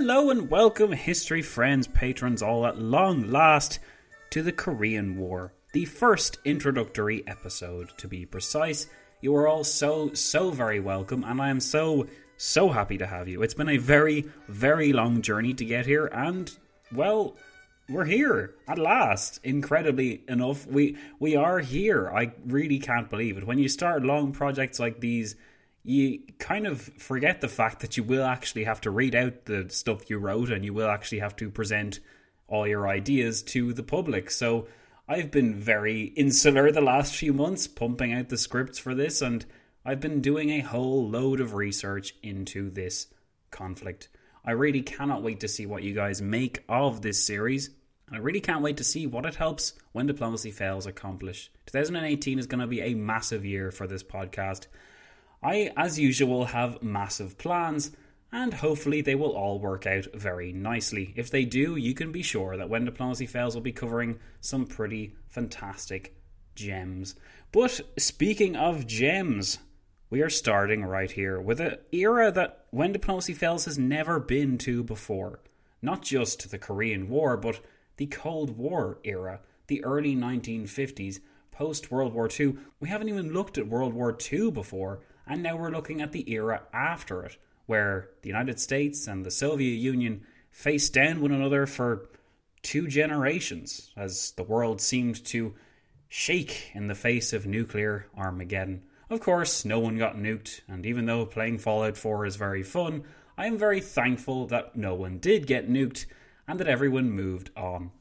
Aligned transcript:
Hello 0.00 0.30
and 0.30 0.48
welcome, 0.48 0.92
history 0.92 1.42
friends, 1.42 1.88
patrons, 1.88 2.40
all 2.40 2.64
at 2.64 2.78
long 2.78 3.32
last, 3.32 3.80
to 4.30 4.44
the 4.44 4.52
Korean 4.52 5.16
War. 5.18 5.52
The 5.72 5.86
first 5.86 6.38
introductory 6.44 7.26
episode, 7.26 7.90
to 7.98 8.06
be 8.06 8.24
precise. 8.24 8.86
You 9.22 9.34
are 9.34 9.48
all 9.48 9.64
so, 9.64 10.14
so 10.14 10.52
very 10.52 10.78
welcome, 10.78 11.24
and 11.24 11.42
I 11.42 11.48
am 11.48 11.58
so, 11.58 12.06
so 12.36 12.68
happy 12.68 12.96
to 12.98 13.08
have 13.08 13.26
you. 13.26 13.42
It's 13.42 13.54
been 13.54 13.68
a 13.68 13.76
very, 13.76 14.26
very 14.46 14.92
long 14.92 15.20
journey 15.20 15.52
to 15.54 15.64
get 15.64 15.84
here, 15.84 16.06
and, 16.06 16.48
well, 16.92 17.34
we're 17.88 18.04
here 18.04 18.54
at 18.68 18.78
last. 18.78 19.40
Incredibly 19.42 20.22
enough, 20.28 20.64
we 20.64 20.96
we 21.18 21.34
are 21.34 21.58
here. 21.58 22.08
I 22.08 22.34
really 22.46 22.78
can't 22.78 23.10
believe 23.10 23.36
it. 23.36 23.48
When 23.48 23.58
you 23.58 23.68
start 23.68 24.04
long 24.04 24.30
projects 24.30 24.78
like 24.78 25.00
these, 25.00 25.34
you 25.88 26.20
kind 26.38 26.66
of 26.66 26.82
forget 26.98 27.40
the 27.40 27.48
fact 27.48 27.80
that 27.80 27.96
you 27.96 28.02
will 28.02 28.24
actually 28.24 28.64
have 28.64 28.80
to 28.82 28.90
read 28.90 29.14
out 29.14 29.46
the 29.46 29.70
stuff 29.70 30.10
you 30.10 30.18
wrote 30.18 30.50
and 30.50 30.62
you 30.62 30.74
will 30.74 30.90
actually 30.90 31.20
have 31.20 31.34
to 31.36 31.48
present 31.48 32.00
all 32.46 32.66
your 32.66 32.86
ideas 32.86 33.42
to 33.42 33.72
the 33.72 33.82
public. 33.82 34.30
So 34.30 34.68
I've 35.08 35.30
been 35.30 35.54
very 35.54 36.02
insular 36.02 36.70
the 36.70 36.82
last 36.82 37.16
few 37.16 37.32
months, 37.32 37.66
pumping 37.66 38.12
out 38.12 38.28
the 38.28 38.36
scripts 38.36 38.78
for 38.78 38.94
this, 38.94 39.22
and 39.22 39.46
I've 39.82 40.00
been 40.00 40.20
doing 40.20 40.50
a 40.50 40.60
whole 40.60 41.08
load 41.08 41.40
of 41.40 41.54
research 41.54 42.14
into 42.22 42.68
this 42.68 43.06
conflict. 43.50 44.10
I 44.44 44.50
really 44.50 44.82
cannot 44.82 45.22
wait 45.22 45.40
to 45.40 45.48
see 45.48 45.64
what 45.64 45.84
you 45.84 45.94
guys 45.94 46.20
make 46.20 46.64
of 46.68 47.00
this 47.00 47.24
series. 47.24 47.70
And 48.06 48.16
I 48.16 48.20
really 48.20 48.42
can't 48.42 48.62
wait 48.62 48.76
to 48.76 48.84
see 48.84 49.06
what 49.06 49.24
it 49.24 49.36
helps 49.36 49.72
when 49.92 50.06
diplomacy 50.06 50.50
fails 50.50 50.86
accomplish. 50.86 51.50
2018 51.64 52.38
is 52.38 52.46
going 52.46 52.60
to 52.60 52.66
be 52.66 52.82
a 52.82 52.94
massive 52.94 53.46
year 53.46 53.70
for 53.70 53.86
this 53.86 54.02
podcast. 54.02 54.66
I, 55.42 55.70
as 55.76 55.98
usual, 55.98 56.46
have 56.46 56.82
massive 56.82 57.38
plans, 57.38 57.92
and 58.32 58.54
hopefully 58.54 59.00
they 59.00 59.14
will 59.14 59.36
all 59.36 59.58
work 59.58 59.86
out 59.86 60.06
very 60.14 60.52
nicely. 60.52 61.12
If 61.16 61.30
they 61.30 61.44
do, 61.44 61.76
you 61.76 61.94
can 61.94 62.12
be 62.12 62.22
sure 62.22 62.56
that 62.56 62.68
when 62.68 62.84
diplomacy 62.84 63.26
fails, 63.26 63.54
we'll 63.54 63.62
be 63.62 63.72
covering 63.72 64.18
some 64.40 64.66
pretty 64.66 65.14
fantastic 65.28 66.16
gems. 66.54 67.14
But 67.52 67.80
speaking 67.96 68.56
of 68.56 68.86
gems, 68.86 69.58
we 70.10 70.22
are 70.22 70.30
starting 70.30 70.84
right 70.84 71.10
here 71.10 71.40
with 71.40 71.60
an 71.60 71.76
era 71.92 72.32
that 72.32 72.66
when 72.70 72.92
diplomacy 72.92 73.32
fails 73.32 73.64
has 73.66 73.78
never 73.78 74.18
been 74.18 74.58
to 74.58 74.82
before. 74.82 75.40
Not 75.80 76.02
just 76.02 76.50
the 76.50 76.58
Korean 76.58 77.08
War, 77.08 77.36
but 77.36 77.60
the 77.96 78.06
Cold 78.06 78.56
War 78.56 78.98
era, 79.04 79.40
the 79.68 79.84
early 79.84 80.16
1950s, 80.16 81.20
post 81.52 81.90
World 81.90 82.12
War 82.12 82.28
II. 82.28 82.56
We 82.80 82.88
haven't 82.88 83.08
even 83.08 83.32
looked 83.32 83.58
at 83.58 83.68
World 83.68 83.94
War 83.94 84.16
II 84.32 84.50
before, 84.50 85.00
and 85.28 85.42
now 85.42 85.56
we're 85.56 85.70
looking 85.70 86.00
at 86.00 86.12
the 86.12 86.30
era 86.32 86.62
after 86.72 87.24
it, 87.24 87.36
where 87.66 88.08
the 88.22 88.28
United 88.28 88.58
States 88.58 89.06
and 89.06 89.24
the 89.24 89.30
Soviet 89.30 89.76
Union 89.76 90.24
faced 90.50 90.94
down 90.94 91.20
one 91.20 91.32
another 91.32 91.66
for 91.66 92.08
two 92.62 92.88
generations 92.88 93.92
as 93.96 94.32
the 94.32 94.42
world 94.42 94.80
seemed 94.80 95.24
to 95.26 95.54
shake 96.08 96.70
in 96.74 96.88
the 96.88 96.94
face 96.94 97.32
of 97.32 97.46
nuclear 97.46 98.06
Armageddon. 98.16 98.82
Of 99.10 99.20
course, 99.20 99.64
no 99.64 99.78
one 99.78 99.96
got 99.98 100.16
nuked, 100.16 100.62
and 100.68 100.84
even 100.84 101.06
though 101.06 101.26
playing 101.26 101.58
Fallout 101.58 101.96
4 101.96 102.26
is 102.26 102.36
very 102.36 102.62
fun, 102.62 103.04
I 103.36 103.46
am 103.46 103.56
very 103.56 103.80
thankful 103.80 104.46
that 104.46 104.76
no 104.76 104.94
one 104.94 105.18
did 105.18 105.46
get 105.46 105.70
nuked 105.70 106.06
and 106.46 106.58
that 106.58 106.68
everyone 106.68 107.10
moved 107.10 107.50
on. 107.56 107.92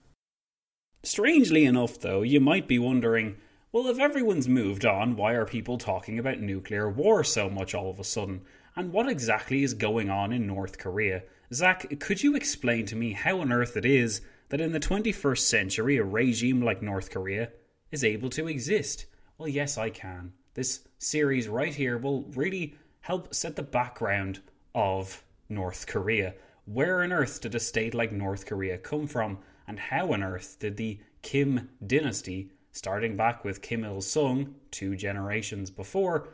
Strangely 1.03 1.65
enough, 1.65 1.99
though, 1.99 2.21
you 2.23 2.39
might 2.39 2.67
be 2.67 2.79
wondering 2.79 3.37
Well, 3.73 3.87
if 3.87 3.99
everyone's 3.99 4.47
moved 4.47 4.85
on, 4.85 5.17
why 5.17 5.33
are 5.33 5.45
people 5.45 5.77
talking 5.77 6.17
about 6.17 6.39
nuclear 6.39 6.89
war 6.89 7.25
so 7.25 7.49
much 7.49 7.75
all 7.75 7.89
of 7.89 7.99
a 7.99 8.03
sudden? 8.05 8.43
And 8.77 8.93
what 8.93 9.09
exactly 9.09 9.61
is 9.61 9.73
going 9.73 10.09
on 10.09 10.31
in 10.31 10.47
North 10.47 10.77
Korea? 10.77 11.23
Zach, 11.53 11.99
could 11.99 12.23
you 12.23 12.33
explain 12.33 12.85
to 12.85 12.95
me 12.95 13.11
how 13.11 13.41
on 13.41 13.51
earth 13.51 13.75
it 13.75 13.83
is 13.83 14.21
that 14.49 14.61
in 14.61 14.71
the 14.71 14.79
21st 14.79 15.39
century 15.39 15.97
a 15.97 16.03
regime 16.03 16.61
like 16.61 16.81
North 16.81 17.11
Korea 17.11 17.49
is 17.91 18.05
able 18.05 18.29
to 18.29 18.47
exist? 18.47 19.05
Well, 19.37 19.49
yes, 19.49 19.77
I 19.77 19.89
can. 19.89 20.31
This 20.53 20.87
series 20.97 21.49
right 21.49 21.75
here 21.75 21.97
will 21.97 22.23
really 22.35 22.75
help 23.01 23.35
set 23.35 23.57
the 23.57 23.63
background 23.63 24.39
of 24.75 25.25
North 25.49 25.87
Korea. 25.87 26.35
Where 26.63 27.03
on 27.03 27.11
earth 27.11 27.41
did 27.41 27.53
a 27.53 27.59
state 27.59 27.93
like 27.93 28.13
North 28.13 28.45
Korea 28.45 28.77
come 28.77 29.07
from, 29.07 29.39
and 29.67 29.77
how 29.77 30.13
on 30.13 30.23
earth 30.23 30.55
did 30.57 30.77
the 30.77 30.99
Kim 31.21 31.69
dynasty, 31.85 32.51
starting 32.77 33.17
back 33.17 33.43
with 33.43 33.61
Kim 33.61 33.83
Il 33.83 34.01
sung 34.01 34.53
two 34.69 34.95
generations 34.95 35.71
before, 35.71 36.27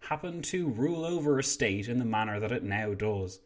happened 0.00 0.44
to 0.44 0.68
rule 0.68 1.04
over 1.04 1.38
a 1.38 1.42
state 1.42 1.88
in 1.88 1.98
the 1.98 2.04
manner 2.04 2.40
that 2.40 2.52
it 2.52 2.64
now 2.64 2.92
does? 2.94 3.40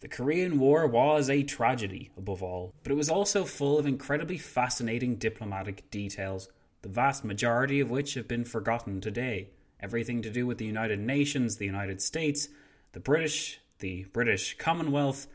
The 0.00 0.08
Korean 0.08 0.58
War 0.58 0.86
was 0.86 1.30
a 1.30 1.42
tragedy, 1.42 2.10
above 2.18 2.42
all, 2.42 2.74
but 2.82 2.92
it 2.92 2.96
was 2.96 3.08
also 3.08 3.44
full 3.44 3.78
of 3.78 3.86
incredibly 3.86 4.38
fascinating 4.38 5.16
diplomatic 5.16 5.90
details, 5.90 6.50
the 6.82 6.88
vast 6.88 7.24
majority 7.24 7.80
of 7.80 7.90
which 7.90 8.14
have 8.14 8.28
been 8.28 8.44
forgotten 8.44 9.00
today. 9.00 9.50
Everything 9.80 10.22
to 10.22 10.30
do 10.30 10.46
with 10.46 10.58
the 10.58 10.66
United 10.66 10.98
Nations, 10.98 11.56
the 11.56 11.64
United 11.64 12.02
States, 12.02 12.48
the 12.92 13.00
British, 13.00 13.60
the 13.78 14.04
British 14.12 14.58
Commonwealth, 14.58 15.28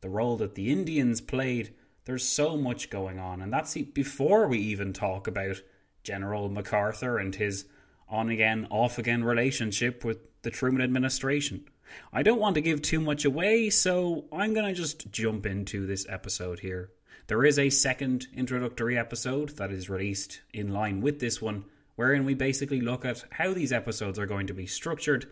the 0.00 0.08
role 0.08 0.36
that 0.36 0.54
the 0.54 0.70
Indians 0.70 1.20
played. 1.20 1.74
There's 2.08 2.26
so 2.26 2.56
much 2.56 2.88
going 2.88 3.18
on, 3.18 3.42
and 3.42 3.52
that's 3.52 3.74
before 3.74 4.48
we 4.48 4.56
even 4.60 4.94
talk 4.94 5.26
about 5.26 5.60
General 6.02 6.48
MacArthur 6.48 7.18
and 7.18 7.34
his 7.34 7.66
on 8.08 8.30
again, 8.30 8.66
off 8.70 8.96
again 8.96 9.22
relationship 9.22 10.06
with 10.06 10.16
the 10.40 10.50
Truman 10.50 10.80
administration. 10.80 11.66
I 12.10 12.22
don't 12.22 12.40
want 12.40 12.54
to 12.54 12.62
give 12.62 12.80
too 12.80 13.00
much 13.00 13.26
away, 13.26 13.68
so 13.68 14.24
I'm 14.32 14.54
going 14.54 14.64
to 14.64 14.72
just 14.72 15.12
jump 15.12 15.44
into 15.44 15.84
this 15.84 16.06
episode 16.08 16.60
here. 16.60 16.88
There 17.26 17.44
is 17.44 17.58
a 17.58 17.68
second 17.68 18.26
introductory 18.34 18.96
episode 18.96 19.50
that 19.58 19.70
is 19.70 19.90
released 19.90 20.40
in 20.54 20.72
line 20.72 21.02
with 21.02 21.20
this 21.20 21.42
one, 21.42 21.66
wherein 21.96 22.24
we 22.24 22.32
basically 22.32 22.80
look 22.80 23.04
at 23.04 23.22
how 23.32 23.52
these 23.52 23.70
episodes 23.70 24.18
are 24.18 24.24
going 24.24 24.46
to 24.46 24.54
be 24.54 24.64
structured 24.66 25.26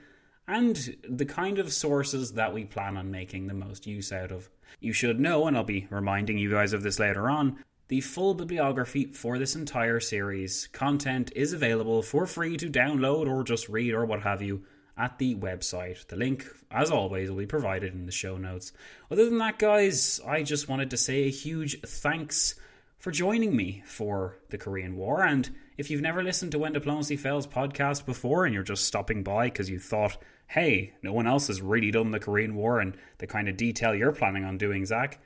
and 0.48 0.96
the 1.08 1.26
kind 1.26 1.58
of 1.58 1.72
sources 1.72 2.32
that 2.32 2.52
we 2.52 2.64
plan 2.64 2.96
on 2.96 3.10
making 3.10 3.46
the 3.46 3.54
most 3.54 3.86
use 3.86 4.12
out 4.12 4.30
of. 4.30 4.48
You 4.80 4.92
should 4.92 5.18
know, 5.18 5.46
and 5.46 5.56
I'll 5.56 5.64
be 5.64 5.86
reminding 5.90 6.38
you 6.38 6.50
guys 6.50 6.72
of 6.72 6.82
this 6.82 6.98
later 6.98 7.28
on, 7.28 7.58
the 7.88 8.00
full 8.00 8.34
bibliography 8.34 9.06
for 9.06 9.38
this 9.38 9.54
entire 9.54 10.00
series 10.00 10.68
content 10.72 11.32
is 11.36 11.52
available 11.52 12.02
for 12.02 12.26
free 12.26 12.56
to 12.56 12.68
download 12.68 13.28
or 13.28 13.44
just 13.44 13.68
read 13.68 13.94
or 13.94 14.04
what 14.04 14.22
have 14.22 14.42
you 14.42 14.64
at 14.98 15.18
the 15.18 15.34
website. 15.36 16.06
The 16.06 16.16
link, 16.16 16.46
as 16.70 16.90
always, 16.90 17.30
will 17.30 17.38
be 17.38 17.46
provided 17.46 17.94
in 17.94 18.06
the 18.06 18.12
show 18.12 18.38
notes. 18.38 18.72
Other 19.10 19.26
than 19.26 19.38
that, 19.38 19.58
guys, 19.58 20.20
I 20.26 20.42
just 20.42 20.68
wanted 20.68 20.90
to 20.90 20.96
say 20.96 21.24
a 21.24 21.30
huge 21.30 21.80
thanks 21.82 22.56
for 22.98 23.10
joining 23.12 23.54
me 23.54 23.84
for 23.86 24.38
the 24.50 24.58
Korean 24.58 24.96
War. 24.96 25.22
And 25.22 25.48
if 25.76 25.90
you've 25.90 26.00
never 26.00 26.24
listened 26.24 26.52
to 26.52 26.58
When 26.58 26.72
Diplomacy 26.72 27.16
Fails 27.16 27.46
podcast 27.46 28.04
before 28.04 28.46
and 28.46 28.54
you're 28.54 28.64
just 28.64 28.86
stopping 28.86 29.22
by 29.22 29.46
because 29.46 29.70
you 29.70 29.78
thought, 29.78 30.16
hey, 30.48 30.94
no 31.02 31.12
one 31.12 31.26
else 31.26 31.48
has 31.48 31.60
really 31.60 31.90
done 31.90 32.10
the 32.10 32.20
Korean 32.20 32.54
War 32.54 32.80
and 32.80 32.96
the 33.18 33.26
kind 33.26 33.48
of 33.48 33.56
detail 33.56 33.94
you're 33.94 34.12
planning 34.12 34.44
on 34.44 34.58
doing, 34.58 34.84
Zach, 34.84 35.18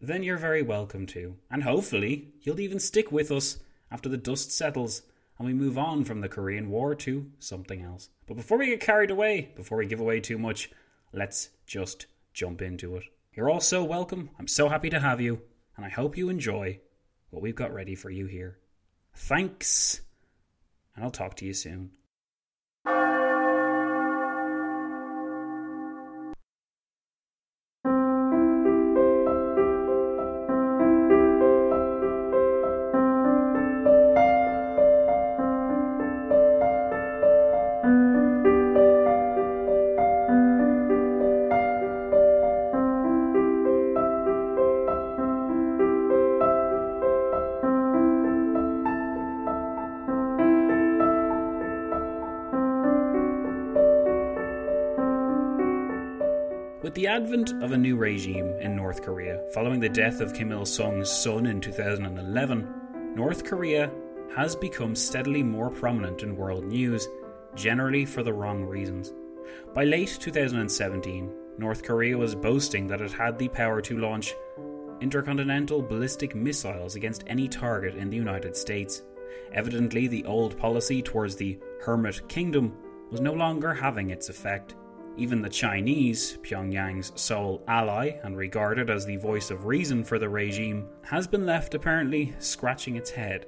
then 0.00 0.22
you're 0.22 0.36
very 0.36 0.62
welcome 0.62 1.06
to. 1.06 1.36
And 1.50 1.62
hopefully, 1.62 2.32
you'll 2.42 2.60
even 2.60 2.78
stick 2.78 3.10
with 3.10 3.30
us 3.30 3.58
after 3.90 4.08
the 4.08 4.16
dust 4.16 4.52
settles 4.52 5.02
and 5.38 5.46
we 5.46 5.52
move 5.52 5.76
on 5.76 6.04
from 6.04 6.20
the 6.20 6.28
Korean 6.28 6.70
War 6.70 6.94
to 6.94 7.30
something 7.38 7.82
else. 7.82 8.08
But 8.26 8.36
before 8.36 8.58
we 8.58 8.66
get 8.66 8.80
carried 8.80 9.10
away, 9.10 9.50
before 9.54 9.78
we 9.78 9.86
give 9.86 10.00
away 10.00 10.20
too 10.20 10.38
much, 10.38 10.70
let's 11.12 11.50
just 11.66 12.06
jump 12.32 12.62
into 12.62 12.96
it. 12.96 13.04
You're 13.34 13.50
all 13.50 13.60
so 13.60 13.84
welcome. 13.84 14.30
I'm 14.38 14.48
so 14.48 14.68
happy 14.68 14.88
to 14.90 15.00
have 15.00 15.20
you, 15.20 15.42
and 15.76 15.84
I 15.84 15.90
hope 15.90 16.16
you 16.16 16.30
enjoy 16.30 16.80
what 17.30 17.42
we've 17.42 17.54
got 17.54 17.74
ready 17.74 17.94
for 17.94 18.10
you 18.10 18.26
here. 18.26 18.58
Thanks, 19.14 20.00
and 20.94 21.04
I'll 21.04 21.10
talk 21.10 21.36
to 21.36 21.44
you 21.44 21.52
soon. 21.52 21.90
The 57.06 57.12
advent 57.12 57.52
of 57.62 57.70
a 57.70 57.78
new 57.78 57.94
regime 57.94 58.52
in 58.60 58.74
North 58.74 59.00
Korea, 59.00 59.40
following 59.54 59.78
the 59.78 59.88
death 59.88 60.20
of 60.20 60.34
Kim 60.34 60.50
Il 60.50 60.66
sung's 60.66 61.08
son 61.08 61.46
in 61.46 61.60
2011, 61.60 63.14
North 63.14 63.44
Korea 63.44 63.92
has 64.34 64.56
become 64.56 64.96
steadily 64.96 65.40
more 65.40 65.70
prominent 65.70 66.24
in 66.24 66.36
world 66.36 66.64
news, 66.64 67.06
generally 67.54 68.04
for 68.04 68.24
the 68.24 68.32
wrong 68.32 68.64
reasons. 68.64 69.14
By 69.72 69.84
late 69.84 70.18
2017, 70.18 71.32
North 71.58 71.84
Korea 71.84 72.18
was 72.18 72.34
boasting 72.34 72.88
that 72.88 73.00
it 73.00 73.12
had 73.12 73.38
the 73.38 73.50
power 73.50 73.80
to 73.82 73.98
launch 73.98 74.34
intercontinental 75.00 75.82
ballistic 75.82 76.34
missiles 76.34 76.96
against 76.96 77.22
any 77.28 77.46
target 77.46 77.94
in 77.94 78.10
the 78.10 78.16
United 78.16 78.56
States. 78.56 79.04
Evidently, 79.52 80.08
the 80.08 80.24
old 80.24 80.58
policy 80.58 81.02
towards 81.02 81.36
the 81.36 81.56
Hermit 81.82 82.28
Kingdom 82.28 82.76
was 83.12 83.20
no 83.20 83.32
longer 83.32 83.72
having 83.72 84.10
its 84.10 84.28
effect. 84.28 84.74
Even 85.18 85.40
the 85.40 85.48
Chinese, 85.48 86.36
Pyongyang's 86.42 87.12
sole 87.20 87.62
ally 87.66 88.12
and 88.22 88.36
regarded 88.36 88.90
as 88.90 89.06
the 89.06 89.16
voice 89.16 89.50
of 89.50 89.64
reason 89.64 90.04
for 90.04 90.18
the 90.18 90.28
regime, 90.28 90.86
has 91.02 91.26
been 91.26 91.46
left 91.46 91.74
apparently 91.74 92.34
scratching 92.38 92.96
its 92.96 93.10
head. 93.10 93.46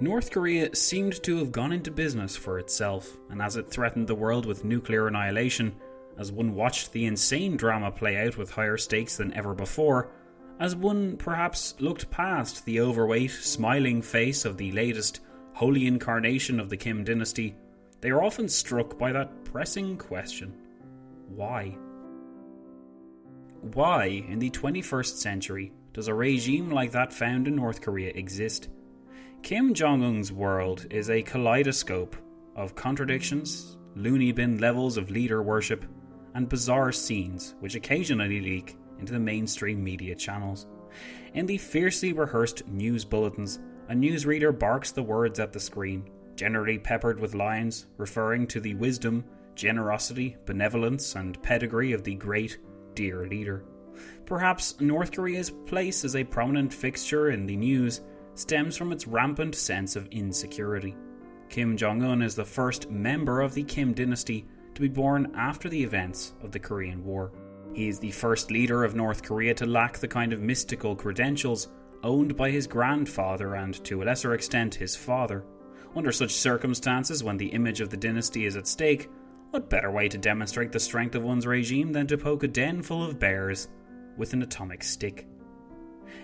North 0.00 0.30
Korea 0.30 0.74
seemed 0.74 1.22
to 1.22 1.38
have 1.38 1.52
gone 1.52 1.72
into 1.72 1.90
business 1.90 2.36
for 2.36 2.58
itself, 2.58 3.16
and 3.30 3.40
as 3.40 3.56
it 3.56 3.70
threatened 3.70 4.06
the 4.06 4.14
world 4.14 4.46
with 4.46 4.64
nuclear 4.64 5.08
annihilation, 5.08 5.74
as 6.18 6.32
one 6.32 6.54
watched 6.54 6.92
the 6.92 7.04
insane 7.04 7.56
drama 7.56 7.90
play 7.90 8.16
out 8.26 8.36
with 8.36 8.50
higher 8.50 8.76
stakes 8.78 9.16
than 9.16 9.32
ever 9.34 9.54
before, 9.54 10.10
as 10.58 10.74
one 10.74 11.16
perhaps 11.18 11.74
looked 11.80 12.10
past 12.10 12.64
the 12.64 12.80
overweight, 12.80 13.30
smiling 13.30 14.00
face 14.00 14.44
of 14.46 14.56
the 14.56 14.72
latest 14.72 15.20
holy 15.52 15.86
incarnation 15.86 16.60
of 16.60 16.70
the 16.70 16.76
Kim 16.76 17.04
dynasty 17.04 17.54
they 18.00 18.10
are 18.10 18.22
often 18.22 18.48
struck 18.48 18.98
by 18.98 19.12
that 19.12 19.44
pressing 19.44 19.96
question 19.96 20.54
why? 21.28 21.76
Why, 23.72 24.06
in 24.06 24.38
the 24.38 24.50
21st 24.50 25.16
century, 25.16 25.72
does 25.92 26.08
a 26.08 26.14
regime 26.14 26.70
like 26.70 26.92
that 26.92 27.12
found 27.12 27.48
in 27.48 27.56
North 27.56 27.80
Korea 27.80 28.12
exist? 28.14 28.68
Kim 29.42 29.74
Jong 29.74 30.04
un's 30.04 30.32
world 30.32 30.86
is 30.90 31.10
a 31.10 31.22
kaleidoscope 31.22 32.16
of 32.54 32.74
contradictions, 32.74 33.76
loony 33.94 34.32
bin 34.32 34.58
levels 34.58 34.96
of 34.96 35.10
leader 35.10 35.42
worship, 35.42 35.84
and 36.34 36.48
bizarre 36.48 36.92
scenes 36.92 37.54
which 37.60 37.74
occasionally 37.74 38.40
leak 38.40 38.76
into 38.98 39.12
the 39.12 39.18
mainstream 39.18 39.82
media 39.82 40.14
channels. 40.14 40.66
In 41.34 41.46
the 41.46 41.58
fiercely 41.58 42.12
rehearsed 42.12 42.66
news 42.68 43.04
bulletins, 43.04 43.58
a 43.88 43.94
newsreader 43.94 44.56
barks 44.56 44.92
the 44.92 45.02
words 45.02 45.38
at 45.38 45.52
the 45.52 45.60
screen 45.60 46.08
generally 46.36 46.78
peppered 46.78 47.18
with 47.18 47.34
lines 47.34 47.86
referring 47.96 48.46
to 48.46 48.60
the 48.60 48.74
wisdom, 48.74 49.24
generosity, 49.54 50.36
benevolence, 50.44 51.14
and 51.14 51.42
pedigree 51.42 51.92
of 51.92 52.04
the 52.04 52.14
great, 52.14 52.58
dear 52.94 53.26
leader. 53.26 53.64
Perhaps 54.26 54.80
North 54.80 55.12
Korea's 55.12 55.50
place 55.50 56.04
as 56.04 56.16
a 56.16 56.24
prominent 56.24 56.72
fixture 56.72 57.30
in 57.30 57.46
the 57.46 57.56
news 57.56 58.02
stems 58.34 58.76
from 58.76 58.92
its 58.92 59.06
rampant 59.06 59.54
sense 59.54 59.96
of 59.96 60.06
insecurity. 60.08 60.94
Kim 61.48 61.76
Jong 61.76 62.02
un 62.02 62.22
is 62.22 62.34
the 62.34 62.44
first 62.44 62.90
member 62.90 63.40
of 63.40 63.54
the 63.54 63.62
Kim 63.62 63.94
dynasty 63.94 64.46
to 64.74 64.80
be 64.82 64.88
born 64.88 65.32
after 65.34 65.68
the 65.68 65.82
events 65.82 66.34
of 66.42 66.52
the 66.52 66.58
Korean 66.58 67.02
War. 67.04 67.32
He 67.72 67.88
is 67.88 67.98
the 67.98 68.10
first 68.10 68.50
leader 68.50 68.84
of 68.84 68.94
North 68.94 69.22
Korea 69.22 69.54
to 69.54 69.66
lack 69.66 69.98
the 69.98 70.08
kind 70.08 70.32
of 70.32 70.42
mystical 70.42 70.94
credentials 70.94 71.68
owned 72.02 72.36
by 72.36 72.50
his 72.50 72.66
grandfather 72.66 73.54
and, 73.54 73.82
to 73.84 74.02
a 74.02 74.04
lesser 74.04 74.34
extent, 74.34 74.74
his 74.74 74.96
father. 74.96 75.44
Under 75.96 76.12
such 76.12 76.32
circumstances, 76.32 77.24
when 77.24 77.38
the 77.38 77.46
image 77.46 77.80
of 77.80 77.88
the 77.88 77.96
dynasty 77.96 78.44
is 78.44 78.54
at 78.54 78.66
stake, 78.66 79.08
what 79.50 79.70
better 79.70 79.90
way 79.90 80.08
to 80.10 80.18
demonstrate 80.18 80.70
the 80.70 80.78
strength 80.78 81.14
of 81.14 81.22
one's 81.22 81.46
regime 81.46 81.90
than 81.90 82.06
to 82.08 82.18
poke 82.18 82.42
a 82.42 82.48
den 82.48 82.82
full 82.82 83.02
of 83.02 83.18
bears 83.18 83.68
with 84.18 84.34
an 84.34 84.42
atomic 84.42 84.84
stick? 84.84 85.26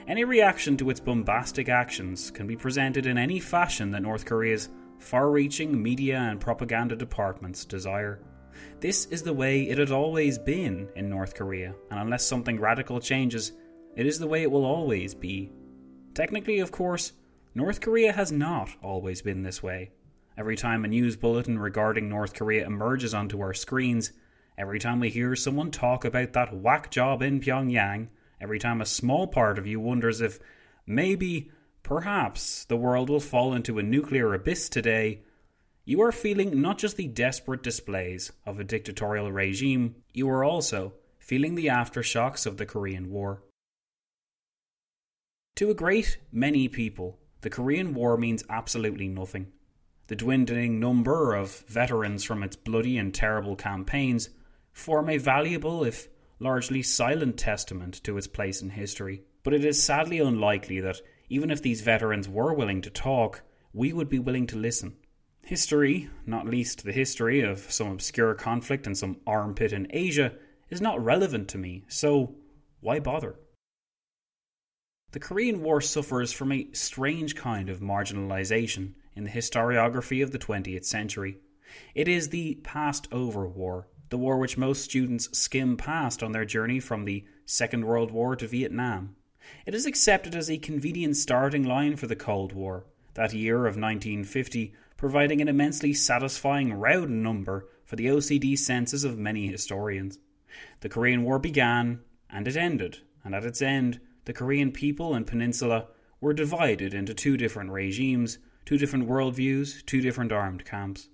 Any 0.07 0.25
reaction 0.25 0.77
to 0.77 0.91
its 0.91 1.01
bombastic 1.01 1.71
actions 1.71 2.31
can 2.31 2.47
be 2.47 2.55
presented 2.55 3.07
in 3.07 3.17
any 3.17 3.41
fashion 3.41 3.91
that 3.93 4.03
North 4.03 4.27
Korea's 4.27 4.69
far 4.99 5.31
reaching 5.31 5.83
media 5.83 6.19
and 6.19 6.39
propaganda 6.39 6.95
departments 6.95 7.65
desire. 7.65 8.21
This 8.81 9.07
is 9.07 9.23
the 9.23 9.33
way 9.33 9.63
it 9.63 9.79
had 9.79 9.91
always 9.91 10.39
been 10.39 10.89
in 10.97 11.09
North 11.09 11.35
Korea, 11.35 11.75
and 11.91 11.99
unless 11.99 12.27
something 12.27 12.61
radical 12.61 13.01
changes, 13.01 13.53
it 13.97 14.07
is 14.07 14.19
the 14.19 14.27
way 14.27 14.43
it 14.43 14.51
will 14.51 14.67
always 14.67 15.15
be. 15.15 15.51
Technically, 16.15 16.59
of 16.59 16.71
course, 16.71 17.15
North 17.55 17.83
Korea 17.83 18.13
has 18.13 18.33
not 18.33 18.71
always 18.83 19.21
been 19.21 19.43
this 19.43 19.63
way. 19.63 19.91
Every 20.39 20.57
time 20.57 20.87
a 20.87 20.89
news 20.89 21.17
bulletin 21.17 21.59
regarding 21.59 22.09
North 22.09 22.33
Korea 22.33 22.67
emerges 22.67 23.13
onto 23.13 23.43
our 23.43 23.53
screens, 23.53 24.13
every 24.57 24.79
time 24.79 25.01
we 25.01 25.11
hear 25.11 25.37
someone 25.37 25.71
talk 25.71 26.07
about 26.07 26.33
that 26.33 26.57
whack 26.57 26.91
job 26.91 27.21
in 27.21 27.41
Pyongyang, 27.41 28.09
every 28.41 28.59
time 28.59 28.81
a 28.81 28.87
small 28.87 29.27
part 29.27 29.59
of 29.59 29.67
you 29.67 29.81
wonders 29.81 30.23
if 30.23 30.39
maybe, 30.87 31.51
perhaps, 31.83 32.65
the 32.65 32.77
world 32.77 33.11
will 33.11 33.21
fall 33.21 33.53
into 33.53 33.79
a 33.79 33.83
nuclear 33.83 34.33
abyss 34.33 34.71
today, 34.71 35.21
you 35.85 36.01
are 36.01 36.13
feeling 36.13 36.63
not 36.63 36.79
just 36.79 36.97
the 36.97 37.09
desperate 37.09 37.63
displays 37.63 38.33
of 38.47 38.61
a 38.61 38.65
dictatorial 38.65 39.31
regime, 39.31 39.97
you 40.15 40.27
are 40.31 40.43
also 40.43 40.95
feeling 41.19 41.55
the 41.55 41.67
aftershocks 41.67 42.47
of 42.47 42.57
the 42.57 42.65
Korean 42.65 43.11
War. 43.11 43.43
To 45.57 45.71
a 45.71 45.75
great 45.75 46.17
many 46.33 46.67
people, 46.69 47.19
the 47.43 47.51
Korean 47.51 47.93
War 47.93 48.17
means 48.17 48.45
absolutely 48.49 49.09
nothing. 49.09 49.49
The 50.07 50.17
dwindling 50.17 50.79
number 50.81 51.35
of 51.35 51.65
veterans 51.69 52.25
from 52.25 52.43
its 52.43 52.57
bloody 52.57 52.97
and 52.97 53.13
terrible 53.13 53.57
campaigns 53.57 54.31
form 54.73 55.11
a 55.11 55.19
valuable, 55.19 55.85
if 55.85 56.09
largely 56.39 56.83
silent, 56.83 57.37
testament 57.37 58.03
to 58.05 58.17
its 58.17 58.27
place 58.27 58.63
in 58.63 58.71
history. 58.71 59.23
But 59.43 59.55
it 59.55 59.65
is 59.65 59.83
sadly 59.83 60.19
unlikely 60.19 60.81
that, 60.81 61.01
even 61.29 61.51
if 61.51 61.63
these 61.63 61.81
veterans 61.81 62.29
were 62.29 62.55
willing 62.55 62.81
to 62.83 62.91
talk, 62.91 63.43
we 63.73 63.93
would 63.93 64.09
be 64.09 64.19
willing 64.19 64.47
to 64.49 64.57
listen. 64.57 64.97
History, 65.45 66.11
not 66.25 66.47
least 66.47 66.85
the 66.85 66.93
history 66.93 67.41
of 67.41 67.71
some 67.73 67.91
obscure 67.91 68.35
conflict 68.35 68.87
in 68.87 68.95
some 68.95 69.17
armpit 69.27 69.73
in 69.73 69.89
Asia, 69.91 70.33
is 70.71 70.81
not 70.81 71.03
relevant 71.05 71.49
to 71.49 71.59
me, 71.59 71.85
so 71.89 72.37
why 72.81 73.01
bother? 73.01 73.37
The 75.13 75.21
Korean 75.21 75.61
War 75.61 75.83
suffers 75.83 76.33
from 76.33 76.53
a 76.53 76.69
strange 76.73 77.37
kind 77.37 77.69
of 77.69 77.81
marginalization 77.81 78.95
in 79.15 79.25
the 79.25 79.31
historiography 79.31 80.23
of 80.23 80.31
the 80.31 80.39
20th 80.39 80.87
century. 80.87 81.37
It 81.95 82.09
is 82.09 82.31
the 82.31 82.55
passed 82.65 83.09
over 83.13 83.47
war, 83.47 83.89
the 84.09 84.17
war 84.17 84.39
which 84.39 84.57
most 84.57 84.83
students 84.83 85.29
skim 85.39 85.77
past 85.77 86.23
on 86.23 86.33
their 86.33 86.47
journey 86.47 86.81
from 86.81 87.05
the 87.05 87.27
Second 87.45 87.85
World 87.85 88.11
War 88.11 88.37
to 88.37 88.47
Vietnam. 88.47 89.15
It 89.67 89.75
is 89.75 89.85
accepted 89.85 90.35
as 90.35 90.51
a 90.51 90.57
convenient 90.57 91.19
starting 91.19 91.65
line 91.65 91.97
for 91.97 92.07
the 92.07 92.17
Cold 92.17 92.55
War, 92.55 92.87
that 93.13 93.35
year 93.35 93.67
of 93.67 93.77
1950 93.77 94.73
providing 94.97 95.43
an 95.43 95.49
immensely 95.49 95.93
satisfying 95.93 96.73
round 96.73 97.23
number 97.23 97.69
for 97.85 97.97
the 97.97 98.07
OCD 98.07 98.59
senses 98.59 99.05
of 99.05 99.19
many 99.19 99.49
historians. 99.49 100.19
The 100.81 100.89
Korean 100.89 101.23
War 101.23 101.39
began, 101.39 102.01
and 102.31 102.49
it 102.49 102.57
ended, 102.57 103.01
and 103.23 103.35
at 103.35 103.45
its 103.45 103.61
end, 103.61 104.01
the 104.25 104.33
Korean 104.33 104.73
people 104.73 105.15
and 105.15 105.27
peninsula 105.27 105.89
were 106.21 106.33
divided 106.33 106.95
into 106.95 107.15
two 107.15 107.37
different 107.37 107.71
regimes, 107.71 108.39
two 108.65 108.79
different 108.79 109.09
worldviews, 109.09 109.85
two 109.85 110.01
different 110.01 110.33
armed 110.33 110.65
camps. 110.65 111.09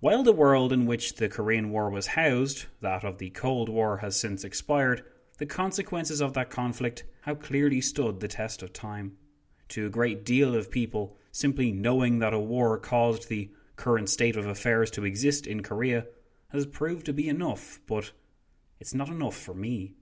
While 0.00 0.22
the 0.22 0.32
world 0.32 0.72
in 0.72 0.84
which 0.84 1.14
the 1.14 1.28
Korean 1.28 1.70
War 1.70 1.88
was 1.90 2.08
housed, 2.08 2.66
that 2.80 3.04
of 3.04 3.18
the 3.18 3.30
Cold 3.30 3.68
War, 3.68 3.98
has 3.98 4.18
since 4.18 4.44
expired, 4.44 5.02
the 5.38 5.46
consequences 5.46 6.20
of 6.20 6.34
that 6.34 6.50
conflict 6.50 7.04
have 7.22 7.40
clearly 7.40 7.80
stood 7.80 8.20
the 8.20 8.28
test 8.28 8.62
of 8.62 8.72
time. 8.72 9.16
To 9.70 9.86
a 9.86 9.90
great 9.90 10.24
deal 10.24 10.54
of 10.54 10.70
people, 10.70 11.16
simply 11.30 11.72
knowing 11.72 12.18
that 12.18 12.34
a 12.34 12.38
war 12.38 12.78
caused 12.78 13.28
the 13.28 13.50
current 13.76 14.10
state 14.10 14.36
of 14.36 14.46
affairs 14.46 14.90
to 14.92 15.04
exist 15.04 15.46
in 15.46 15.62
Korea 15.62 16.06
has 16.48 16.66
proved 16.66 17.06
to 17.06 17.12
be 17.12 17.28
enough, 17.28 17.80
but 17.86 18.12
it's 18.78 18.92
not 18.92 19.08
enough 19.08 19.36
for 19.36 19.54
me. 19.54 19.94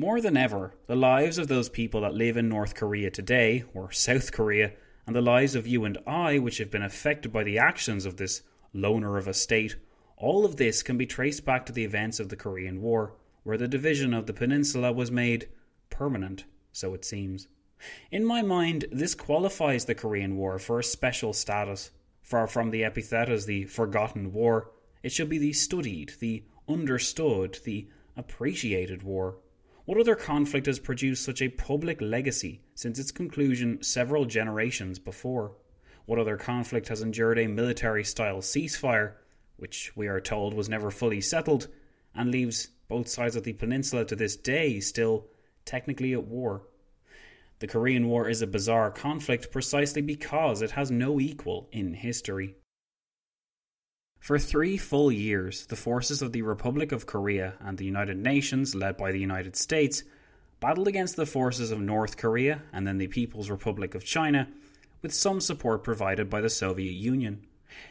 More 0.00 0.22
than 0.22 0.34
ever, 0.34 0.72
the 0.86 0.96
lives 0.96 1.36
of 1.36 1.48
those 1.48 1.68
people 1.68 2.00
that 2.00 2.14
live 2.14 2.38
in 2.38 2.48
North 2.48 2.74
Korea 2.74 3.10
today, 3.10 3.64
or 3.74 3.92
South 3.92 4.32
Korea, 4.32 4.72
and 5.06 5.14
the 5.14 5.20
lives 5.20 5.54
of 5.54 5.66
you 5.66 5.84
and 5.84 5.98
I, 6.06 6.38
which 6.38 6.56
have 6.56 6.70
been 6.70 6.80
affected 6.80 7.34
by 7.34 7.44
the 7.44 7.58
actions 7.58 8.06
of 8.06 8.16
this 8.16 8.40
loner 8.72 9.18
of 9.18 9.28
a 9.28 9.34
state, 9.34 9.76
all 10.16 10.46
of 10.46 10.56
this 10.56 10.82
can 10.82 10.96
be 10.96 11.04
traced 11.04 11.44
back 11.44 11.66
to 11.66 11.72
the 11.74 11.84
events 11.84 12.18
of 12.18 12.30
the 12.30 12.36
Korean 12.36 12.80
War, 12.80 13.12
where 13.42 13.58
the 13.58 13.68
division 13.68 14.14
of 14.14 14.24
the 14.24 14.32
peninsula 14.32 14.90
was 14.90 15.10
made 15.10 15.50
permanent, 15.90 16.46
so 16.72 16.94
it 16.94 17.04
seems. 17.04 17.48
In 18.10 18.24
my 18.24 18.40
mind, 18.40 18.86
this 18.90 19.14
qualifies 19.14 19.84
the 19.84 19.94
Korean 19.94 20.38
War 20.38 20.58
for 20.58 20.78
a 20.78 20.82
special 20.82 21.34
status. 21.34 21.90
Far 22.22 22.46
from 22.46 22.70
the 22.70 22.84
epithet 22.84 23.28
as 23.28 23.44
the 23.44 23.66
forgotten 23.66 24.32
war, 24.32 24.70
it 25.02 25.12
should 25.12 25.28
be 25.28 25.36
the 25.36 25.52
studied, 25.52 26.14
the 26.20 26.42
understood, 26.66 27.58
the 27.64 27.86
appreciated 28.16 29.02
war. 29.02 29.36
What 29.90 29.98
other 29.98 30.14
conflict 30.14 30.66
has 30.66 30.78
produced 30.78 31.24
such 31.24 31.42
a 31.42 31.48
public 31.48 32.00
legacy 32.00 32.60
since 32.76 32.96
its 33.00 33.10
conclusion 33.10 33.82
several 33.82 34.24
generations 34.24 35.00
before? 35.00 35.56
What 36.06 36.20
other 36.20 36.36
conflict 36.36 36.86
has 36.86 37.02
endured 37.02 37.40
a 37.40 37.48
military 37.48 38.04
style 38.04 38.38
ceasefire, 38.38 39.14
which 39.56 39.90
we 39.96 40.06
are 40.06 40.20
told 40.20 40.54
was 40.54 40.68
never 40.68 40.92
fully 40.92 41.20
settled, 41.20 41.66
and 42.14 42.30
leaves 42.30 42.68
both 42.86 43.08
sides 43.08 43.34
of 43.34 43.42
the 43.42 43.52
peninsula 43.52 44.04
to 44.04 44.14
this 44.14 44.36
day 44.36 44.78
still 44.78 45.26
technically 45.64 46.12
at 46.12 46.22
war? 46.24 46.68
The 47.58 47.66
Korean 47.66 48.06
War 48.06 48.28
is 48.28 48.42
a 48.42 48.46
bizarre 48.46 48.92
conflict 48.92 49.50
precisely 49.50 50.02
because 50.02 50.62
it 50.62 50.70
has 50.70 50.92
no 50.92 51.18
equal 51.18 51.68
in 51.72 51.94
history. 51.94 52.54
For 54.20 54.38
three 54.38 54.76
full 54.76 55.10
years, 55.10 55.64
the 55.66 55.76
forces 55.76 56.20
of 56.20 56.32
the 56.32 56.42
Republic 56.42 56.92
of 56.92 57.06
Korea 57.06 57.54
and 57.58 57.78
the 57.78 57.86
United 57.86 58.18
Nations, 58.18 58.74
led 58.74 58.98
by 58.98 59.12
the 59.12 59.18
United 59.18 59.56
States, 59.56 60.04
battled 60.60 60.88
against 60.88 61.16
the 61.16 61.24
forces 61.24 61.70
of 61.70 61.80
North 61.80 62.18
Korea 62.18 62.60
and 62.70 62.86
then 62.86 62.98
the 62.98 63.06
People's 63.06 63.48
Republic 63.48 63.94
of 63.94 64.04
China, 64.04 64.46
with 65.00 65.14
some 65.14 65.40
support 65.40 65.82
provided 65.82 66.28
by 66.28 66.42
the 66.42 66.50
Soviet 66.50 66.92
Union. 66.92 67.46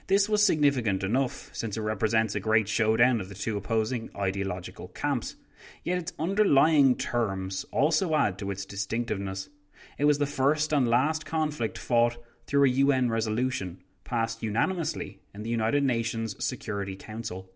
This 0.05 0.29
was 0.29 0.45
significant 0.45 1.03
enough, 1.03 1.49
since 1.51 1.77
it 1.77 1.81
represents 1.81 2.35
a 2.35 2.39
great 2.39 2.69
showdown 2.69 3.19
of 3.19 3.27
the 3.27 3.35
two 3.35 3.57
opposing 3.57 4.11
ideological 4.15 4.89
camps, 4.89 5.35
yet 5.83 5.97
its 5.97 6.13
underlying 6.19 6.95
terms 6.95 7.65
also 7.71 8.13
add 8.13 8.37
to 8.37 8.51
its 8.51 8.67
distinctiveness. 8.67 9.49
It 9.97 10.05
was 10.05 10.19
the 10.19 10.27
first 10.27 10.73
and 10.73 10.87
last 10.87 11.25
conflict 11.25 11.79
fought 11.79 12.17
through 12.45 12.65
a 12.65 12.69
UN 12.69 13.09
resolution 13.09 13.81
passed 14.09 14.41
unanimously 14.41 15.19
in 15.35 15.43
the 15.43 15.51
United 15.51 15.83
Nations 15.83 16.43
Security 16.43 16.95
Council. 16.95 17.47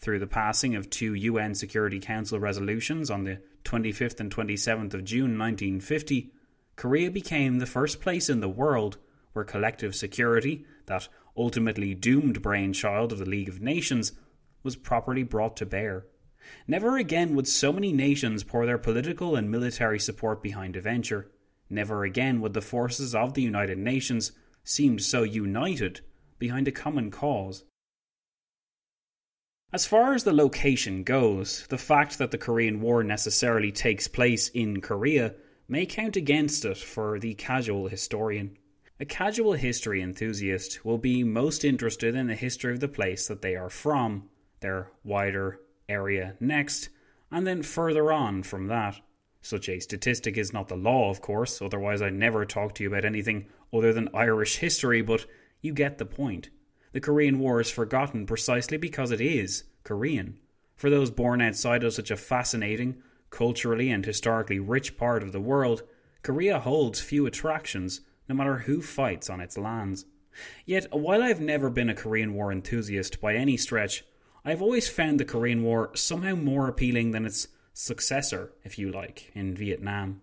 Through 0.00 0.18
the 0.18 0.26
passing 0.26 0.74
of 0.74 0.90
two 0.90 1.14
UN 1.14 1.54
Security 1.54 1.98
Council 1.98 2.38
resolutions 2.38 3.10
on 3.10 3.24
the 3.24 3.40
25th 3.64 4.20
and 4.20 4.30
27th 4.30 4.92
of 4.92 5.04
June 5.04 5.38
1950, 5.38 6.30
Korea 6.76 7.10
became 7.10 7.58
the 7.58 7.64
first 7.64 8.02
place 8.02 8.28
in 8.28 8.40
the 8.40 8.50
world 8.50 8.98
where 9.32 9.46
collective 9.46 9.96
security, 9.96 10.66
that 10.84 11.08
ultimately 11.38 11.94
doomed 11.94 12.42
brainchild 12.42 13.10
of 13.10 13.18
the 13.18 13.24
League 13.24 13.48
of 13.48 13.62
Nations, 13.62 14.12
was 14.62 14.76
properly 14.76 15.22
brought 15.22 15.56
to 15.56 15.64
bear. 15.64 16.04
Never 16.68 16.98
again 16.98 17.34
would 17.34 17.48
so 17.48 17.72
many 17.72 17.94
nations 17.94 18.44
pour 18.44 18.66
their 18.66 18.76
political 18.76 19.36
and 19.36 19.50
military 19.50 19.98
support 19.98 20.42
behind 20.42 20.76
a 20.76 20.82
venture. 20.82 21.30
Never 21.70 22.04
again 22.04 22.42
would 22.42 22.52
the 22.52 22.60
forces 22.60 23.14
of 23.14 23.32
the 23.32 23.42
United 23.42 23.78
Nations 23.78 24.32
seem 24.64 24.98
so 24.98 25.22
united 25.22 26.00
behind 26.38 26.66
a 26.66 26.72
common 26.72 27.10
cause. 27.10 27.64
As 29.72 29.86
far 29.86 30.14
as 30.14 30.24
the 30.24 30.32
location 30.32 31.02
goes, 31.02 31.66
the 31.68 31.78
fact 31.78 32.18
that 32.18 32.30
the 32.30 32.38
Korean 32.38 32.80
War 32.80 33.02
necessarily 33.02 33.72
takes 33.72 34.08
place 34.08 34.48
in 34.48 34.80
Korea 34.80 35.34
may 35.68 35.86
count 35.86 36.16
against 36.16 36.64
it 36.64 36.78
for 36.78 37.18
the 37.18 37.34
casual 37.34 37.88
historian. 37.88 38.56
A 39.00 39.04
casual 39.04 39.54
history 39.54 40.00
enthusiast 40.00 40.84
will 40.84 40.98
be 40.98 41.24
most 41.24 41.64
interested 41.64 42.14
in 42.14 42.28
the 42.28 42.36
history 42.36 42.72
of 42.72 42.80
the 42.80 42.88
place 42.88 43.26
that 43.26 43.42
they 43.42 43.56
are 43.56 43.70
from, 43.70 44.28
their 44.60 44.92
wider 45.02 45.60
area 45.88 46.36
next, 46.38 46.88
and 47.30 47.46
then 47.46 47.62
further 47.62 48.12
on 48.12 48.44
from 48.44 48.68
that. 48.68 49.00
Such 49.40 49.68
a 49.68 49.80
statistic 49.80 50.38
is 50.38 50.52
not 50.52 50.68
the 50.68 50.76
law, 50.76 51.10
of 51.10 51.20
course, 51.20 51.60
otherwise 51.60 52.00
I'd 52.00 52.14
never 52.14 52.46
talk 52.46 52.74
to 52.76 52.82
you 52.84 52.88
about 52.88 53.04
anything 53.04 53.48
other 53.74 53.92
than 53.92 54.08
Irish 54.14 54.56
history, 54.58 55.02
but 55.02 55.26
you 55.60 55.72
get 55.72 55.98
the 55.98 56.06
point. 56.06 56.50
The 56.92 57.00
Korean 57.00 57.38
War 57.38 57.60
is 57.60 57.70
forgotten 57.70 58.26
precisely 58.26 58.76
because 58.76 59.10
it 59.10 59.20
is 59.20 59.64
Korean. 59.82 60.38
For 60.76 60.90
those 60.90 61.10
born 61.10 61.40
outside 61.40 61.84
of 61.84 61.92
such 61.92 62.10
a 62.10 62.16
fascinating, 62.16 63.02
culturally 63.30 63.90
and 63.90 64.04
historically 64.04 64.58
rich 64.58 64.96
part 64.96 65.22
of 65.22 65.32
the 65.32 65.40
world, 65.40 65.82
Korea 66.22 66.60
holds 66.60 67.00
few 67.00 67.26
attractions, 67.26 68.00
no 68.28 68.34
matter 68.34 68.58
who 68.58 68.80
fights 68.80 69.28
on 69.28 69.40
its 69.40 69.58
lands. 69.58 70.06
Yet, 70.64 70.86
while 70.92 71.22
I've 71.22 71.40
never 71.40 71.70
been 71.70 71.90
a 71.90 71.94
Korean 71.94 72.34
War 72.34 72.50
enthusiast 72.50 73.20
by 73.20 73.34
any 73.34 73.56
stretch, 73.56 74.04
I've 74.44 74.62
always 74.62 74.88
found 74.88 75.18
the 75.18 75.24
Korean 75.24 75.62
War 75.62 75.90
somehow 75.94 76.34
more 76.34 76.68
appealing 76.68 77.12
than 77.12 77.24
its 77.24 77.48
successor, 77.72 78.52
if 78.62 78.78
you 78.78 78.90
like, 78.90 79.30
in 79.34 79.54
Vietnam. 79.54 80.22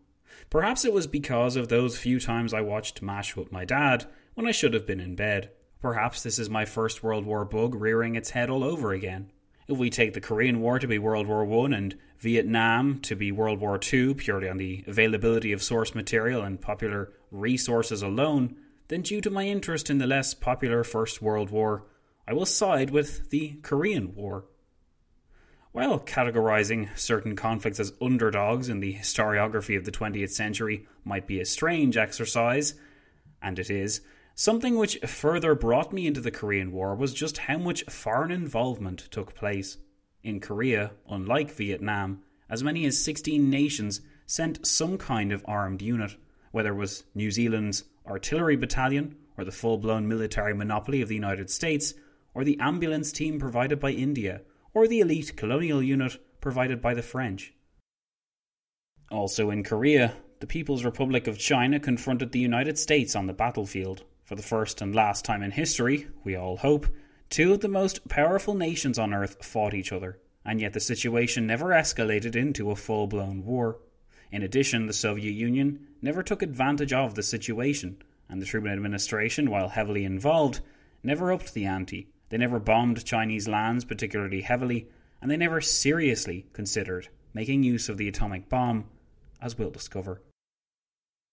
Perhaps 0.50 0.86
it 0.86 0.94
was 0.94 1.08
because 1.08 1.56
of 1.56 1.68
those 1.70 1.98
few 1.98 2.20
times 2.20 2.54
I 2.54 2.62
watched 2.62 3.02
MASH 3.02 3.36
with 3.36 3.52
my 3.52 3.66
dad 3.66 4.06
when 4.34 4.48
I 4.48 4.52
should 4.52 4.74
have 4.74 4.86
been 4.86 5.00
in 5.00 5.16
bed. 5.16 5.52
Perhaps 5.82 6.24
this 6.24 6.38
is 6.38 6.50
my 6.50 6.66
First 6.66 7.04
World 7.04 7.26
War 7.26 7.44
bug 7.46 7.74
rearing 7.76 8.16
its 8.16 8.32
head 8.32 8.50
all 8.50 8.64
over 8.64 8.92
again. 8.92 9.32
If 9.68 9.78
we 9.78 9.90
take 9.90 10.14
the 10.14 10.22
Korean 10.22 10.60
War 10.60 10.80
to 10.80 10.88
be 10.88 11.00
World 11.00 11.28
War 11.28 11.46
One 11.46 11.74
and 11.74 11.98
Vietnam 12.20 13.00
to 13.02 13.16
be 13.16 13.32
World 13.32 13.60
War 13.60 13.78
Two 13.78 14.14
purely 14.14 14.50
on 14.50 14.58
the 14.58 14.84
availability 14.86 15.54
of 15.54 15.64
source 15.64 15.96
material 15.96 16.44
and 16.44 16.62
popular 16.62 17.14
resources 17.32 18.02
alone, 18.02 18.56
then 18.90 19.02
due 19.02 19.22
to 19.22 19.30
my 19.30 19.48
interest 19.48 19.90
in 19.90 19.98
the 19.98 20.06
less 20.06 20.34
popular 20.34 20.84
First 20.84 21.22
World 21.22 21.50
War, 21.50 21.86
I 22.28 22.34
will 22.34 22.46
side 22.46 22.90
with 22.90 23.30
the 23.30 23.60
Korean 23.62 24.14
War. 24.14 24.46
While 25.74 26.02
categorizing 26.02 26.98
certain 26.98 27.38
conflicts 27.38 27.80
as 27.80 27.94
underdogs 28.02 28.68
in 28.68 28.82
the 28.82 28.94
historiography 28.94 29.78
of 29.78 29.86
the 29.86 29.92
20th 29.92 30.32
century 30.32 30.86
might 31.06 31.28
be 31.28 31.40
a 31.40 31.46
strange 31.46 31.96
exercise, 31.96 32.74
and 33.42 33.58
it 33.58 33.70
is, 33.70 34.02
something 34.36 34.76
which 34.76 34.98
further 34.98 35.56
brought 35.56 35.94
me 35.94 36.08
into 36.08 36.20
the 36.20 36.30
Korean 36.30 36.74
War 36.74 36.94
was 36.94 37.14
just 37.14 37.38
how 37.38 37.58
much 37.58 37.86
foreign 37.86 38.32
involvement 38.32 39.08
took 39.12 39.34
place. 39.34 39.78
In 40.24 40.42
Korea, 40.42 40.92
unlike 41.10 41.50
Vietnam, 41.52 42.22
as 42.50 42.66
many 42.66 42.86
as 42.86 43.02
16 43.02 43.50
nations 43.50 44.02
sent 44.26 44.68
some 44.68 44.98
kind 44.98 45.32
of 45.32 45.46
armed 45.48 45.82
unit, 45.82 46.18
whether 46.52 46.74
it 46.74 46.78
was 46.78 47.06
New 47.16 47.32
Zealand's 47.32 47.86
artillery 48.06 48.58
battalion, 48.58 49.16
or 49.38 49.46
the 49.46 49.54
full 49.54 49.78
blown 49.78 50.06
military 50.06 50.54
monopoly 50.54 51.02
of 51.02 51.08
the 51.08 51.16
United 51.16 51.50
States, 51.50 51.94
or 52.34 52.44
the 52.44 52.60
ambulance 52.60 53.14
team 53.14 53.40
provided 53.40 53.80
by 53.80 53.92
India 53.92 54.42
or 54.74 54.88
the 54.88 55.00
elite 55.00 55.36
colonial 55.36 55.82
unit 55.82 56.18
provided 56.40 56.82
by 56.82 56.94
the 56.94 57.02
French. 57.02 57.54
Also 59.10 59.52
in 59.52 59.64
Korea, 59.64 60.16
the 60.40 60.48
People's 60.48 60.86
Republic 60.86 61.28
of 61.28 61.38
China 61.38 61.80
confronted 61.80 62.32
the 62.32 62.40
United 62.40 62.80
States 62.80 63.16
on 63.16 63.28
the 63.28 63.34
battlefield. 63.34 64.04
For 64.24 64.36
the 64.36 64.42
first 64.42 64.82
and 64.82 64.96
last 64.96 65.26
time 65.26 65.44
in 65.44 65.52
history, 65.52 66.08
we 66.24 66.36
all 66.36 66.58
hope, 66.58 66.88
two 67.30 67.54
of 67.54 67.60
the 67.60 67.68
most 67.68 68.08
powerful 68.08 68.56
nations 68.56 68.98
on 68.98 69.14
earth 69.14 69.44
fought 69.44 69.74
each 69.74 69.92
other, 69.92 70.20
and 70.46 70.62
yet 70.62 70.74
the 70.74 70.80
situation 70.80 71.46
never 71.46 71.68
escalated 71.68 72.36
into 72.36 72.72
a 72.72 72.76
full 72.76 73.08
blown 73.08 73.46
war. 73.46 73.80
In 74.32 74.42
addition, 74.42 74.88
the 74.88 74.94
Soviet 74.94 75.34
Union 75.34 75.88
never 76.02 76.24
took 76.24 76.42
advantage 76.42 76.94
of 76.94 77.16
the 77.16 77.24
situation, 77.24 78.02
and 78.30 78.42
the 78.42 78.46
Truman 78.46 78.72
administration, 78.72 79.50
while 79.50 79.68
heavily 79.68 80.06
involved, 80.06 80.62
never 81.04 81.34
upped 81.34 81.54
the 81.54 81.66
ante 81.66 82.08
they 82.32 82.38
never 82.38 82.60
bombed 82.60 83.04
Chinese 83.04 83.50
lands 83.50 83.84
particularly 83.84 84.42
heavily, 84.42 84.88
and 85.22 85.30
they 85.30 85.36
never 85.36 85.60
seriously 85.60 86.48
considered 86.54 87.10
making 87.34 87.62
use 87.62 87.90
of 87.90 87.98
the 87.98 88.08
atomic 88.08 88.48
bomb, 88.48 88.86
as 89.42 89.58
we'll 89.58 89.70
discover. 89.70 90.22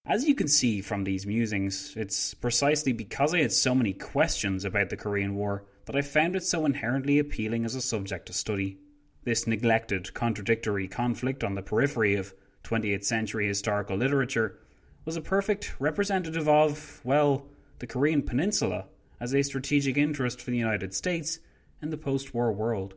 As 0.05 0.27
you 0.27 0.35
can 0.35 0.49
see 0.49 0.81
from 0.81 1.05
these 1.05 1.25
musings, 1.25 1.95
it's 1.97 2.35
precisely 2.35 2.93
because 2.93 3.33
I 3.33 3.43
had 3.43 3.53
so 3.53 3.77
many 3.77 3.93
questions 3.93 4.65
about 4.65 4.91
the 4.91 4.97
Korean 4.97 5.37
War 5.37 5.65
that 5.85 5.95
I 5.95 6.03
found 6.03 6.35
it 6.35 6.43
so 6.43 6.67
inherently 6.67 7.21
appealing 7.21 7.65
as 7.65 7.77
a 7.77 7.81
subject 7.81 8.27
to 8.27 8.33
study. 8.33 8.79
This 9.23 9.47
neglected, 9.47 10.13
contradictory 10.15 10.89
conflict 10.89 11.45
on 11.45 11.55
the 11.55 11.63
periphery 11.63 12.17
of 12.17 12.35
20th 12.65 13.05
century 13.05 13.47
historical 13.47 13.97
literature 13.97 14.59
was 15.05 15.17
a 15.17 15.21
perfect 15.21 15.75
representative 15.79 16.49
of, 16.49 17.01
well, 17.05 17.47
the 17.79 17.87
Korean 17.87 18.23
Peninsula 18.23 18.87
as 19.21 19.35
a 19.35 19.43
strategic 19.43 19.97
interest 19.97 20.41
for 20.41 20.51
the 20.51 20.57
United 20.57 20.95
States 20.95 21.39
and 21.81 21.93
the 21.93 21.97
post 21.97 22.35
war 22.35 22.53
world. 22.53 22.95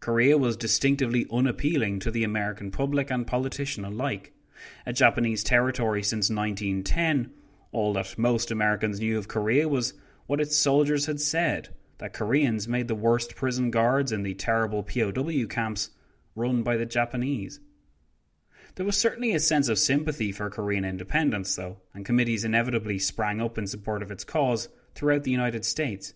Korea 0.00 0.36
was 0.36 0.56
distinctively 0.56 1.26
unappealing 1.32 2.00
to 2.00 2.10
the 2.10 2.24
American 2.24 2.70
public 2.70 3.10
and 3.10 3.26
politician 3.26 3.84
alike. 3.84 4.32
A 4.84 4.92
Japanese 4.92 5.44
territory 5.44 6.02
since 6.02 6.28
1910, 6.28 7.32
all 7.70 7.92
that 7.92 8.18
most 8.18 8.50
Americans 8.50 8.98
knew 9.00 9.16
of 9.16 9.28
Korea 9.28 9.68
was 9.68 9.94
what 10.26 10.40
its 10.40 10.56
soldiers 10.56 11.06
had 11.06 11.20
said 11.20 11.68
that 11.98 12.12
Koreans 12.12 12.66
made 12.66 12.88
the 12.88 12.96
worst 12.96 13.36
prison 13.36 13.70
guards 13.70 14.10
in 14.10 14.24
the 14.24 14.34
terrible 14.34 14.82
POW 14.82 15.46
camps 15.48 15.90
run 16.34 16.64
by 16.64 16.76
the 16.76 16.86
Japanese. 16.86 17.60
There 18.74 18.86
was 18.86 18.96
certainly 18.96 19.34
a 19.34 19.40
sense 19.40 19.68
of 19.68 19.78
sympathy 19.78 20.32
for 20.32 20.48
Korean 20.48 20.84
independence, 20.84 21.54
though, 21.54 21.80
and 21.92 22.06
committees 22.06 22.42
inevitably 22.42 22.98
sprang 22.98 23.38
up 23.38 23.58
in 23.58 23.66
support 23.66 24.02
of 24.02 24.10
its 24.10 24.24
cause 24.24 24.70
throughout 24.94 25.24
the 25.24 25.30
United 25.30 25.66
States. 25.66 26.14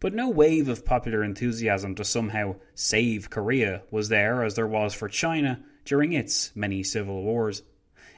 But 0.00 0.12
no 0.12 0.28
wave 0.28 0.68
of 0.68 0.84
popular 0.84 1.24
enthusiasm 1.24 1.94
to 1.94 2.04
somehow 2.04 2.56
save 2.74 3.30
Korea 3.30 3.84
was 3.90 4.10
there 4.10 4.44
as 4.44 4.54
there 4.54 4.66
was 4.66 4.92
for 4.92 5.08
China 5.08 5.64
during 5.86 6.12
its 6.12 6.54
many 6.54 6.82
civil 6.82 7.22
wars. 7.22 7.62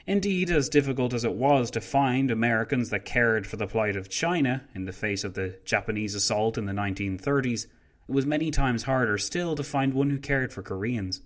Indeed, 0.04 0.50
as 0.50 0.68
difficult 0.68 1.14
as 1.14 1.24
it 1.24 1.34
was 1.34 1.70
to 1.70 1.80
find 1.80 2.30
Americans 2.30 2.90
that 2.90 3.04
cared 3.04 3.46
for 3.46 3.56
the 3.56 3.68
plight 3.68 3.94
of 3.94 4.08
China 4.08 4.64
in 4.74 4.84
the 4.84 4.92
face 4.92 5.22
of 5.22 5.34
the 5.34 5.60
Japanese 5.64 6.16
assault 6.16 6.58
in 6.58 6.66
the 6.66 6.72
1930s, 6.72 7.64
it 7.64 7.70
was 8.08 8.26
many 8.26 8.50
times 8.50 8.82
harder 8.82 9.16
still 9.16 9.54
to 9.54 9.62
find 9.62 9.94
one 9.94 10.10
who 10.10 10.18
cared 10.18 10.52
for 10.52 10.62
Koreans. 10.62 11.22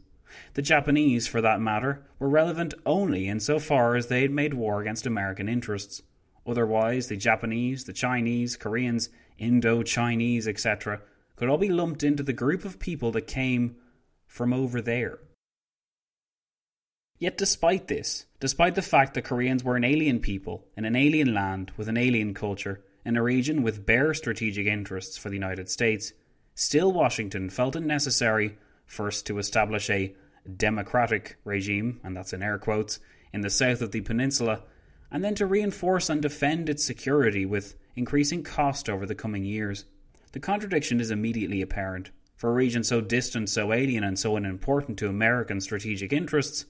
The 0.54 0.62
Japanese, 0.62 1.26
for 1.26 1.40
that 1.40 1.60
matter, 1.60 2.04
were 2.18 2.28
relevant 2.28 2.74
only 2.84 3.28
in 3.28 3.40
so 3.40 3.58
far 3.58 3.96
as 3.96 4.06
they 4.06 4.22
had 4.22 4.30
made 4.30 4.54
war 4.54 4.80
against 4.80 5.06
American 5.06 5.48
interests. 5.48 6.02
Otherwise, 6.46 7.08
the 7.08 7.16
Japanese, 7.16 7.84
the 7.84 7.92
Chinese, 7.92 8.56
Koreans, 8.56 9.10
Indo 9.38 9.82
Chinese, 9.82 10.48
etc., 10.48 11.00
could 11.36 11.48
all 11.48 11.58
be 11.58 11.68
lumped 11.68 12.02
into 12.02 12.22
the 12.22 12.32
group 12.32 12.64
of 12.64 12.78
people 12.78 13.12
that 13.12 13.26
came 13.26 13.76
from 14.26 14.52
over 14.52 14.80
there. 14.80 15.18
Yet, 17.18 17.36
despite 17.36 17.88
this, 17.88 18.26
despite 18.40 18.74
the 18.74 18.82
fact 18.82 19.14
that 19.14 19.24
Koreans 19.24 19.62
were 19.62 19.76
an 19.76 19.84
alien 19.84 20.20
people 20.20 20.66
in 20.76 20.84
an 20.84 20.96
alien 20.96 21.34
land 21.34 21.70
with 21.76 21.88
an 21.88 21.98
alien 21.98 22.32
culture, 22.32 22.82
in 23.04 23.16
a 23.16 23.22
region 23.22 23.62
with 23.62 23.86
bare 23.86 24.14
strategic 24.14 24.66
interests 24.66 25.16
for 25.16 25.28
the 25.28 25.36
United 25.36 25.68
States, 25.68 26.12
still 26.54 26.92
Washington 26.92 27.50
felt 27.50 27.76
it 27.76 27.80
necessary 27.80 28.56
first 28.90 29.24
to 29.24 29.38
establish 29.38 29.88
a 29.88 30.12
democratic 30.56 31.36
regime, 31.44 32.00
and 32.02 32.16
that's 32.16 32.32
in 32.32 32.42
air 32.42 32.58
quotes, 32.58 32.98
in 33.32 33.40
the 33.40 33.48
south 33.48 33.82
of 33.82 33.92
the 33.92 34.00
peninsula, 34.00 34.62
and 35.12 35.22
then 35.22 35.34
to 35.36 35.46
reinforce 35.46 36.10
and 36.10 36.20
defend 36.20 36.68
its 36.68 36.84
security 36.84 37.46
with 37.46 37.76
increasing 37.94 38.42
cost 38.42 38.90
over 38.90 39.06
the 39.06 39.14
coming 39.14 39.44
years. 39.44 39.84
The 40.32 40.40
contradiction 40.40 41.00
is 41.00 41.12
immediately 41.12 41.62
apparent. 41.62 42.10
For 42.34 42.50
a 42.50 42.54
region 42.54 42.82
so 42.82 43.00
distant, 43.00 43.48
so 43.48 43.72
alien, 43.72 44.02
and 44.02 44.18
so 44.18 44.34
unimportant 44.34 44.98
to 44.98 45.08
American 45.08 45.60
strategic 45.60 46.12
interests, 46.12 46.64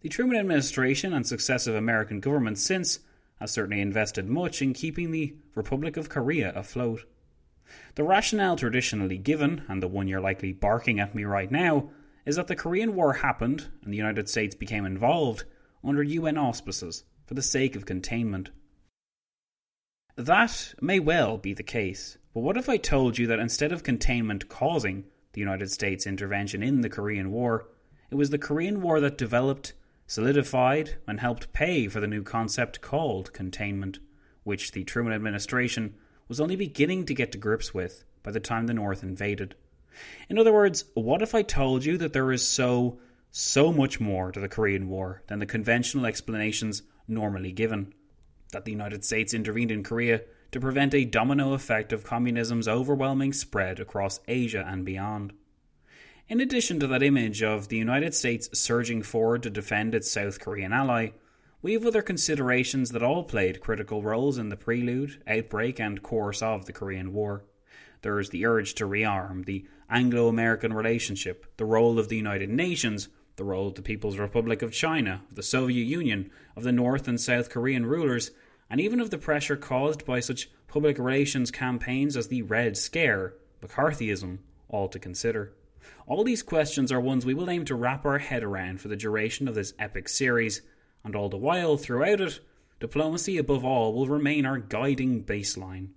the 0.00 0.10
Truman 0.10 0.36
administration 0.36 1.14
and 1.14 1.26
successive 1.26 1.74
American 1.74 2.20
governments 2.20 2.62
since 2.62 2.98
have 3.36 3.48
certainly 3.48 3.80
invested 3.80 4.28
much 4.28 4.60
in 4.60 4.74
keeping 4.74 5.12
the 5.12 5.34
Republic 5.54 5.96
of 5.96 6.10
Korea 6.10 6.52
afloat. 6.54 7.04
The 7.94 8.04
rationale 8.04 8.56
traditionally 8.56 9.18
given, 9.18 9.62
and 9.68 9.82
the 9.82 9.88
one 9.88 10.08
you're 10.08 10.20
likely 10.20 10.52
barking 10.52 11.00
at 11.00 11.14
me 11.14 11.24
right 11.24 11.50
now, 11.50 11.90
is 12.26 12.36
that 12.36 12.46
the 12.46 12.56
Korean 12.56 12.94
War 12.94 13.14
happened 13.14 13.68
and 13.82 13.92
the 13.92 13.96
United 13.96 14.28
States 14.28 14.54
became 14.54 14.84
involved 14.84 15.44
under 15.82 16.02
UN 16.02 16.38
auspices 16.38 17.04
for 17.26 17.34
the 17.34 17.42
sake 17.42 17.76
of 17.76 17.86
containment. 17.86 18.50
That 20.16 20.74
may 20.80 21.00
well 21.00 21.38
be 21.38 21.54
the 21.54 21.62
case, 21.62 22.18
but 22.32 22.40
what 22.40 22.56
if 22.56 22.68
I 22.68 22.76
told 22.76 23.18
you 23.18 23.26
that 23.26 23.38
instead 23.38 23.72
of 23.72 23.82
containment 23.82 24.48
causing 24.48 25.04
the 25.32 25.40
United 25.40 25.70
States 25.70 26.06
intervention 26.06 26.62
in 26.62 26.80
the 26.80 26.88
Korean 26.88 27.30
War, 27.30 27.68
it 28.10 28.14
was 28.14 28.30
the 28.30 28.38
Korean 28.38 28.80
War 28.80 29.00
that 29.00 29.18
developed, 29.18 29.72
solidified, 30.06 30.96
and 31.08 31.20
helped 31.20 31.52
pay 31.52 31.88
for 31.88 32.00
the 32.00 32.06
new 32.06 32.22
concept 32.22 32.80
called 32.80 33.32
containment, 33.32 33.98
which 34.44 34.72
the 34.72 34.84
Truman 34.84 35.12
administration 35.12 35.94
was 36.28 36.40
only 36.40 36.56
beginning 36.56 37.06
to 37.06 37.14
get 37.14 37.32
to 37.32 37.38
grips 37.38 37.72
with 37.72 38.04
by 38.22 38.30
the 38.30 38.40
time 38.40 38.66
the 38.66 38.74
North 38.74 39.02
invaded. 39.02 39.54
In 40.28 40.38
other 40.38 40.52
words, 40.52 40.84
what 40.94 41.22
if 41.22 41.34
I 41.34 41.42
told 41.42 41.84
you 41.84 41.96
that 41.98 42.12
there 42.12 42.32
is 42.32 42.46
so, 42.46 42.98
so 43.30 43.72
much 43.72 44.00
more 44.00 44.32
to 44.32 44.40
the 44.40 44.48
Korean 44.48 44.88
War 44.88 45.22
than 45.28 45.38
the 45.38 45.46
conventional 45.46 46.06
explanations 46.06 46.82
normally 47.06 47.52
given? 47.52 47.92
That 48.52 48.64
the 48.64 48.72
United 48.72 49.04
States 49.04 49.34
intervened 49.34 49.70
in 49.70 49.84
Korea 49.84 50.22
to 50.52 50.60
prevent 50.60 50.94
a 50.94 51.04
domino 51.04 51.52
effect 51.52 51.92
of 51.92 52.04
communism's 52.04 52.68
overwhelming 52.68 53.32
spread 53.32 53.80
across 53.80 54.20
Asia 54.28 54.64
and 54.66 54.84
beyond. 54.84 55.32
In 56.28 56.40
addition 56.40 56.80
to 56.80 56.86
that 56.86 57.02
image 57.02 57.42
of 57.42 57.68
the 57.68 57.76
United 57.76 58.14
States 58.14 58.48
surging 58.58 59.02
forward 59.02 59.42
to 59.42 59.50
defend 59.50 59.94
its 59.94 60.10
South 60.10 60.40
Korean 60.40 60.72
ally, 60.72 61.10
we 61.64 61.72
have 61.72 61.86
other 61.86 62.02
considerations 62.02 62.90
that 62.90 63.02
all 63.02 63.24
played 63.24 63.58
critical 63.58 64.02
roles 64.02 64.36
in 64.36 64.50
the 64.50 64.56
prelude, 64.56 65.22
outbreak, 65.26 65.80
and 65.80 66.02
course 66.02 66.42
of 66.42 66.66
the 66.66 66.74
Korean 66.74 67.14
War. 67.14 67.42
There 68.02 68.20
is 68.20 68.28
the 68.28 68.44
urge 68.44 68.74
to 68.74 68.84
rearm, 68.84 69.46
the 69.46 69.64
Anglo 69.88 70.28
American 70.28 70.74
relationship, 70.74 71.46
the 71.56 71.64
role 71.64 71.98
of 71.98 72.10
the 72.10 72.18
United 72.18 72.50
Nations, 72.50 73.08
the 73.36 73.44
role 73.44 73.68
of 73.68 73.76
the 73.76 73.82
People's 73.82 74.18
Republic 74.18 74.60
of 74.60 74.72
China, 74.72 75.22
of 75.30 75.36
the 75.36 75.42
Soviet 75.42 75.84
Union, 75.84 76.30
of 76.54 76.64
the 76.64 76.70
North 76.70 77.08
and 77.08 77.18
South 77.18 77.48
Korean 77.48 77.86
rulers, 77.86 78.30
and 78.68 78.78
even 78.78 79.00
of 79.00 79.08
the 79.08 79.16
pressure 79.16 79.56
caused 79.56 80.04
by 80.04 80.20
such 80.20 80.50
public 80.68 80.98
relations 80.98 81.50
campaigns 81.50 82.14
as 82.14 82.28
the 82.28 82.42
Red 82.42 82.76
Scare, 82.76 83.36
McCarthyism, 83.62 84.36
all 84.68 84.88
to 84.88 84.98
consider. 84.98 85.54
All 86.06 86.24
these 86.24 86.42
questions 86.42 86.92
are 86.92 87.00
ones 87.00 87.24
we 87.24 87.32
will 87.32 87.48
aim 87.48 87.64
to 87.64 87.74
wrap 87.74 88.04
our 88.04 88.18
head 88.18 88.42
around 88.42 88.82
for 88.82 88.88
the 88.88 88.96
duration 88.96 89.48
of 89.48 89.54
this 89.54 89.72
epic 89.78 90.10
series, 90.10 90.60
and 91.04 91.14
all 91.14 91.28
the 91.28 91.36
while, 91.36 91.76
throughout 91.76 92.20
it, 92.20 92.40
diplomacy 92.80 93.38
above 93.38 93.64
all 93.64 93.92
will 93.92 94.06
remain 94.06 94.46
our 94.46 94.58
guiding 94.58 95.22
baseline. 95.22 95.88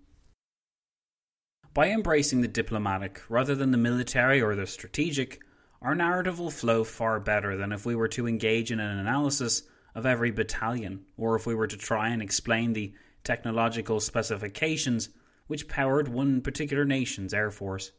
By 1.74 1.90
embracing 1.90 2.42
the 2.42 2.48
diplomatic 2.48 3.22
rather 3.30 3.56
than 3.56 3.72
the 3.72 3.78
military 3.78 4.42
or 4.42 4.56
the 4.56 4.68
strategic, 4.68 5.42
our 5.82 5.96
narrative 5.96 6.40
will 6.40 6.50
flow 6.50 6.84
far 6.84 7.20
better 7.20 7.56
than 7.56 7.72
if 7.72 7.86
we 7.86 7.96
were 7.96 8.08
to 8.10 8.28
engage 8.28 8.72
in 8.72 8.80
an 8.80 8.98
analysis 8.98 9.64
of 9.94 10.06
every 10.06 10.32
battalion, 10.32 11.06
or 11.18 11.36
if 11.36 11.46
we 11.46 11.56
were 11.56 11.68
to 11.68 11.78
try 11.78 12.10
and 12.10 12.22
explain 12.22 12.74
the 12.74 12.94
technological 13.24 14.00
specifications 14.00 15.10
which 15.48 15.68
powered 15.68 16.08
one 16.08 16.42
particular 16.42 16.86
nation's 16.86 17.34
air 17.34 17.52
force. 17.52 17.92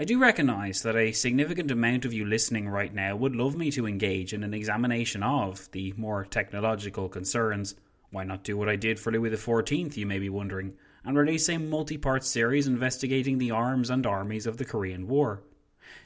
I 0.00 0.04
do 0.04 0.20
recognise 0.20 0.82
that 0.82 0.94
a 0.94 1.10
significant 1.10 1.72
amount 1.72 2.04
of 2.04 2.12
you 2.12 2.24
listening 2.24 2.68
right 2.68 2.94
now 2.94 3.16
would 3.16 3.34
love 3.34 3.56
me 3.56 3.72
to 3.72 3.84
engage 3.84 4.32
in 4.32 4.44
an 4.44 4.54
examination 4.54 5.24
of 5.24 5.68
the 5.72 5.92
more 5.96 6.24
technological 6.24 7.08
concerns. 7.08 7.74
Why 8.12 8.22
not 8.22 8.44
do 8.44 8.56
what 8.56 8.68
I 8.68 8.76
did 8.76 9.00
for 9.00 9.10
Louis 9.10 9.30
XIV, 9.30 9.96
you 9.96 10.06
may 10.06 10.20
be 10.20 10.28
wondering, 10.28 10.74
and 11.04 11.18
release 11.18 11.48
a 11.48 11.58
multi 11.58 11.98
part 11.98 12.22
series 12.22 12.68
investigating 12.68 13.38
the 13.38 13.50
arms 13.50 13.90
and 13.90 14.06
armies 14.06 14.46
of 14.46 14.56
the 14.56 14.64
Korean 14.64 15.08
War? 15.08 15.42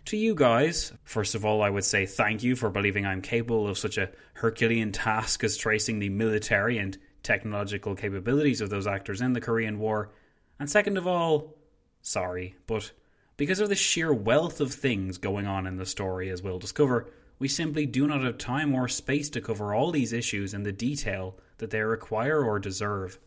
To 0.07 0.17
you 0.17 0.35
guys, 0.35 0.95
first 1.05 1.35
of 1.35 1.45
all, 1.45 1.61
I 1.61 1.69
would 1.69 1.85
say 1.85 2.07
thank 2.07 2.43
you 2.43 2.57
for 2.57 2.71
believing 2.71 3.05
I'm 3.05 3.21
capable 3.21 3.69
of 3.69 3.77
such 3.77 3.99
a 3.99 4.09
Herculean 4.33 4.93
task 4.93 5.45
as 5.45 5.59
tracing 5.59 5.99
the 5.99 6.09
military 6.09 6.79
and 6.79 6.97
technological 7.23 7.95
capabilities 7.95 8.63
of 8.63 8.71
those 8.71 8.87
actors 8.87 9.21
in 9.21 9.35
the 9.35 9.41
Korean 9.43 9.79
War. 9.79 10.15
And 10.59 10.71
second 10.71 10.97
of 10.97 11.07
all, 11.07 11.59
sorry, 12.01 12.57
but 12.67 12.91
because 13.37 13.61
of 13.61 13.69
the 13.69 13.75
sheer 13.75 14.13
wealth 14.13 14.61
of 14.61 14.73
things 14.73 15.19
going 15.19 15.47
on 15.47 15.67
in 15.67 15.77
the 15.77 15.87
story, 15.87 16.31
as 16.31 16.43
we'll 16.43 16.59
discover, 16.59 17.11
we 17.39 17.49
simply 17.49 17.87
do 17.87 18.07
not 18.07 18.23
have 18.23 18.39
time 18.39 18.75
or 18.75 18.89
space 18.89 19.29
to 19.31 19.41
cover 19.41 19.75
all 19.75 19.91
these 19.91 20.13
issues 20.13 20.55
in 20.55 20.63
the 20.63 20.73
detail 20.73 21.37
that 21.59 21.71
they 21.71 21.81
require 21.81 22.45
or 22.45 22.59
deserve. 22.59 23.19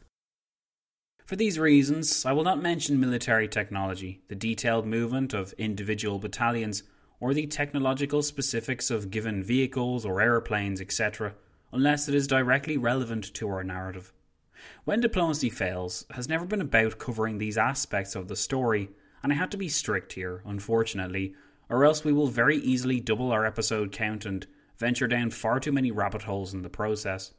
For 1.26 1.36
these 1.36 1.58
reasons, 1.58 2.26
I 2.26 2.34
will 2.34 2.44
not 2.44 2.62
mention 2.62 3.00
military 3.00 3.48
technology, 3.48 4.22
the 4.28 4.36
detailed 4.36 4.86
movement 4.86 5.34
of 5.34 5.54
individual 5.54 6.20
battalions, 6.20 6.84
or 7.20 7.34
the 7.34 7.48
technological 7.48 8.22
specifics 8.22 8.92
of 8.92 9.10
given 9.10 9.44
vehicles 9.44 10.06
or 10.06 10.22
aeroplanes, 10.22 10.80
etc., 10.80 11.34
unless 11.72 12.08
it 12.08 12.14
is 12.14 12.28
directly 12.28 12.78
relevant 12.78 13.34
to 13.34 13.50
our 13.50 13.64
narrative. 13.64 14.14
When 14.84 15.02
Diplomacy 15.02 15.50
Fails 15.50 16.06
has 16.12 16.30
never 16.30 16.46
been 16.46 16.62
about 16.62 17.00
covering 17.00 17.38
these 17.38 17.58
aspects 17.58 18.16
of 18.16 18.28
the 18.28 18.36
story, 18.36 18.90
and 19.26 19.34
I 19.34 19.38
had 19.38 19.50
to 19.50 19.58
be 19.58 19.70
strict 19.70 20.14
here, 20.14 20.44
unfortunately, 20.46 21.34
or 21.68 21.84
else 21.84 22.04
we 22.04 22.14
will 22.14 22.28
very 22.28 22.58
easily 22.58 23.00
double 23.00 23.32
our 23.32 23.44
episode 23.44 23.92
count 23.92 24.24
and 24.24 24.46
venture 24.78 25.08
down 25.08 25.32
far 25.32 25.60
too 25.60 25.72
many 25.72 25.90
rabbit 25.90 26.22
holes 26.22 26.54
in 26.54 26.62
the 26.62 26.70
process. 26.70 27.34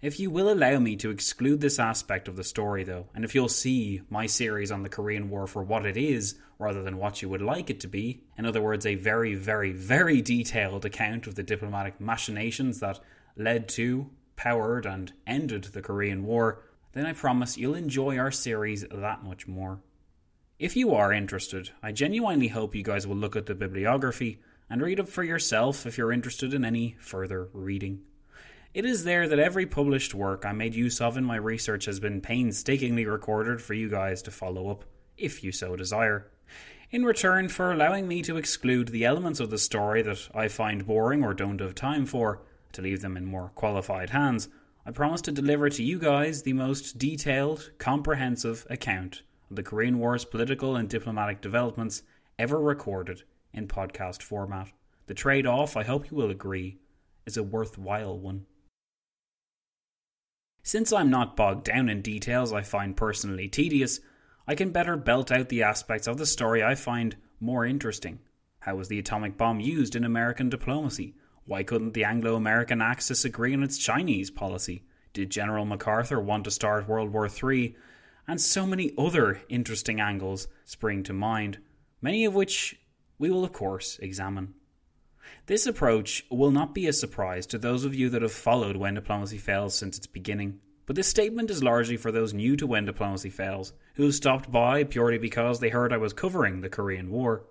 If 0.00 0.20
you 0.20 0.30
will 0.30 0.48
allow 0.48 0.78
me 0.78 0.94
to 0.94 1.10
exclude 1.10 1.60
this 1.60 1.80
aspect 1.80 2.28
of 2.28 2.36
the 2.36 2.44
story, 2.44 2.84
though, 2.84 3.08
and 3.16 3.24
if 3.24 3.34
you'll 3.34 3.48
see 3.48 4.02
my 4.08 4.26
series 4.26 4.70
on 4.70 4.84
the 4.84 4.88
Korean 4.88 5.28
War 5.28 5.48
for 5.48 5.64
what 5.64 5.86
it 5.86 5.96
is 5.96 6.36
rather 6.60 6.84
than 6.84 6.98
what 6.98 7.20
you 7.20 7.28
would 7.28 7.42
like 7.42 7.68
it 7.68 7.80
to 7.80 7.88
be, 7.88 8.22
in 8.38 8.46
other 8.46 8.62
words, 8.62 8.86
a 8.86 8.94
very, 8.94 9.34
very, 9.34 9.72
very 9.72 10.22
detailed 10.22 10.84
account 10.84 11.26
of 11.26 11.34
the 11.34 11.42
diplomatic 11.42 12.00
machinations 12.00 12.78
that 12.78 13.00
led 13.36 13.68
to, 13.70 14.08
powered, 14.36 14.86
and 14.86 15.12
ended 15.26 15.64
the 15.64 15.82
Korean 15.82 16.22
War, 16.22 16.62
then 16.92 17.06
I 17.06 17.12
promise 17.12 17.58
you'll 17.58 17.74
enjoy 17.74 18.18
our 18.18 18.30
series 18.30 18.86
that 18.88 19.24
much 19.24 19.48
more. 19.48 19.80
If 20.64 20.76
you 20.76 20.94
are 20.94 21.12
interested, 21.12 21.72
I 21.82 21.92
genuinely 21.92 22.48
hope 22.48 22.74
you 22.74 22.82
guys 22.82 23.06
will 23.06 23.16
look 23.16 23.36
at 23.36 23.44
the 23.44 23.54
bibliography 23.54 24.40
and 24.70 24.80
read 24.80 24.98
up 24.98 25.08
for 25.08 25.22
yourself 25.22 25.84
if 25.84 25.98
you're 25.98 26.10
interested 26.10 26.54
in 26.54 26.64
any 26.64 26.96
further 27.00 27.50
reading. 27.52 28.00
It 28.72 28.86
is 28.86 29.04
there 29.04 29.28
that 29.28 29.38
every 29.38 29.66
published 29.66 30.14
work 30.14 30.46
I 30.46 30.52
made 30.52 30.74
use 30.74 31.02
of 31.02 31.18
in 31.18 31.24
my 31.26 31.36
research 31.36 31.84
has 31.84 32.00
been 32.00 32.22
painstakingly 32.22 33.04
recorded 33.04 33.60
for 33.60 33.74
you 33.74 33.90
guys 33.90 34.22
to 34.22 34.30
follow 34.30 34.70
up, 34.70 34.86
if 35.18 35.44
you 35.44 35.52
so 35.52 35.76
desire. 35.76 36.30
In 36.90 37.04
return 37.04 37.50
for 37.50 37.70
allowing 37.70 38.08
me 38.08 38.22
to 38.22 38.38
exclude 38.38 38.88
the 38.88 39.04
elements 39.04 39.40
of 39.40 39.50
the 39.50 39.58
story 39.58 40.00
that 40.00 40.30
I 40.34 40.48
find 40.48 40.86
boring 40.86 41.22
or 41.22 41.34
don't 41.34 41.60
have 41.60 41.74
time 41.74 42.06
for, 42.06 42.40
to 42.72 42.80
leave 42.80 43.02
them 43.02 43.18
in 43.18 43.26
more 43.26 43.50
qualified 43.54 44.08
hands, 44.08 44.48
I 44.86 44.92
promise 44.92 45.20
to 45.20 45.30
deliver 45.30 45.68
to 45.68 45.82
you 45.82 45.98
guys 45.98 46.42
the 46.42 46.54
most 46.54 46.96
detailed, 46.96 47.70
comprehensive 47.76 48.66
account 48.70 49.20
of 49.50 49.56
the 49.56 49.62
Korean 49.62 49.98
War's 49.98 50.24
political 50.24 50.76
and 50.76 50.88
diplomatic 50.88 51.40
developments 51.40 52.02
ever 52.38 52.60
recorded 52.60 53.22
in 53.52 53.68
podcast 53.68 54.22
format. 54.22 54.72
The 55.06 55.14
trade 55.14 55.46
off, 55.46 55.76
I 55.76 55.84
hope 55.84 56.10
you 56.10 56.16
will 56.16 56.30
agree, 56.30 56.78
is 57.26 57.36
a 57.36 57.42
worthwhile 57.42 58.18
one. 58.18 58.46
Since 60.62 60.92
I'm 60.92 61.10
not 61.10 61.36
bogged 61.36 61.64
down 61.64 61.88
in 61.90 62.00
details 62.00 62.52
I 62.52 62.62
find 62.62 62.96
personally 62.96 63.48
tedious, 63.48 64.00
I 64.46 64.54
can 64.54 64.70
better 64.70 64.96
belt 64.96 65.30
out 65.30 65.50
the 65.50 65.62
aspects 65.62 66.06
of 66.06 66.16
the 66.16 66.26
story 66.26 66.64
I 66.64 66.74
find 66.74 67.16
more 67.38 67.66
interesting. 67.66 68.20
How 68.60 68.76
was 68.76 68.88
the 68.88 68.98
atomic 68.98 69.36
bomb 69.36 69.60
used 69.60 69.94
in 69.94 70.04
American 70.04 70.48
diplomacy? 70.48 71.14
Why 71.44 71.62
couldn't 71.62 71.92
the 71.92 72.04
Anglo 72.04 72.34
American 72.34 72.80
Axis 72.80 73.26
agree 73.26 73.52
on 73.52 73.62
its 73.62 73.76
Chinese 73.76 74.30
policy? 74.30 74.84
Did 75.12 75.28
General 75.28 75.66
MacArthur 75.66 76.18
want 76.18 76.44
to 76.44 76.50
start 76.50 76.88
World 76.88 77.12
War 77.12 77.28
III? 77.28 77.76
And 78.26 78.40
so 78.40 78.66
many 78.66 78.92
other 78.96 79.42
interesting 79.48 80.00
angles 80.00 80.48
spring 80.64 81.02
to 81.04 81.12
mind, 81.12 81.58
many 82.00 82.24
of 82.24 82.34
which 82.34 82.80
we 83.18 83.30
will, 83.30 83.44
of 83.44 83.52
course, 83.52 83.98
examine. 84.00 84.54
This 85.46 85.66
approach 85.66 86.24
will 86.30 86.50
not 86.50 86.74
be 86.74 86.86
a 86.86 86.92
surprise 86.92 87.46
to 87.46 87.58
those 87.58 87.84
of 87.84 87.94
you 87.94 88.08
that 88.10 88.22
have 88.22 88.32
followed 88.32 88.76
When 88.76 88.94
Diplomacy 88.94 89.38
Fails 89.38 89.74
since 89.74 89.98
its 89.98 90.06
beginning, 90.06 90.60
but 90.86 90.96
this 90.96 91.08
statement 91.08 91.50
is 91.50 91.62
largely 91.62 91.96
for 91.96 92.12
those 92.12 92.34
new 92.34 92.56
to 92.56 92.66
When 92.66 92.84
Diplomacy 92.84 93.30
Fails, 93.30 93.72
who 93.94 94.10
stopped 94.12 94.50
by 94.50 94.84
purely 94.84 95.18
because 95.18 95.60
they 95.60 95.68
heard 95.70 95.92
I 95.92 95.98
was 95.98 96.12
covering 96.12 96.60
the 96.60 96.68
Korean 96.68 97.10
War. 97.10 97.44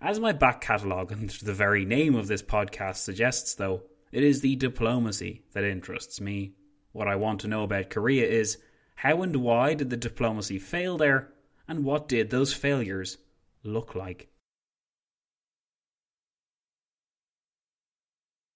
As 0.00 0.18
my 0.18 0.32
back 0.32 0.60
catalogue 0.60 1.12
and 1.12 1.30
the 1.42 1.52
very 1.52 1.84
name 1.84 2.14
of 2.14 2.26
this 2.26 2.42
podcast 2.42 2.96
suggests, 2.96 3.54
though, 3.54 3.82
it 4.10 4.22
is 4.22 4.40
the 4.40 4.56
diplomacy 4.56 5.42
that 5.52 5.64
interests 5.64 6.20
me. 6.20 6.52
What 6.92 7.08
I 7.08 7.16
want 7.16 7.40
to 7.40 7.48
know 7.48 7.62
about 7.62 7.90
Korea 7.90 8.26
is 8.26 8.58
how 8.96 9.22
and 9.22 9.36
why 9.36 9.74
did 9.74 9.90
the 9.90 9.96
diplomacy 9.96 10.58
fail 10.58 10.96
there, 10.96 11.32
and 11.66 11.84
what 11.84 12.08
did 12.08 12.30
those 12.30 12.52
failures 12.52 13.18
look 13.62 13.94
like? 13.94 14.28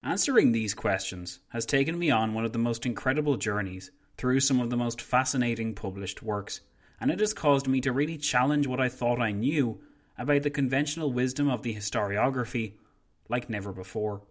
Answering 0.03 0.53
these 0.53 0.73
questions 0.73 1.41
has 1.49 1.67
taken 1.67 1.99
me 1.99 2.11
on 2.11 2.33
one 2.33 2.45
of 2.45 2.53
the 2.53 2.61
most 2.61 2.87
incredible 2.87 3.37
journeys 3.37 3.91
through 4.17 4.39
some 4.39 4.61
of 4.61 4.71
the 4.71 4.77
most 4.77 5.01
fascinating 5.01 5.75
published 5.75 6.23
works, 6.23 6.61
and 7.01 7.11
it 7.11 7.19
has 7.19 7.35
caused 7.35 7.67
me 7.67 7.81
to 7.81 7.93
really 7.93 8.17
challenge 8.17 8.67
what 8.67 8.81
I 8.81 8.89
thought 8.89 9.21
I 9.21 9.33
knew 9.33 9.81
about 10.17 10.45
the 10.45 10.51
conventional 10.51 11.13
wisdom 11.13 11.51
of 11.51 11.63
the 11.63 11.75
historiography 11.75 12.75
like 13.29 13.51
never 13.51 13.73
before. 13.73 14.23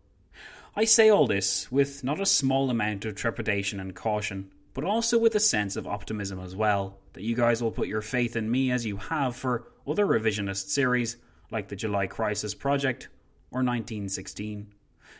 I 0.75 0.85
say 0.85 1.09
all 1.09 1.27
this 1.27 1.71
with 1.71 2.03
not 2.03 2.21
a 2.21 2.25
small 2.25 2.69
amount 2.69 3.05
of 3.05 3.15
trepidation 3.15 3.79
and 3.79 3.93
caution, 3.93 4.51
but 4.75 4.83
also 4.83 5.17
with 5.17 5.33
a 5.33 5.39
sense 5.39 5.77
of 5.77 5.87
optimism 5.87 6.39
as 6.39 6.53
well, 6.55 6.99
that 7.13 7.23
you 7.23 7.33
guys 7.33 7.63
will 7.63 7.71
put 7.71 7.87
your 7.87 8.01
faith 8.01 8.35
in 8.35 8.51
me 8.51 8.71
as 8.71 8.85
you 8.85 8.97
have 8.97 9.35
for 9.35 9.71
other 9.87 10.05
revisionist 10.05 10.67
series 10.67 11.15
like 11.49 11.69
the 11.69 11.75
July 11.77 12.05
Crisis 12.05 12.53
Project 12.53 13.07
or 13.51 13.59
1916. 13.59 14.67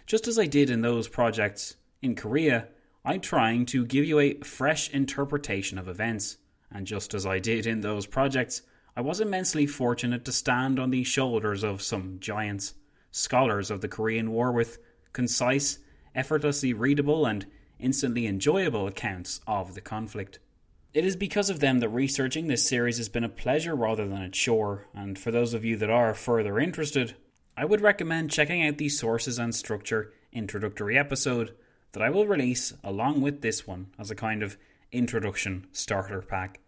Just 0.06 0.28
as 0.28 0.38
I 0.38 0.46
did 0.46 0.70
in 0.70 0.82
those 0.82 1.08
projects 1.08 1.78
in 2.02 2.16
Korea, 2.16 2.68
I'm 3.06 3.22
trying 3.22 3.66
to 3.68 3.86
give 3.86 4.04
you 4.04 4.20
a 4.20 4.40
fresh 4.40 4.90
interpretation 4.90 5.78
of 5.78 5.88
events, 5.88 6.38
and 6.70 6.86
just 6.86 7.14
as 7.14 7.26
I 7.26 7.40
did 7.40 7.66
in 7.66 7.80
those 7.80 8.06
projects, 8.06 8.62
I 8.98 9.02
was 9.02 9.22
immensely 9.22 9.68
fortunate 9.68 10.26
to 10.26 10.34
stand 10.34 10.80
on 10.80 10.90
the 10.90 11.06
shoulders 11.06 11.64
of 11.64 11.82
some 11.82 12.18
giants, 12.20 12.74
scholars 13.12 13.72
of 13.72 13.80
the 13.80 13.88
Korean 13.88 14.32
War 14.32 14.52
with 14.52 14.80
concise, 15.14 15.80
effortlessly 16.14 16.74
readable, 16.74 17.26
and 17.26 17.46
instantly 17.80 18.28
enjoyable 18.28 18.88
accounts 18.88 19.42
of 19.48 19.76
the 19.76 19.82
conflict. 19.82 20.40
It 20.94 21.06
is 21.06 21.16
because 21.16 21.50
of 21.50 21.60
them 21.60 21.80
that 21.80 21.90
researching 21.90 22.48
this 22.48 22.68
series 22.68 22.98
has 22.98 23.10
been 23.10 23.24
a 23.24 23.30
pleasure 23.30 23.76
rather 23.76 24.08
than 24.08 24.22
a 24.22 24.30
chore, 24.30 24.86
and 24.94 25.20
for 25.20 25.32
those 25.32 25.54
of 25.54 25.66
you 25.66 25.76
that 25.78 25.90
are 25.90 26.14
further 26.14 26.58
interested, 26.58 27.16
I 27.58 27.66
would 27.66 27.82
recommend 27.82 28.32
checking 28.32 28.66
out 28.66 28.78
the 28.78 28.90
sources 28.90 29.38
and 29.38 29.54
structure 29.54 30.14
introductory 30.32 30.98
episode 30.98 31.54
that 31.94 32.04
I 32.04 32.10
will 32.10 32.28
release 32.28 32.74
along 32.84 33.22
with 33.22 33.42
this 33.42 33.66
one 33.66 33.88
as 33.98 34.12
a 34.12 34.16
kind 34.16 34.44
of 34.44 34.58
introduction 34.92 35.68
starter 35.72 36.22
pack. 36.22 36.60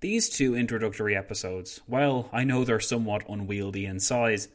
These 0.00 0.28
two 0.28 0.54
introductory 0.54 1.16
episodes, 1.16 1.80
while 1.86 2.28
I 2.32 2.44
know 2.44 2.64
they're 2.64 2.80
somewhat 2.80 3.28
unwieldy 3.28 3.86
in 3.86 4.00
size, 4.00 4.48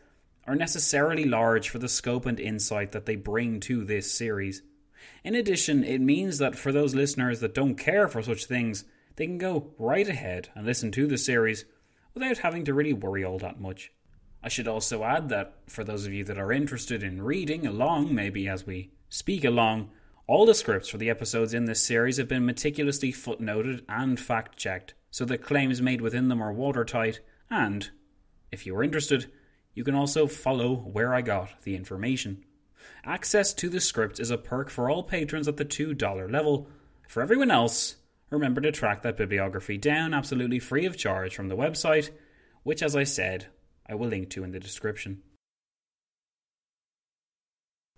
are 0.46 0.56
necessarily 0.56 1.26
large 1.26 1.70
for 1.70 1.80
the 1.80 1.88
scope 1.88 2.26
and 2.26 2.40
insight 2.40 2.92
that 2.92 3.06
they 3.06 3.16
bring 3.16 3.60
to 3.62 3.84
this 3.84 4.12
series. 4.12 4.62
In 5.24 5.36
addition, 5.36 5.84
it 5.84 6.00
means 6.00 6.38
that 6.38 6.56
for 6.56 6.72
those 6.72 6.96
listeners 6.96 7.40
that 7.40 7.54
don't 7.54 7.76
care 7.76 8.08
for 8.08 8.22
such 8.22 8.46
things, 8.46 8.86
they 9.16 9.26
can 9.26 9.38
go 9.38 9.74
right 9.78 10.08
ahead 10.08 10.50
and 10.56 10.66
listen 10.66 10.92
to 10.92 11.08
the 11.08 11.18
series 11.18 11.66
without 12.14 12.40
having 12.40 12.66
to 12.66 12.74
really 12.74 12.94
worry 12.94 13.24
all 13.24 13.38
that 13.40 13.60
much. 13.60 13.92
I 14.42 14.48
should 14.48 14.68
also 14.68 15.04
add 15.04 15.30
that 15.30 15.56
for 15.68 15.84
those 15.84 16.06
of 16.06 16.14
you 16.14 16.24
that 16.24 16.38
are 16.38 16.52
interested 16.52 17.04
in 17.04 17.22
reading 17.22 17.68
along, 17.68 18.16
maybe 18.16 18.48
as 18.48 18.66
we 18.66 18.92
speak 19.10 19.44
along, 19.44 19.92
all 20.28 20.46
the 20.46 20.54
scripts 20.54 20.88
for 20.88 20.98
the 20.98 21.10
episodes 21.10 21.54
in 21.54 21.66
this 21.66 21.84
series 21.84 22.18
have 22.18 22.28
been 22.28 22.46
meticulously 22.46 23.12
footnoted 23.12 23.84
and 23.90 24.20
fact 24.20 24.58
checked, 24.58 24.94
so 25.12 25.26
that 25.26 25.42
claims 25.42 25.82
made 25.82 26.02
within 26.02 26.30
them 26.30 26.42
are 26.42 26.54
watertight, 26.54 27.20
and, 27.50 27.90
if 28.52 28.66
you 28.66 28.76
are 28.76 28.84
interested, 28.84 29.32
you 29.74 29.84
can 29.84 29.96
also 29.96 30.28
follow 30.28 30.76
where 30.76 31.14
I 31.14 31.22
got 31.22 31.64
the 31.64 31.76
information. 31.76 32.46
Access 33.04 33.54
to 33.54 33.70
the 33.70 33.80
script 33.80 34.20
is 34.20 34.32
a 34.32 34.38
perk 34.38 34.70
for 34.70 34.90
all 34.90 35.04
patrons 35.04 35.48
at 35.48 35.58
the 35.58 35.66
$2 35.66 36.32
level. 36.32 36.70
For 37.08 37.22
everyone 37.22 37.52
else, 37.52 37.96
remember 38.30 38.62
to 38.62 38.72
track 38.72 39.02
that 39.04 39.18
bibliography 39.18 39.78
down 39.78 40.14
absolutely 40.14 40.60
free 40.60 40.86
of 40.86 40.98
charge 40.98 41.36
from 41.36 41.48
the 41.48 41.58
website, 41.58 42.10
which, 42.64 42.84
as 42.84 42.96
I 42.96 43.04
said, 43.04 43.48
I 43.88 43.96
will 43.96 44.08
link 44.08 44.30
to 44.32 44.44
in 44.44 44.52
the 44.52 44.60
description. 44.60 45.24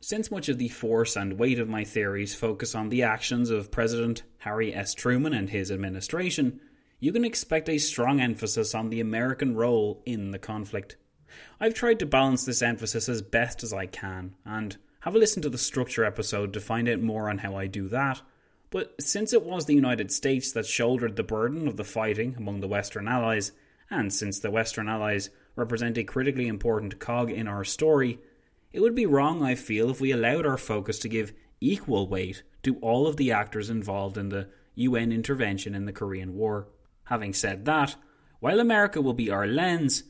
Since 0.04 0.32
much 0.32 0.50
of 0.50 0.58
the 0.58 0.70
force 0.70 1.16
and 1.16 1.38
weight 1.38 1.60
of 1.60 1.70
my 1.70 1.84
theories 1.84 2.34
focus 2.34 2.74
on 2.74 2.90
the 2.90 3.04
actions 3.04 3.52
of 3.52 3.70
President 3.70 4.24
Harry 4.40 4.74
S. 4.74 4.96
Truman 4.96 5.34
and 5.34 5.50
his 5.50 5.70
administration, 5.70 6.60
you 7.00 7.12
can 7.12 7.24
expect 7.24 7.70
a 7.70 7.78
strong 7.78 8.20
emphasis 8.20 8.74
on 8.74 8.90
the 8.90 9.00
American 9.00 9.56
role 9.56 10.02
in 10.06 10.32
the 10.32 10.40
conflict. 10.40 10.98
I've 11.60 11.74
tried 11.74 12.00
to 12.00 12.06
balance 12.06 12.46
this 12.46 12.62
emphasis 12.62 13.08
as 13.10 13.22
best 13.22 13.64
as 13.64 13.74
I 13.74 13.86
can, 13.86 14.36
and 14.46 14.78
have 15.02 15.16
a 15.16 15.20
listen 15.20 15.42
to 15.44 15.50
the 15.50 15.58
structure 15.58 16.06
episode 16.06 16.54
to 16.54 16.60
find 16.60 16.88
out 16.88 17.02
more 17.02 17.30
on 17.30 17.40
how 17.40 17.56
I 17.56 17.68
do 17.68 17.88
that. 17.90 18.22
But 18.70 18.96
since 19.02 19.34
it 19.34 19.44
was 19.44 19.66
the 19.66 19.76
United 19.76 20.12
States 20.12 20.52
that 20.54 20.66
shouldered 20.66 21.16
the 21.16 21.24
burden 21.24 21.68
of 21.68 21.78
the 21.78 21.84
fighting 21.84 22.36
among 22.38 22.62
the 22.62 22.68
Western 22.68 23.08
Allies, 23.08 23.52
and 23.90 24.14
since 24.14 24.40
the 24.40 24.52
Western 24.52 24.88
Allies 24.88 25.30
represent 25.56 25.98
a 25.98 26.04
critically 26.04 26.48
important 26.48 27.00
cog 27.00 27.30
in 27.30 27.48
our 27.48 27.64
story, 27.64 28.20
it 28.72 28.80
would 28.80 28.96
be 28.96 29.06
wrong, 29.06 29.44
I 29.44 29.56
feel, 29.56 29.90
if 29.90 30.00
we 30.00 30.12
allowed 30.12 30.46
our 30.46 30.58
focus 30.58 31.00
to 31.00 31.10
give 31.10 31.34
equal 31.60 32.08
weight 32.08 32.44
to 32.64 32.78
all 32.78 33.08
of 33.08 33.18
the 33.18 33.32
actors 33.32 33.70
involved 33.70 34.18
in 34.18 34.30
the 34.30 34.48
UN 34.76 35.12
intervention 35.12 35.76
in 35.76 35.86
the 35.86 35.92
Korean 35.92 36.36
War. 36.36 36.68
Having 37.06 37.34
said 37.34 37.66
that, 37.66 37.96
while 38.40 38.60
America 38.60 39.02
will 39.02 39.14
be 39.14 39.30
our 39.30 39.46
lens, 39.46 40.04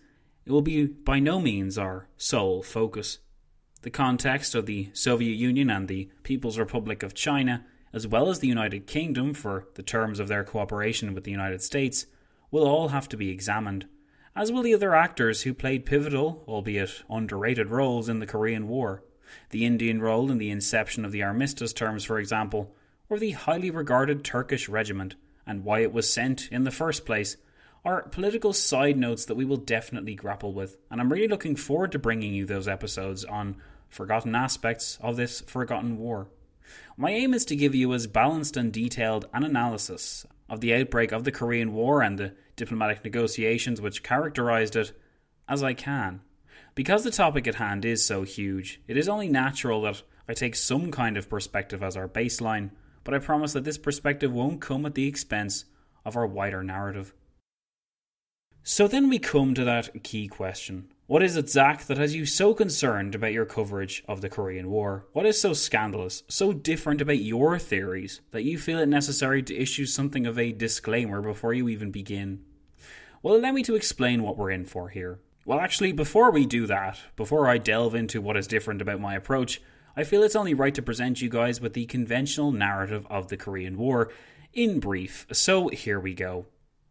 it 0.46 0.52
will 0.52 0.62
be 0.62 0.86
by 0.86 1.20
no 1.20 1.40
means 1.40 1.78
our 1.78 2.08
sole 2.18 2.64
focus. 2.64 3.20
The 3.84 3.90
context 3.90 4.54
of 4.56 4.66
the 4.66 4.90
Soviet 4.94 5.36
Union 5.36 5.70
and 5.70 5.88
the 5.88 6.10
People's 6.24 6.60
Republic 6.60 7.04
of 7.04 7.14
China, 7.14 7.66
as 7.94 8.08
well 8.08 8.30
as 8.30 8.40
the 8.40 8.48
United 8.48 8.88
Kingdom 8.88 9.34
for 9.34 9.68
the 9.76 9.84
terms 9.84 10.20
of 10.20 10.28
their 10.28 10.44
cooperation 10.44 11.14
with 11.14 11.24
the 11.24 11.32
United 11.32 11.62
States, 11.62 12.06
will 12.52 12.68
all 12.68 12.90
have 12.90 13.10
to 13.10 13.18
be 13.18 13.30
examined, 13.30 13.88
as 14.36 14.52
will 14.52 14.62
the 14.62 14.74
other 14.74 14.96
actors 14.96 15.42
who 15.42 15.54
played 15.54 15.86
pivotal, 15.86 16.44
albeit 16.48 17.04
underrated, 17.10 17.70
roles 17.70 18.08
in 18.08 18.20
the 18.20 18.28
Korean 18.28 18.68
War. 18.68 19.04
The 19.50 19.66
Indian 19.66 20.02
role 20.02 20.30
in 20.30 20.38
the 20.38 20.52
inception 20.52 21.06
of 21.06 21.12
the 21.12 21.24
armistice 21.24 21.74
terms, 21.74 22.04
for 22.04 22.20
example, 22.20 22.76
or 23.10 23.18
the 23.18 23.32
highly 23.32 23.72
regarded 23.72 24.24
Turkish 24.24 24.70
regiment, 24.70 25.16
and 25.46 25.64
why 25.64 25.80
it 25.80 25.94
was 25.94 26.12
sent 26.12 26.50
in 26.52 26.64
the 26.64 26.72
first 26.72 27.06
place 27.06 27.38
are 27.84 28.04
political 28.04 28.54
side 28.54 28.98
notes 28.98 29.26
that 29.26 29.36
we 29.36 29.46
will 29.46 29.58
definitely 29.58 30.14
grapple 30.14 30.54
with, 30.54 30.78
and 30.90 31.02
I'm 31.02 31.12
really 31.12 31.28
looking 31.28 31.56
forward 31.56 31.92
to 31.94 32.00
bringing 32.00 32.34
you 32.34 32.46
those 32.46 32.68
episodes 32.68 33.26
on 33.26 33.56
forgotten 33.90 34.36
aspects 34.36 34.98
of 35.02 35.18
this 35.18 35.42
forgotten 35.42 35.98
war. 35.98 36.28
My 36.96 37.12
aim 37.12 37.34
is 37.34 37.44
to 37.46 37.56
give 37.56 37.74
you 37.74 37.94
as 37.94 38.08
balanced 38.08 38.56
and 38.56 38.72
detailed 38.72 39.28
an 39.34 39.44
analysis 39.44 40.26
of 40.50 40.62
the 40.62 40.74
outbreak 40.74 41.12
of 41.12 41.24
the 41.24 41.32
Korean 41.32 41.74
War 41.74 42.02
and 42.02 42.20
the 42.20 42.34
diplomatic 42.56 43.04
negotiations 43.04 43.82
which 43.82 44.04
characterized 44.04 44.76
it 44.76 44.92
as 45.50 45.64
I 45.64 45.74
can. 45.74 46.22
Because 46.76 47.04
the 47.04 47.12
topic 47.12 47.48
at 47.48 47.56
hand 47.56 47.84
is 47.84 48.06
so 48.06 48.24
huge, 48.24 48.82
it 48.88 48.96
is 48.96 49.10
only 49.10 49.28
natural 49.28 49.82
that 49.82 50.04
I 50.30 50.34
take 50.34 50.56
some 50.56 50.92
kind 50.92 51.18
of 51.18 51.30
perspective 51.30 51.82
as 51.82 51.98
our 51.98 52.08
baseline, 52.08 52.72
but 53.04 53.14
I 53.14 53.20
promise 53.20 53.54
that 53.54 53.64
this 53.64 53.78
perspective 53.78 54.32
won't 54.32 54.62
come 54.62 54.86
at 54.86 54.96
the 54.96 55.08
expense 55.08 55.66
of 56.06 56.16
our 56.16 56.28
wider 56.28 56.64
narrative. 56.64 57.14
So 58.64 58.88
then 58.88 59.10
we 59.10 59.18
come 59.18 59.56
to 59.56 59.66
that 59.66 60.04
key 60.04 60.28
question. 60.28 60.92
What 61.08 61.24
is 61.24 61.36
it, 61.36 61.50
Zach, 61.50 61.86
that 61.86 61.98
has 61.98 62.16
you 62.16 62.28
so 62.28 62.54
concerned 62.54 63.16
about 63.16 63.34
your 63.34 63.46
coverage 63.46 64.04
of 64.08 64.22
the 64.22 64.30
Korean 64.30 64.70
War? 64.70 65.08
What 65.14 65.26
is 65.26 65.42
so 65.42 65.54
scandalous, 65.54 66.22
so 66.30 66.54
different 66.54 67.02
about 67.02 67.18
your 67.18 67.58
theories, 67.58 68.22
that 68.30 68.44
you 68.44 68.60
feel 68.60 68.78
it 68.78 68.86
necessary 68.86 69.42
to 69.44 69.58
issue 69.58 69.88
something 69.88 70.28
of 70.28 70.38
a 70.38 70.52
disclaimer 70.52 71.22
before 71.22 71.56
you 71.56 71.70
even 71.70 71.90
begin? 71.90 72.44
Well, 73.24 73.36
allow 73.36 73.52
me 73.52 73.64
to 73.64 73.76
explain 73.76 74.22
what 74.22 74.38
we're 74.38 74.52
in 74.52 74.66
for 74.66 74.90
here. 74.90 75.20
Well, 75.44 75.60
actually, 75.60 75.92
before 75.92 76.32
we 76.32 76.46
do 76.46 76.68
that, 76.68 77.00
before 77.16 77.50
I 77.50 77.58
delve 77.58 77.96
into 77.96 78.22
what 78.22 78.38
is 78.38 78.46
different 78.46 78.80
about 78.80 79.02
my 79.02 79.16
approach, 79.16 79.60
I 79.98 80.04
feel 80.04 80.22
it's 80.22 80.36
only 80.36 80.54
right 80.54 80.76
to 80.76 80.84
present 80.84 81.20
you 81.20 81.30
guys 81.30 81.60
with 81.60 81.74
the 81.74 81.88
conventional 81.88 82.52
narrative 82.52 83.08
of 83.10 83.28
the 83.28 83.38
Korean 83.38 83.76
War 83.78 84.12
in 84.54 84.80
brief. 84.80 85.26
So 85.32 85.70
here 85.70 86.00
we 86.00 86.14
go. 86.14 86.46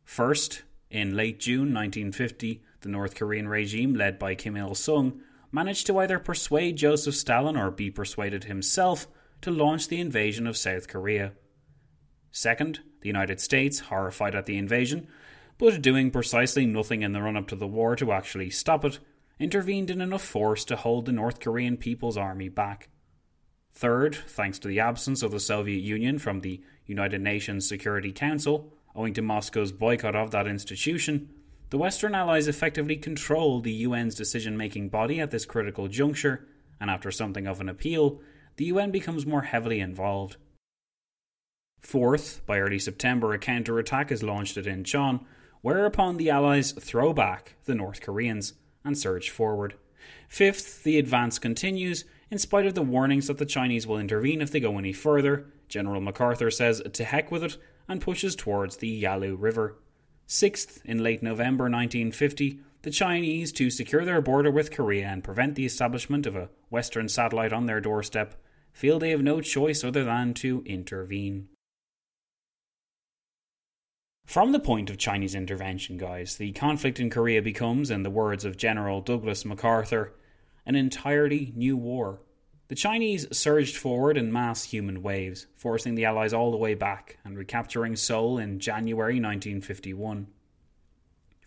First, 0.04 0.64
in 0.90 1.16
late 1.16 1.38
June 1.38 1.72
1950, 1.72 2.62
the 2.80 2.88
North 2.88 3.14
Korean 3.14 3.48
regime, 3.48 3.94
led 3.94 4.18
by 4.18 4.34
Kim 4.34 4.56
Il 4.56 4.74
sung, 4.74 5.20
managed 5.52 5.86
to 5.86 5.98
either 5.98 6.18
persuade 6.18 6.76
Joseph 6.76 7.14
Stalin 7.14 7.56
or 7.56 7.70
be 7.70 7.90
persuaded 7.90 8.44
himself 8.44 9.06
to 9.42 9.50
launch 9.50 9.88
the 9.88 10.00
invasion 10.00 10.46
of 10.46 10.56
South 10.56 10.88
Korea. 10.88 11.32
Second, 12.30 12.80
the 13.00 13.08
United 13.08 13.40
States, 13.40 13.80
horrified 13.80 14.34
at 14.34 14.46
the 14.46 14.58
invasion, 14.58 15.08
but 15.58 15.82
doing 15.82 16.10
precisely 16.10 16.66
nothing 16.66 17.02
in 17.02 17.12
the 17.12 17.22
run 17.22 17.36
up 17.36 17.48
to 17.48 17.56
the 17.56 17.66
war 17.66 17.96
to 17.96 18.12
actually 18.12 18.50
stop 18.50 18.84
it, 18.84 18.98
intervened 19.38 19.90
in 19.90 20.00
enough 20.00 20.22
force 20.22 20.64
to 20.64 20.76
hold 20.76 21.06
the 21.06 21.12
North 21.12 21.40
Korean 21.40 21.76
People's 21.76 22.16
Army 22.16 22.48
back. 22.48 22.88
Third, 23.72 24.14
thanks 24.14 24.58
to 24.60 24.68
the 24.68 24.80
absence 24.80 25.22
of 25.22 25.30
the 25.30 25.40
Soviet 25.40 25.80
Union 25.80 26.18
from 26.18 26.40
the 26.40 26.60
United 26.86 27.20
Nations 27.20 27.68
Security 27.68 28.12
Council, 28.12 28.72
Owing 29.00 29.14
to 29.14 29.22
Moscow's 29.22 29.72
boycott 29.72 30.14
of 30.14 30.30
that 30.32 30.46
institution, 30.46 31.30
the 31.70 31.78
Western 31.78 32.14
Allies 32.14 32.48
effectively 32.48 32.96
controlled 32.96 33.64
the 33.64 33.84
UN's 33.84 34.14
decision 34.14 34.58
making 34.58 34.90
body 34.90 35.20
at 35.20 35.30
this 35.30 35.46
critical 35.46 35.88
juncture, 35.88 36.46
and 36.78 36.90
after 36.90 37.10
something 37.10 37.46
of 37.46 37.62
an 37.62 37.70
appeal, 37.70 38.20
the 38.56 38.66
UN 38.66 38.90
becomes 38.90 39.24
more 39.24 39.40
heavily 39.40 39.80
involved. 39.80 40.36
Fourth, 41.80 42.44
by 42.44 42.58
early 42.58 42.78
September, 42.78 43.32
a 43.32 43.38
counter-attack 43.38 44.12
is 44.12 44.22
launched 44.22 44.58
at 44.58 44.66
Incheon, 44.66 45.24
whereupon 45.62 46.18
the 46.18 46.28
Allies 46.28 46.72
throw 46.72 47.14
back 47.14 47.54
the 47.64 47.74
North 47.74 48.02
Koreans 48.02 48.52
and 48.84 48.98
surge 48.98 49.30
forward. 49.30 49.76
Fifth, 50.28 50.84
the 50.84 50.98
advance 50.98 51.38
continues, 51.38 52.04
in 52.30 52.36
spite 52.36 52.66
of 52.66 52.74
the 52.74 52.82
warnings 52.82 53.28
that 53.28 53.38
the 53.38 53.46
Chinese 53.46 53.86
will 53.86 53.98
intervene 53.98 54.42
if 54.42 54.50
they 54.50 54.60
go 54.60 54.76
any 54.76 54.92
further. 54.92 55.46
General 55.68 56.02
MacArthur 56.02 56.50
says, 56.50 56.82
to 56.92 57.04
heck 57.04 57.30
with 57.30 57.42
it, 57.42 57.56
and 57.90 58.00
pushes 58.00 58.36
towards 58.36 58.76
the 58.76 58.88
Yalu 58.88 59.34
River. 59.34 59.76
Sixth, 60.24 60.80
in 60.84 61.02
late 61.02 61.24
November 61.24 61.64
1950, 61.64 62.60
the 62.82 62.90
Chinese, 62.90 63.50
to 63.54 63.68
secure 63.68 64.04
their 64.04 64.22
border 64.22 64.50
with 64.50 64.70
Korea 64.70 65.08
and 65.08 65.24
prevent 65.24 65.56
the 65.56 65.66
establishment 65.66 66.24
of 66.24 66.36
a 66.36 66.50
Western 66.70 67.08
satellite 67.08 67.52
on 67.52 67.66
their 67.66 67.80
doorstep, 67.80 68.36
feel 68.72 69.00
they 69.00 69.10
have 69.10 69.22
no 69.22 69.40
choice 69.40 69.82
other 69.82 70.04
than 70.04 70.34
to 70.34 70.62
intervene. 70.66 71.48
From 74.24 74.52
the 74.52 74.60
point 74.60 74.88
of 74.88 74.96
Chinese 74.96 75.34
intervention, 75.34 75.98
guys, 75.98 76.36
the 76.36 76.52
conflict 76.52 77.00
in 77.00 77.10
Korea 77.10 77.42
becomes, 77.42 77.90
in 77.90 78.04
the 78.04 78.10
words 78.10 78.44
of 78.44 78.56
General 78.56 79.00
Douglas 79.00 79.44
MacArthur, 79.44 80.14
an 80.64 80.76
entirely 80.76 81.52
new 81.56 81.76
war. 81.76 82.20
The 82.70 82.76
Chinese 82.76 83.26
surged 83.36 83.76
forward 83.76 84.16
in 84.16 84.32
mass 84.32 84.62
human 84.62 85.02
waves, 85.02 85.48
forcing 85.56 85.96
the 85.96 86.04
Allies 86.04 86.32
all 86.32 86.52
the 86.52 86.56
way 86.56 86.74
back 86.74 87.18
and 87.24 87.36
recapturing 87.36 87.96
Seoul 87.96 88.38
in 88.38 88.60
January 88.60 89.14
1951. 89.14 90.28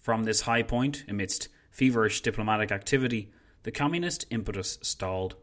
From 0.02 0.26
this 0.26 0.42
high 0.42 0.64
point, 0.64 1.06
amidst 1.08 1.48
feverish 1.72 2.20
diplomatic 2.20 2.74
activity, 2.74 3.32
the 3.64 3.72
communist 3.72 4.26
impetus 4.32 4.78
stalled. 4.82 5.38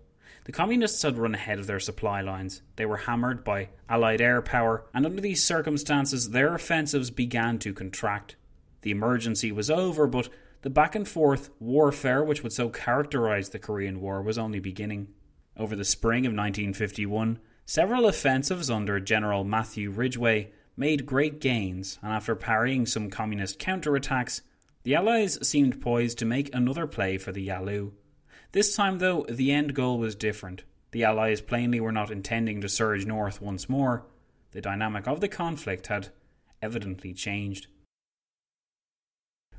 The 0.45 0.53
communists 0.53 1.01
had 1.01 1.17
run 1.17 1.35
ahead 1.35 1.59
of 1.59 1.67
their 1.67 1.81
supply 1.81 2.21
lines. 2.21 2.61
They 2.77 2.85
were 2.85 2.99
hammered 2.99 3.43
by 3.43 3.71
Allied 3.89 4.21
air 4.21 4.43
power, 4.43 4.85
and 4.93 5.07
under 5.07 5.23
these 5.23 5.43
circumstances, 5.43 6.29
their 6.29 6.55
offensives 6.55 7.11
began 7.11 7.59
to 7.61 7.73
contract. 7.73 8.37
The 8.83 8.91
emergency 8.91 9.51
was 9.51 9.71
over, 9.71 10.07
but 10.07 10.29
the 10.61 10.69
back 10.69 10.95
and 10.95 11.09
forth 11.09 11.49
warfare 11.59 12.23
which 12.23 12.43
would 12.43 12.53
so 12.53 12.69
characterize 12.69 13.49
the 13.49 13.59
Korean 13.59 14.03
War 14.03 14.21
was 14.21 14.37
only 14.37 14.61
beginning. 14.61 15.15
Over 15.61 15.77
the 15.77 15.85
spring 15.85 16.25
of 16.25 16.33
1951, 16.33 17.39
several 17.67 18.07
offensives 18.07 18.71
under 18.71 18.99
General 18.99 19.45
Matthew 19.45 19.91
Ridgway 19.91 20.53
made 20.75 21.05
great 21.05 21.39
gains, 21.39 21.99
and 22.01 22.15
after 22.15 22.35
parrying 22.35 22.87
some 22.87 23.11
communist 23.11 23.59
counterattacks, 23.59 24.41
the 24.85 24.95
Allies 24.95 25.39
seemed 25.47 25.83
poised 25.83 26.17
to 26.19 26.25
make 26.25 26.55
another 26.55 26.87
play 26.87 27.19
for 27.19 27.31
the 27.31 27.43
Yalu. 27.43 27.93
This 28.53 28.75
time, 28.75 29.01
though, 29.01 29.27
the 29.29 29.53
end 29.53 29.75
goal 29.75 29.99
was 29.99 30.15
different. 30.15 30.65
The 30.93 31.05
Allies 31.05 31.43
plainly 31.43 31.79
were 31.79 31.93
not 31.93 32.11
intending 32.11 32.63
to 32.63 32.69
surge 32.71 33.05
north 33.05 33.43
once 33.43 33.69
more. 33.69 34.07
The 34.53 34.63
dynamic 34.63 35.07
of 35.07 35.21
the 35.21 35.29
conflict 35.29 35.89
had 35.89 36.09
evidently 36.63 37.13
changed. 37.13 37.67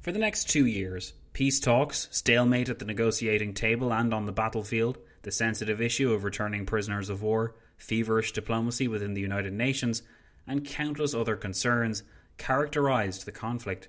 For 0.01 0.11
the 0.11 0.17
next 0.17 0.49
two 0.49 0.65
years, 0.65 1.13
Peace 1.33 1.59
talks, 1.59 2.07
stalemate 2.09 2.69
at 2.69 2.79
the 2.79 2.85
negotiating 2.85 3.53
table 3.53 3.93
and 3.93 4.15
on 4.15 4.25
the 4.25 4.31
battlefield, 4.31 4.97
the 5.23 5.31
sensitive 5.31 5.81
issue 5.81 6.11
of 6.11 6.23
returning 6.23 6.65
prisoners 6.65 7.09
of 7.09 7.21
war, 7.21 7.55
feverish 7.77 8.31
diplomacy 8.31 8.87
within 8.87 9.13
the 9.13 9.21
United 9.21 9.53
Nations, 9.53 10.03
and 10.47 10.65
countless 10.65 11.13
other 11.13 11.35
concerns 11.35 12.03
characterized 12.37 13.25
the 13.25 13.31
conflict. 13.31 13.87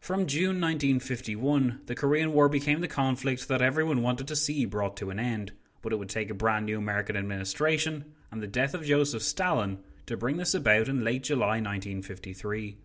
From 0.00 0.26
June 0.26 0.60
1951, 0.60 1.80
the 1.86 1.94
Korean 1.94 2.32
War 2.32 2.48
became 2.48 2.80
the 2.80 2.88
conflict 2.88 3.48
that 3.48 3.62
everyone 3.62 4.02
wanted 4.02 4.28
to 4.28 4.36
see 4.36 4.64
brought 4.64 4.96
to 4.98 5.10
an 5.10 5.18
end, 5.18 5.52
but 5.82 5.92
it 5.92 5.96
would 5.96 6.08
take 6.08 6.30
a 6.30 6.34
brand 6.34 6.66
new 6.66 6.78
American 6.78 7.16
administration 7.16 8.04
and 8.30 8.42
the 8.42 8.46
death 8.46 8.74
of 8.74 8.84
Joseph 8.84 9.22
Stalin 9.22 9.78
to 10.06 10.16
bring 10.16 10.36
this 10.36 10.54
about 10.54 10.88
in 10.88 11.04
late 11.04 11.24
July 11.24 11.60
1953. 11.60 12.78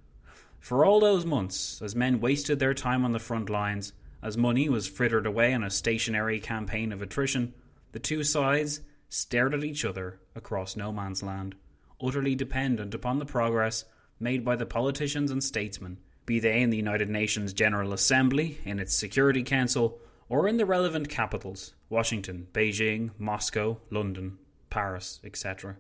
For 0.60 0.86
all 0.86 1.00
those 1.00 1.26
months, 1.26 1.82
as 1.82 1.96
men 1.96 2.20
wasted 2.22 2.60
their 2.60 2.74
time 2.74 3.04
on 3.06 3.12
the 3.12 3.20
front 3.20 3.50
lines, 3.50 3.94
as 4.22 4.38
money 4.38 4.70
was 4.70 4.88
frittered 4.88 5.26
away 5.26 5.54
on 5.54 5.64
a 5.64 5.70
stationary 5.70 6.40
campaign 6.40 6.92
of 6.92 7.02
attrition, 7.02 7.54
the 7.94 8.00
two 8.00 8.24
sides 8.24 8.82
stared 9.08 9.54
at 9.54 9.64
each 9.64 9.86
other 9.86 10.20
across 10.36 10.76
no 10.76 10.92
man's 10.92 11.24
land, 11.24 11.56
utterly 12.02 12.36
dependent 12.36 12.94
upon 12.94 13.20
the 13.20 13.26
progress 13.26 13.86
made 14.20 14.44
by 14.44 14.56
the 14.56 14.66
politicians 14.66 15.32
and 15.32 15.44
statesmen, 15.44 15.98
be 16.26 16.40
they 16.40 16.62
in 16.62 16.70
the 16.70 16.78
United 16.78 17.10
Nations 17.10 17.54
General 17.54 17.94
Assembly, 17.94 18.58
in 18.66 18.80
its 18.80 18.94
Security 18.94 19.44
Council, 19.44 20.00
or 20.28 20.48
in 20.48 20.58
the 20.58 20.66
relevant 20.66 21.10
capitals 21.10 21.74
Washington, 21.90 22.48
Beijing, 22.52 23.12
Moscow, 23.18 23.80
London, 23.92 24.38
Paris, 24.70 25.20
etc. 25.24 25.78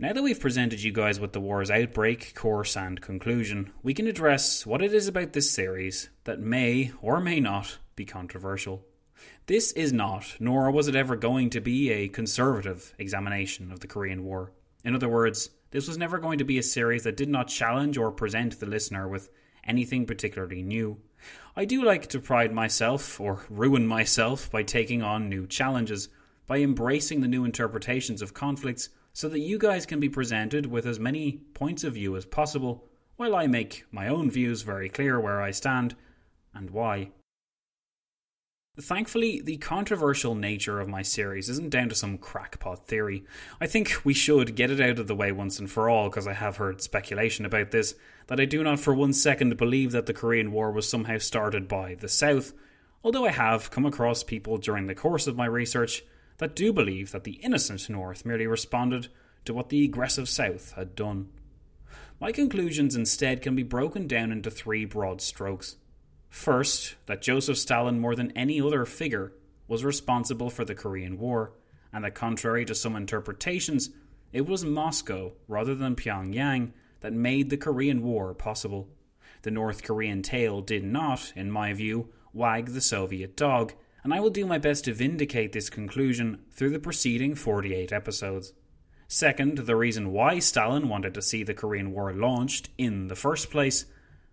Now 0.00 0.12
that 0.12 0.22
we've 0.22 0.40
presented 0.40 0.82
you 0.82 0.92
guys 0.92 1.20
with 1.20 1.32
the 1.32 1.40
war's 1.40 1.70
outbreak, 1.70 2.34
course, 2.34 2.76
and 2.76 3.00
conclusion, 3.00 3.72
we 3.82 3.94
can 3.94 4.06
address 4.06 4.66
what 4.66 4.82
it 4.82 4.92
is 4.92 5.06
about 5.06 5.32
this 5.32 5.50
series 5.50 6.08
that 6.24 6.40
may 6.40 6.92
or 7.02 7.20
may 7.20 7.38
not 7.40 7.78
be 7.94 8.04
controversial. 8.04 8.84
This 9.48 9.72
is 9.72 9.94
not, 9.94 10.36
nor 10.38 10.70
was 10.70 10.88
it 10.88 10.94
ever 10.94 11.16
going 11.16 11.48
to 11.50 11.60
be, 11.62 11.90
a 11.90 12.08
conservative 12.08 12.94
examination 12.98 13.72
of 13.72 13.80
the 13.80 13.86
Korean 13.86 14.22
War. 14.22 14.52
In 14.84 14.94
other 14.94 15.08
words, 15.08 15.48
this 15.70 15.88
was 15.88 15.96
never 15.96 16.18
going 16.18 16.36
to 16.40 16.44
be 16.44 16.58
a 16.58 16.62
series 16.62 17.04
that 17.04 17.16
did 17.16 17.30
not 17.30 17.48
challenge 17.48 17.96
or 17.96 18.12
present 18.12 18.60
the 18.60 18.66
listener 18.66 19.08
with 19.08 19.30
anything 19.64 20.04
particularly 20.04 20.60
new. 20.60 20.98
I 21.56 21.64
do 21.64 21.82
like 21.82 22.08
to 22.08 22.20
pride 22.20 22.52
myself, 22.52 23.18
or 23.18 23.46
ruin 23.48 23.86
myself, 23.86 24.50
by 24.50 24.64
taking 24.64 25.02
on 25.02 25.30
new 25.30 25.46
challenges, 25.46 26.10
by 26.46 26.58
embracing 26.58 27.22
the 27.22 27.26
new 27.26 27.46
interpretations 27.46 28.20
of 28.20 28.34
conflicts, 28.34 28.90
so 29.14 29.30
that 29.30 29.40
you 29.40 29.56
guys 29.56 29.86
can 29.86 29.98
be 29.98 30.10
presented 30.10 30.66
with 30.66 30.84
as 30.84 31.00
many 31.00 31.40
points 31.54 31.84
of 31.84 31.94
view 31.94 32.16
as 32.16 32.26
possible, 32.26 32.84
while 33.16 33.34
I 33.34 33.46
make 33.46 33.86
my 33.90 34.08
own 34.08 34.30
views 34.30 34.60
very 34.60 34.90
clear 34.90 35.18
where 35.18 35.40
I 35.40 35.52
stand 35.52 35.96
and 36.52 36.68
why. 36.68 37.12
Thankfully, 38.80 39.40
the 39.40 39.56
controversial 39.56 40.36
nature 40.36 40.78
of 40.78 40.88
my 40.88 41.02
series 41.02 41.48
isn't 41.48 41.70
down 41.70 41.88
to 41.88 41.96
some 41.96 42.16
crackpot 42.16 42.86
theory. 42.86 43.24
I 43.60 43.66
think 43.66 44.04
we 44.04 44.14
should 44.14 44.54
get 44.54 44.70
it 44.70 44.80
out 44.80 45.00
of 45.00 45.08
the 45.08 45.16
way 45.16 45.32
once 45.32 45.58
and 45.58 45.68
for 45.68 45.88
all, 45.90 46.08
because 46.08 46.28
I 46.28 46.34
have 46.34 46.58
heard 46.58 46.80
speculation 46.80 47.44
about 47.44 47.72
this, 47.72 47.96
that 48.28 48.38
I 48.38 48.44
do 48.44 48.62
not 48.62 48.78
for 48.78 48.94
one 48.94 49.12
second 49.12 49.56
believe 49.56 49.90
that 49.90 50.06
the 50.06 50.14
Korean 50.14 50.52
War 50.52 50.70
was 50.70 50.88
somehow 50.88 51.18
started 51.18 51.66
by 51.66 51.96
the 51.96 52.08
South, 52.08 52.52
although 53.02 53.26
I 53.26 53.32
have 53.32 53.72
come 53.72 53.84
across 53.84 54.22
people 54.22 54.58
during 54.58 54.86
the 54.86 54.94
course 54.94 55.26
of 55.26 55.36
my 55.36 55.46
research 55.46 56.04
that 56.36 56.54
do 56.54 56.72
believe 56.72 57.10
that 57.10 57.24
the 57.24 57.40
innocent 57.42 57.90
North 57.90 58.24
merely 58.24 58.46
responded 58.46 59.08
to 59.44 59.52
what 59.52 59.70
the 59.70 59.84
aggressive 59.84 60.28
South 60.28 60.72
had 60.76 60.94
done. 60.94 61.30
My 62.20 62.30
conclusions 62.30 62.94
instead 62.94 63.42
can 63.42 63.56
be 63.56 63.64
broken 63.64 64.06
down 64.06 64.30
into 64.30 64.52
three 64.52 64.84
broad 64.84 65.20
strokes. 65.20 65.76
First, 66.28 66.96
that 67.06 67.22
Joseph 67.22 67.58
Stalin, 67.58 68.00
more 68.00 68.14
than 68.14 68.36
any 68.36 68.60
other 68.60 68.84
figure, 68.84 69.32
was 69.66 69.84
responsible 69.84 70.50
for 70.50 70.64
the 70.64 70.74
Korean 70.74 71.18
War, 71.18 71.52
and 71.92 72.04
that 72.04 72.14
contrary 72.14 72.64
to 72.66 72.74
some 72.74 72.96
interpretations, 72.96 73.90
it 74.32 74.46
was 74.46 74.64
Moscow 74.64 75.32
rather 75.46 75.74
than 75.74 75.96
Pyongyang 75.96 76.72
that 77.00 77.12
made 77.12 77.50
the 77.50 77.56
Korean 77.56 78.02
War 78.02 78.34
possible. 78.34 78.88
The 79.42 79.50
North 79.50 79.82
Korean 79.82 80.22
tail 80.22 80.60
did 80.60 80.84
not, 80.84 81.32
in 81.36 81.50
my 81.50 81.72
view, 81.72 82.10
wag 82.32 82.66
the 82.66 82.80
Soviet 82.80 83.36
dog, 83.36 83.72
and 84.04 84.12
I 84.12 84.20
will 84.20 84.30
do 84.30 84.46
my 84.46 84.58
best 84.58 84.84
to 84.84 84.94
vindicate 84.94 85.52
this 85.52 85.70
conclusion 85.70 86.40
through 86.50 86.70
the 86.70 86.78
preceding 86.78 87.34
48 87.34 87.92
episodes. 87.92 88.52
Second, 89.06 89.58
the 89.58 89.76
reason 89.76 90.12
why 90.12 90.38
Stalin 90.38 90.88
wanted 90.88 91.14
to 91.14 91.22
see 91.22 91.42
the 91.42 91.54
Korean 91.54 91.92
War 91.92 92.12
launched 92.12 92.68
in 92.76 93.08
the 93.08 93.16
first 93.16 93.50
place 93.50 93.86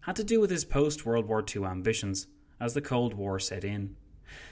had 0.05 0.15
to 0.15 0.23
do 0.23 0.39
with 0.39 0.51
his 0.51 0.65
post 0.65 1.03
World 1.03 1.27
War 1.27 1.43
II 1.43 1.65
ambitions 1.65 2.27
as 2.59 2.75
the 2.75 2.81
Cold 2.81 3.15
War 3.15 3.39
set 3.39 3.63
in. 3.63 3.95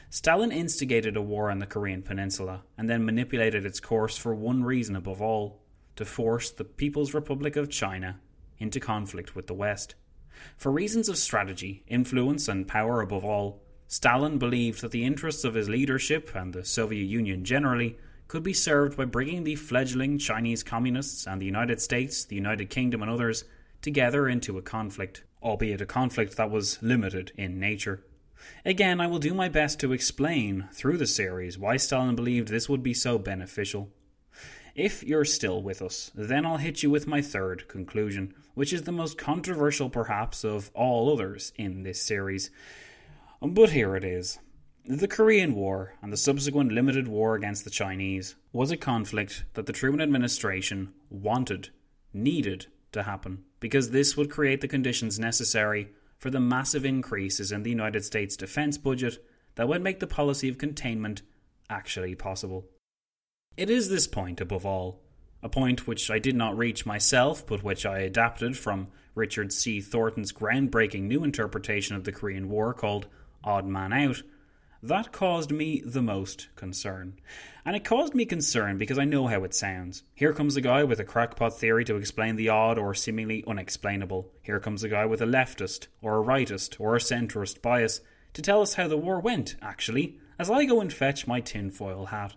Stalin 0.10 0.52
instigated 0.52 1.16
a 1.16 1.22
war 1.22 1.52
on 1.52 1.60
the 1.60 1.68
Korean 1.68 2.02
Peninsula 2.02 2.64
and 2.76 2.90
then 2.90 3.06
manipulated 3.06 3.64
its 3.64 3.80
course 3.80 4.18
for 4.18 4.34
one 4.34 4.64
reason 4.64 4.96
above 4.96 5.22
all 5.22 5.62
to 5.96 6.06
force 6.06 6.50
the 6.50 6.64
People's 6.64 7.14
Republic 7.14 7.56
of 7.56 7.70
China 7.70 8.20
into 8.58 8.80
conflict 8.80 9.36
with 9.36 9.46
the 9.46 9.54
West. 9.54 9.94
For 10.58 10.72
reasons 10.72 11.08
of 11.08 11.20
strategy, 11.20 11.84
influence, 11.86 12.48
and 12.48 12.68
power 12.68 13.02
above 13.02 13.24
all, 13.24 13.62
Stalin 13.88 14.40
believed 14.40 14.82
that 14.82 14.90
the 14.90 15.06
interests 15.06 15.44
of 15.44 15.54
his 15.54 15.70
leadership 15.70 16.32
and 16.34 16.52
the 16.52 16.66
Soviet 16.66 17.06
Union 17.06 17.46
generally 17.46 18.00
could 18.28 18.42
be 18.42 18.54
served 18.54 18.98
by 18.98 19.06
bringing 19.06 19.44
the 19.44 19.56
fledgling 19.56 20.18
Chinese 20.18 20.64
communists 20.64 21.28
and 21.28 21.40
the 21.40 21.46
United 21.46 21.80
States, 21.80 22.26
the 22.26 22.36
United 22.36 22.72
Kingdom, 22.72 23.04
and 23.04 23.12
others 23.12 23.46
together 23.84 24.28
into 24.28 24.58
a 24.58 24.62
conflict 24.62 25.24
albeit 25.44 25.82
a 25.82 25.86
conflict 25.86 26.38
that 26.38 26.50
was 26.50 26.82
limited 26.82 27.32
in 27.38 27.60
nature. 27.60 28.04
Again, 28.66 29.00
I 29.00 29.08
will 29.08 29.20
do 29.20 29.34
my 29.34 29.50
best 29.50 29.80
to 29.82 29.92
explain 29.92 30.68
through 30.74 30.98
the 30.98 31.08
series 31.08 31.58
why 31.58 31.78
Stalin 31.78 32.16
believed 32.16 32.48
this 32.48 32.70
would 32.70 32.84
be 32.84 32.94
so 32.94 33.18
beneficial. 33.18 33.90
If 34.76 35.04
you're 35.04 35.26
still 35.26 35.62
with 35.62 35.82
us, 35.82 36.12
then 36.16 36.46
I'll 36.46 36.58
hit 36.58 36.82
you 36.82 36.90
with 36.90 37.08
my 37.08 37.22
third 37.22 37.68
conclusion, 37.68 38.34
which 38.56 38.74
is 38.74 38.84
the 38.84 38.92
most 38.92 39.18
controversial 39.18 39.90
perhaps 39.90 40.44
of 40.44 40.72
all 40.74 41.14
others 41.14 41.54
in 41.58 41.84
this 41.84 42.02
series. 42.02 42.50
But 43.42 43.70
here 43.70 43.96
it 43.96 44.04
is. 44.04 44.40
The 44.86 45.08
Korean 45.08 45.54
War 45.54 45.94
and 46.02 46.12
the 46.12 46.18
subsequent 46.18 46.72
limited 46.72 47.08
war 47.08 47.36
against 47.36 47.64
the 47.64 47.70
Chinese 47.70 48.36
was 48.52 48.72
a 48.72 48.78
conflict 48.78 49.46
that 49.54 49.68
the 49.68 49.74
Truman 49.74 50.02
administration 50.02 50.94
wanted, 51.10 51.70
needed 52.14 52.66
to 52.92 53.04
happen 53.04 53.46
because 53.64 53.92
this 53.92 54.18
would 54.18 54.30
create 54.30 54.60
the 54.60 54.68
conditions 54.68 55.18
necessary 55.18 55.88
for 56.18 56.30
the 56.30 56.40
massive 56.42 56.84
increases 56.84 57.50
in 57.50 57.64
the 57.64 57.70
United 57.70 58.04
States 58.04 58.36
defense 58.36 58.78
budget 58.78 59.26
that 59.56 59.70
would 59.70 59.82
make 59.82 60.02
the 60.02 60.06
policy 60.06 60.50
of 60.50 60.58
containment 60.58 61.22
actually 61.70 62.14
possible. 62.14 62.66
It 63.56 63.70
is 63.70 63.88
this 63.88 64.06
point, 64.06 64.42
above 64.42 64.66
all, 64.66 65.00
a 65.42 65.48
point 65.48 65.88
which 65.88 66.12
I 66.12 66.20
did 66.20 66.36
not 66.36 66.58
reach 66.58 66.86
myself, 66.86 67.48
but 67.48 67.64
which 67.64 67.86
I 67.86 68.00
adapted 68.00 68.58
from 68.58 68.90
Richard 69.16 69.54
C. 69.54 69.80
Thornton's 69.80 70.34
groundbreaking 70.34 71.04
new 71.04 71.24
interpretation 71.24 71.96
of 71.96 72.04
the 72.04 72.12
Korean 72.12 72.50
War 72.50 72.74
called 72.74 73.08
Odd 73.46 73.66
Man 73.66 73.94
Out, 73.94 74.24
that 74.84 75.14
caused 75.14 75.50
me 75.50 75.82
the 75.86 76.02
most 76.02 76.50
concern. 76.58 77.18
And 77.66 77.74
it 77.74 77.86
caused 77.86 78.14
me 78.14 78.26
concern 78.26 78.78
because 78.78 79.00
I 79.00 79.06
know 79.06 79.28
how 79.28 79.46
it 79.46 79.56
sounds. 79.56 80.04
Here 80.14 80.34
comes 80.34 80.58
a 80.58 80.62
guy 80.62 80.84
with 80.84 81.00
a 81.00 81.06
crackpot 81.06 81.58
theory 81.58 81.86
to 81.86 81.96
explain 81.96 82.36
the 82.36 82.50
odd 82.50 82.78
or 82.78 82.94
seemingly 82.94 83.46
unexplainable. 83.48 84.30
Here 84.42 84.60
comes 84.60 84.84
a 84.84 84.90
guy 84.90 85.06
with 85.06 85.22
a 85.22 85.26
leftist, 85.26 85.88
or 86.02 86.20
a 86.20 86.24
rightist, 86.24 86.82
or 86.82 86.98
a 86.98 87.00
centrist 87.00 87.62
bias 87.62 88.02
to 88.34 88.42
tell 88.42 88.62
us 88.62 88.74
how 88.74 88.90
the 88.90 88.98
war 88.98 89.22
went, 89.22 89.56
actually, 89.62 90.20
as 90.38 90.50
I 90.50 90.66
go 90.66 90.82
and 90.82 90.92
fetch 90.92 91.28
my 91.28 91.40
tinfoil 91.40 92.08
hat. 92.08 92.34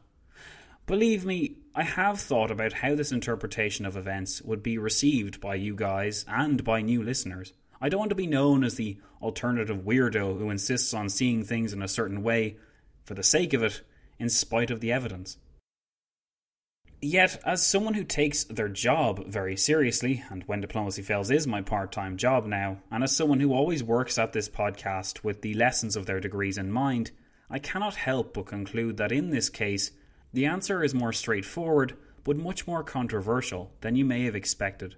Believe 0.86 1.24
me, 1.24 1.56
I 1.74 1.82
have 1.82 2.20
thought 2.20 2.52
about 2.52 2.74
how 2.74 2.94
this 2.94 3.10
interpretation 3.10 3.84
of 3.84 3.96
events 3.96 4.40
would 4.42 4.62
be 4.62 4.78
received 4.78 5.40
by 5.40 5.56
you 5.56 5.74
guys 5.74 6.24
and 6.28 6.62
by 6.62 6.80
new 6.80 7.02
listeners. 7.02 7.54
I 7.80 7.88
don't 7.88 8.00
want 8.00 8.10
to 8.10 8.16
be 8.16 8.26
known 8.26 8.64
as 8.64 8.74
the 8.74 8.98
alternative 9.20 9.78
weirdo 9.78 10.38
who 10.38 10.50
insists 10.50 10.94
on 10.94 11.08
seeing 11.08 11.44
things 11.44 11.72
in 11.72 11.82
a 11.82 11.88
certain 11.88 12.22
way 12.22 12.56
for 13.04 13.14
the 13.14 13.22
sake 13.22 13.52
of 13.52 13.62
it, 13.62 13.82
in 14.18 14.28
spite 14.28 14.70
of 14.70 14.80
the 14.80 14.92
evidence. 14.92 15.38
Yet, 17.02 17.40
as 17.44 17.64
someone 17.64 17.94
who 17.94 18.04
takes 18.04 18.44
their 18.44 18.70
job 18.70 19.26
very 19.26 19.56
seriously, 19.56 20.24
and 20.30 20.42
when 20.44 20.62
diplomacy 20.62 21.02
fails 21.02 21.30
is 21.30 21.46
my 21.46 21.60
part 21.60 21.92
time 21.92 22.16
job 22.16 22.46
now, 22.46 22.78
and 22.90 23.04
as 23.04 23.14
someone 23.14 23.40
who 23.40 23.52
always 23.52 23.84
works 23.84 24.18
at 24.18 24.32
this 24.32 24.48
podcast 24.48 25.22
with 25.22 25.42
the 25.42 25.54
lessons 25.54 25.94
of 25.94 26.06
their 26.06 26.20
degrees 26.20 26.56
in 26.56 26.72
mind, 26.72 27.10
I 27.50 27.58
cannot 27.58 27.96
help 27.96 28.34
but 28.34 28.46
conclude 28.46 28.96
that 28.96 29.12
in 29.12 29.30
this 29.30 29.50
case, 29.50 29.92
the 30.32 30.46
answer 30.46 30.82
is 30.82 30.94
more 30.94 31.12
straightforward, 31.12 31.96
but 32.24 32.36
much 32.36 32.66
more 32.66 32.82
controversial 32.82 33.72
than 33.82 33.94
you 33.94 34.04
may 34.04 34.24
have 34.24 34.34
expected. 34.34 34.96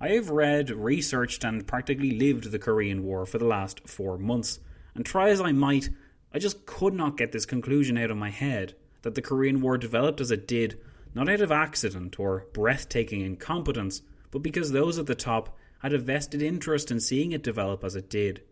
I 0.00 0.08
have 0.10 0.30
read, 0.30 0.70
researched, 0.70 1.42
and 1.44 1.66
practically 1.66 2.18
lived 2.18 2.50
the 2.50 2.58
Korean 2.58 3.02
War 3.04 3.24
for 3.24 3.38
the 3.38 3.46
last 3.46 3.88
four 3.88 4.18
months, 4.18 4.60
and 4.94 5.04
try 5.04 5.30
as 5.30 5.40
I 5.40 5.52
might, 5.52 5.88
I 6.34 6.38
just 6.38 6.66
could 6.66 6.92
not 6.92 7.16
get 7.16 7.32
this 7.32 7.46
conclusion 7.46 7.96
out 7.96 8.10
of 8.10 8.16
my 8.16 8.30
head 8.30 8.74
that 9.02 9.14
the 9.14 9.22
Korean 9.22 9.60
War 9.60 9.78
developed 9.78 10.20
as 10.20 10.30
it 10.30 10.46
did, 10.46 10.78
not 11.14 11.28
out 11.28 11.40
of 11.40 11.50
accident 11.50 12.20
or 12.20 12.46
breathtaking 12.52 13.22
incompetence, 13.22 14.02
but 14.30 14.42
because 14.42 14.72
those 14.72 14.98
at 14.98 15.06
the 15.06 15.14
top 15.14 15.56
had 15.78 15.92
a 15.92 15.98
vested 15.98 16.42
interest 16.42 16.90
in 16.90 17.00
seeing 17.00 17.32
it 17.32 17.42
develop 17.42 17.84
as 17.84 17.96
it 17.96 18.10
did. 18.10 18.42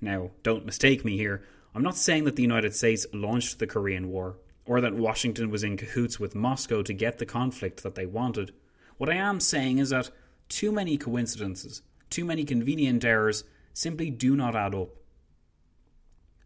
Now, 0.00 0.30
don't 0.42 0.66
mistake 0.66 1.04
me 1.04 1.16
here. 1.16 1.42
I'm 1.74 1.82
not 1.82 1.96
saying 1.96 2.24
that 2.24 2.36
the 2.36 2.42
United 2.42 2.74
States 2.74 3.06
launched 3.12 3.58
the 3.58 3.66
Korean 3.66 4.10
War, 4.10 4.36
or 4.66 4.80
that 4.80 4.94
Washington 4.94 5.50
was 5.50 5.64
in 5.64 5.76
cahoots 5.76 6.20
with 6.20 6.34
Moscow 6.34 6.82
to 6.82 6.92
get 6.92 7.18
the 7.18 7.26
conflict 7.26 7.82
that 7.82 7.94
they 7.94 8.06
wanted. 8.06 8.52
What 8.98 9.08
I 9.08 9.14
am 9.14 9.40
saying 9.40 9.78
is 9.78 9.90
that 9.90 10.10
too 10.50 10.70
many 10.70 10.98
coincidences, 10.98 11.80
too 12.10 12.26
many 12.26 12.44
convenient 12.44 13.04
errors, 13.04 13.44
simply 13.72 14.10
do 14.10 14.36
not 14.36 14.54
add 14.54 14.74
up. 14.74 14.90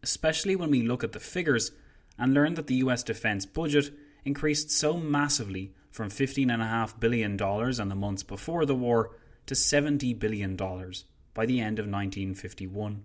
Especially 0.02 0.54
when 0.54 0.70
we 0.70 0.82
look 0.82 1.02
at 1.02 1.12
the 1.12 1.18
figures 1.18 1.72
and 2.16 2.32
learn 2.32 2.54
that 2.54 2.68
the 2.68 2.76
US 2.76 3.02
defense 3.02 3.44
budget 3.46 3.90
increased 4.24 4.70
so 4.70 4.96
massively 4.96 5.72
from 5.90 6.10
$15.5 6.10 7.00
billion 7.00 7.32
in 7.32 7.88
the 7.88 7.94
months 7.94 8.22
before 8.22 8.66
the 8.66 8.74
war 8.74 9.16
to 9.46 9.54
$70 9.54 10.18
billion 10.18 10.56
by 10.56 11.46
the 11.46 11.60
end 11.60 11.78
of 11.78 11.86
1951. 11.86 13.04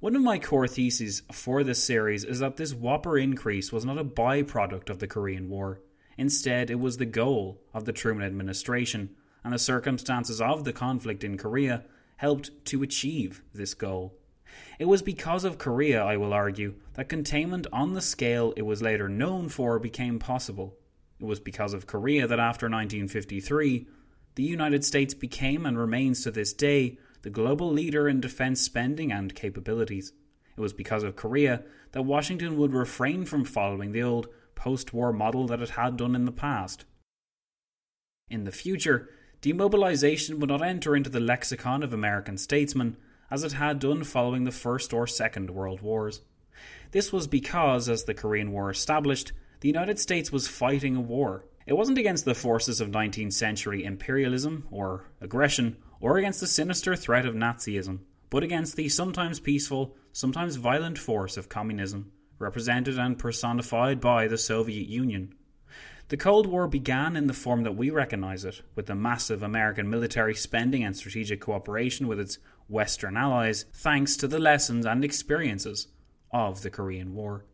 One 0.00 0.14
of 0.14 0.22
my 0.22 0.38
core 0.38 0.68
theses 0.68 1.22
for 1.32 1.64
this 1.64 1.82
series 1.82 2.24
is 2.24 2.40
that 2.40 2.56
this 2.56 2.74
whopper 2.74 3.16
increase 3.16 3.72
was 3.72 3.84
not 3.84 3.98
a 3.98 4.04
byproduct 4.04 4.90
of 4.90 4.98
the 4.98 5.06
Korean 5.06 5.48
War. 5.48 5.80
Instead, 6.18 6.70
it 6.70 6.78
was 6.78 6.96
the 6.96 7.06
goal 7.06 7.62
of 7.72 7.84
the 7.84 7.92
Truman 7.92 8.26
administration, 8.26 9.16
and 9.46 9.54
the 9.54 9.60
circumstances 9.60 10.40
of 10.40 10.64
the 10.64 10.72
conflict 10.72 11.22
in 11.22 11.38
Korea 11.38 11.84
helped 12.16 12.50
to 12.64 12.82
achieve 12.82 13.42
this 13.54 13.74
goal. 13.74 14.18
It 14.80 14.86
was 14.86 15.02
because 15.02 15.44
of 15.44 15.56
Korea, 15.56 16.02
I 16.02 16.16
will 16.16 16.32
argue, 16.32 16.74
that 16.94 17.08
containment 17.08 17.68
on 17.72 17.92
the 17.92 18.00
scale 18.00 18.52
it 18.56 18.62
was 18.62 18.82
later 18.82 19.08
known 19.08 19.48
for 19.48 19.78
became 19.78 20.18
possible. 20.18 20.74
It 21.20 21.26
was 21.26 21.38
because 21.38 21.74
of 21.74 21.86
Korea 21.86 22.26
that 22.26 22.40
after 22.40 22.66
1953, 22.66 23.86
the 24.34 24.42
United 24.42 24.84
States 24.84 25.14
became 25.14 25.64
and 25.64 25.78
remains 25.78 26.24
to 26.24 26.32
this 26.32 26.52
day 26.52 26.98
the 27.22 27.30
global 27.30 27.70
leader 27.70 28.08
in 28.08 28.20
defense 28.20 28.60
spending 28.60 29.12
and 29.12 29.32
capabilities. 29.32 30.12
It 30.56 30.60
was 30.60 30.72
because 30.72 31.04
of 31.04 31.14
Korea 31.14 31.62
that 31.92 32.02
Washington 32.02 32.56
would 32.56 32.74
refrain 32.74 33.24
from 33.24 33.44
following 33.44 33.92
the 33.92 34.02
old 34.02 34.26
post 34.56 34.92
war 34.92 35.12
model 35.12 35.46
that 35.46 35.62
it 35.62 35.70
had 35.70 35.96
done 35.96 36.16
in 36.16 36.24
the 36.24 36.32
past. 36.32 36.84
In 38.28 38.42
the 38.42 38.50
future, 38.50 39.08
demobilization 39.40 40.38
would 40.40 40.48
not 40.48 40.62
enter 40.62 40.96
into 40.96 41.10
the 41.10 41.20
lexicon 41.20 41.82
of 41.82 41.92
American 41.92 42.38
statesmen 42.38 42.96
as 43.30 43.44
it 43.44 43.52
had 43.52 43.78
done 43.78 44.04
following 44.04 44.44
the 44.44 44.50
First 44.50 44.92
or 44.92 45.06
Second 45.06 45.50
World 45.50 45.80
Wars. 45.80 46.22
This 46.92 47.12
was 47.12 47.26
because, 47.26 47.88
as 47.88 48.04
the 48.04 48.14
Korean 48.14 48.52
War 48.52 48.70
established, 48.70 49.32
the 49.60 49.68
United 49.68 49.98
States 49.98 50.30
was 50.30 50.48
fighting 50.48 50.96
a 50.96 51.00
war. 51.00 51.44
It 51.66 51.74
wasn't 51.76 51.98
against 51.98 52.24
the 52.24 52.34
forces 52.34 52.80
of 52.80 52.90
19th 52.90 53.32
century 53.32 53.84
imperialism 53.84 54.68
or 54.70 55.10
aggression, 55.20 55.76
or 56.00 56.18
against 56.18 56.40
the 56.40 56.46
sinister 56.46 56.94
threat 56.94 57.26
of 57.26 57.34
Nazism, 57.34 58.00
but 58.30 58.44
against 58.44 58.76
the 58.76 58.88
sometimes 58.88 59.40
peaceful, 59.40 59.96
sometimes 60.12 60.56
violent 60.56 60.98
force 60.98 61.36
of 61.36 61.48
communism, 61.48 62.12
represented 62.38 62.98
and 62.98 63.18
personified 63.18 64.00
by 64.00 64.28
the 64.28 64.38
Soviet 64.38 64.88
Union. 64.88 65.34
The 66.08 66.16
Cold 66.16 66.46
War 66.46 66.68
began 66.68 67.16
in 67.16 67.26
the 67.26 67.32
form 67.32 67.64
that 67.64 67.76
we 67.76 67.90
recognize 67.90 68.44
it, 68.44 68.62
with 68.76 68.86
the 68.86 68.94
massive 68.94 69.42
American 69.42 69.90
military 69.90 70.36
spending 70.36 70.84
and 70.84 70.96
strategic 70.96 71.40
cooperation 71.40 72.06
with 72.06 72.20
its 72.20 72.38
Western 72.68 73.16
allies, 73.16 73.64
thanks 73.72 74.16
to 74.18 74.28
the 74.28 74.38
lessons 74.38 74.86
and 74.86 75.04
experiences 75.04 75.88
of 76.30 76.62
the 76.62 76.70
Korean 76.70 77.12
War. 77.12 77.44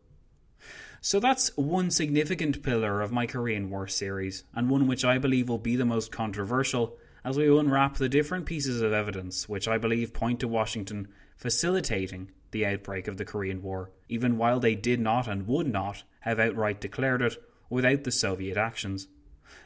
So 1.01 1.19
that's 1.19 1.57
one 1.57 1.89
significant 1.89 2.61
pillar 2.61 3.01
of 3.01 3.11
my 3.11 3.25
Korean 3.25 3.71
War 3.71 3.87
series, 3.87 4.43
and 4.53 4.69
one 4.69 4.85
which 4.85 5.03
I 5.03 5.17
believe 5.17 5.49
will 5.49 5.57
be 5.57 5.75
the 5.75 5.83
most 5.83 6.11
controversial 6.11 6.95
as 7.23 7.37
we 7.39 7.47
unwrap 7.47 7.95
the 7.95 8.07
different 8.07 8.45
pieces 8.45 8.81
of 8.81 8.93
evidence 8.93 9.49
which 9.49 9.67
I 9.67 9.79
believe 9.79 10.13
point 10.13 10.39
to 10.41 10.47
Washington 10.47 11.07
facilitating 11.35 12.29
the 12.51 12.67
outbreak 12.67 13.07
of 13.07 13.17
the 13.17 13.25
Korean 13.25 13.63
War, 13.63 13.89
even 14.09 14.37
while 14.37 14.59
they 14.59 14.75
did 14.75 14.99
not 14.99 15.27
and 15.27 15.47
would 15.47 15.65
not 15.65 16.03
have 16.19 16.39
outright 16.39 16.79
declared 16.79 17.23
it 17.23 17.37
without 17.73 18.03
the 18.03 18.11
Soviet 18.11 18.57
actions. 18.57 19.07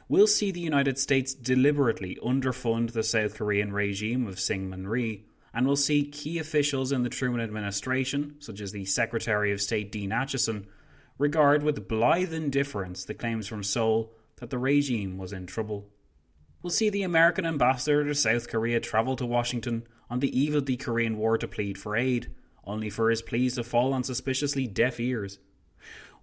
We'll 0.08 0.26
see 0.26 0.50
the 0.50 0.60
United 0.60 0.98
States 0.98 1.34
deliberately 1.34 2.18
underfund 2.24 2.92
the 2.92 3.02
South 3.02 3.34
Korean 3.34 3.72
regime 3.72 4.26
of 4.26 4.36
Syngman 4.36 4.86
Rhee, 4.86 5.26
and 5.54 5.66
we'll 5.66 5.76
see 5.76 6.04
key 6.04 6.38
officials 6.38 6.92
in 6.92 7.02
the 7.02 7.10
Truman 7.10 7.40
administration, 7.40 8.36
such 8.38 8.60
as 8.60 8.72
the 8.72 8.84
Secretary 8.84 9.52
of 9.52 9.60
State 9.60 9.92
Dean 9.92 10.10
Acheson, 10.10 10.66
regard 11.18 11.62
with 11.62 11.88
blithe 11.88 12.32
indifference 12.32 13.04
the 13.04 13.14
claims 13.14 13.46
from 13.46 13.62
Seoul 13.62 14.12
that 14.36 14.50
the 14.50 14.58
regime 14.58 15.18
was 15.18 15.32
in 15.32 15.46
trouble 15.46 15.88
We'll 16.62 16.70
see 16.70 16.90
the 16.90 17.04
American 17.04 17.46
ambassador 17.46 18.04
to 18.04 18.14
South 18.16 18.48
Korea 18.48 18.80
travel 18.80 19.14
to 19.16 19.26
Washington 19.26 19.86
on 20.10 20.18
the 20.18 20.38
eve 20.38 20.56
of 20.56 20.66
the 20.66 20.76
Korean 20.76 21.16
War 21.16 21.38
to 21.38 21.46
plead 21.46 21.78
for 21.78 21.96
aid, 21.96 22.32
only 22.64 22.90
for 22.90 23.10
his 23.10 23.22
pleas 23.22 23.54
to 23.54 23.62
fall 23.62 23.92
on 23.92 24.02
suspiciously 24.02 24.66
deaf 24.66 24.98
ears. 24.98 25.38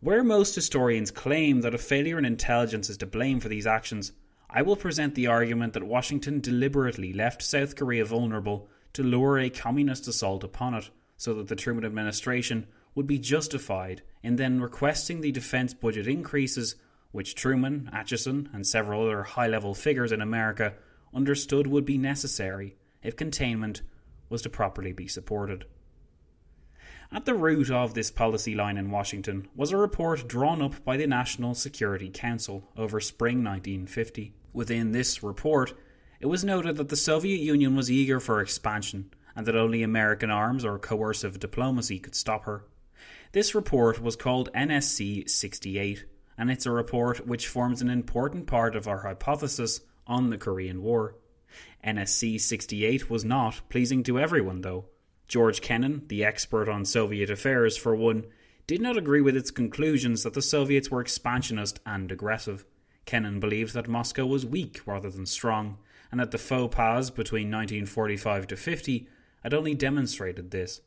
Where 0.01 0.23
most 0.23 0.55
historians 0.55 1.09
claim 1.09 1.61
that 1.61 1.73
a 1.73 1.79
failure 1.79 2.17
in 2.17 2.25
intelligence 2.25 2.89
is 2.89 2.97
to 2.97 3.05
blame 3.05 3.39
for 3.39 3.49
these 3.49 3.65
actions, 3.65 4.11
I 4.49 4.61
will 4.61 4.75
present 4.75 5.15
the 5.15 5.27
argument 5.27 5.73
that 5.73 5.83
Washington 5.83 6.39
deliberately 6.41 7.13
left 7.13 7.41
South 7.41 7.75
Korea 7.75 8.05
vulnerable 8.05 8.67
to 8.93 9.03
lure 9.03 9.39
a 9.39 9.49
communist 9.49 10.07
assault 10.07 10.43
upon 10.43 10.73
it, 10.73 10.89
so 11.17 11.33
that 11.35 11.47
the 11.47 11.55
Truman 11.55 11.85
administration 11.85 12.67
would 12.93 13.07
be 13.07 13.19
justified 13.19 14.01
in 14.21 14.35
then 14.35 14.61
requesting 14.61 15.21
the 15.21 15.31
defense 15.31 15.73
budget 15.73 16.07
increases 16.07 16.75
which 17.11 17.35
Truman, 17.35 17.89
Acheson, 17.93 18.53
and 18.53 18.67
several 18.67 19.03
other 19.03 19.23
high 19.23 19.47
level 19.47 19.73
figures 19.73 20.11
in 20.11 20.21
America 20.21 20.73
understood 21.13 21.67
would 21.67 21.85
be 21.85 21.97
necessary 21.97 22.75
if 23.01 23.15
containment 23.15 23.81
was 24.29 24.41
to 24.41 24.49
properly 24.49 24.91
be 24.91 25.07
supported. 25.07 25.65
At 27.11 27.25
the 27.25 27.35
root 27.35 27.69
of 27.69 27.93
this 27.93 28.11
policy 28.11 28.55
line 28.55 28.77
in 28.77 28.91
Washington 28.91 29.47
was 29.55 29.71
a 29.71 29.77
report 29.77 30.27
drawn 30.27 30.61
up 30.61 30.83
by 30.83 30.97
the 30.97 31.07
National 31.07 31.53
Security 31.53 32.09
Council 32.09 32.69
over 32.75 32.99
spring 32.99 33.43
1950. 33.43 34.33
Within 34.53 34.91
this 34.91 35.21
report, 35.21 35.73
it 36.19 36.25
was 36.25 36.43
noted 36.43 36.77
that 36.77 36.89
the 36.89 36.95
Soviet 36.95 37.39
Union 37.39 37.75
was 37.75 37.91
eager 37.91 38.19
for 38.19 38.41
expansion 38.41 39.13
and 39.35 39.45
that 39.45 39.55
only 39.55 39.83
American 39.83 40.31
arms 40.31 40.65
or 40.65 40.79
coercive 40.79 41.39
diplomacy 41.39 41.99
could 41.99 42.15
stop 42.15 42.45
her. 42.45 42.65
This 43.33 43.53
report 43.53 44.01
was 44.01 44.15
called 44.15 44.51
NSC 44.53 45.29
68 45.29 46.05
and 46.37 46.49
it's 46.49 46.65
a 46.65 46.71
report 46.71 47.27
which 47.27 47.47
forms 47.47 47.81
an 47.81 47.89
important 47.89 48.47
part 48.47 48.75
of 48.75 48.87
our 48.87 48.99
hypothesis 49.03 49.81
on 50.07 50.29
the 50.29 50.37
Korean 50.37 50.81
War. 50.81 51.15
NSC 51.83 52.39
68 52.39 53.09
was 53.09 53.23
not 53.23 53.61
pleasing 53.69 54.03
to 54.03 54.19
everyone, 54.19 54.61
though. 54.61 54.85
George 55.27 55.61
Kennan, 55.61 56.03
the 56.07 56.23
expert 56.23 56.69
on 56.69 56.85
Soviet 56.85 57.29
affairs, 57.29 57.77
for 57.77 57.95
one, 57.95 58.25
did 58.67 58.81
not 58.81 58.97
agree 58.97 59.21
with 59.21 59.37
its 59.37 59.51
conclusions 59.51 60.23
that 60.23 60.33
the 60.33 60.41
Soviets 60.41 60.89
were 60.89 61.01
expansionist 61.01 61.79
and 61.85 62.11
aggressive. 62.11 62.65
Kennan 63.05 63.39
believed 63.39 63.73
that 63.73 63.87
Moscow 63.87 64.25
was 64.25 64.45
weak 64.45 64.81
rather 64.85 65.09
than 65.09 65.25
strong, 65.25 65.77
and 66.11 66.19
that 66.19 66.31
the 66.31 66.37
faux 66.37 66.75
pas 66.75 67.09
between 67.09 67.51
1945 67.51 68.47
to 68.47 68.55
50 68.55 69.07
had 69.43 69.53
only 69.53 69.75
demonstrated 69.75 70.51
this. 70.51 70.81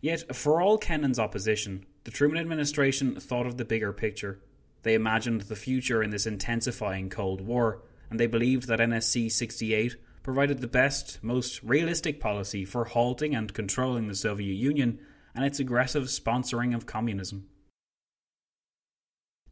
Yet, 0.00 0.34
for 0.34 0.60
all 0.60 0.78
Kennan's 0.78 1.18
opposition, 1.18 1.86
the 2.04 2.10
Truman 2.10 2.38
administration 2.38 3.18
thought 3.18 3.46
of 3.46 3.56
the 3.56 3.64
bigger 3.64 3.92
picture. 3.92 4.40
They 4.82 4.94
imagined 4.94 5.42
the 5.42 5.56
future 5.56 6.02
in 6.02 6.10
this 6.10 6.26
intensifying 6.26 7.10
Cold 7.10 7.40
War, 7.40 7.82
and 8.08 8.18
they 8.18 8.26
believed 8.26 8.66
that 8.68 8.80
NSC 8.80 9.30
68 9.30 9.96
provided 10.22 10.60
the 10.60 10.66
best, 10.66 11.22
most 11.22 11.62
realistic 11.62 12.20
policy 12.20 12.64
for 12.64 12.84
halting 12.84 13.34
and 13.34 13.54
controlling 13.54 14.08
the 14.08 14.14
Soviet 14.14 14.54
Union 14.54 14.98
and 15.34 15.44
its 15.44 15.60
aggressive 15.60 16.04
sponsoring 16.04 16.74
of 16.74 16.86
communism. 16.86 17.46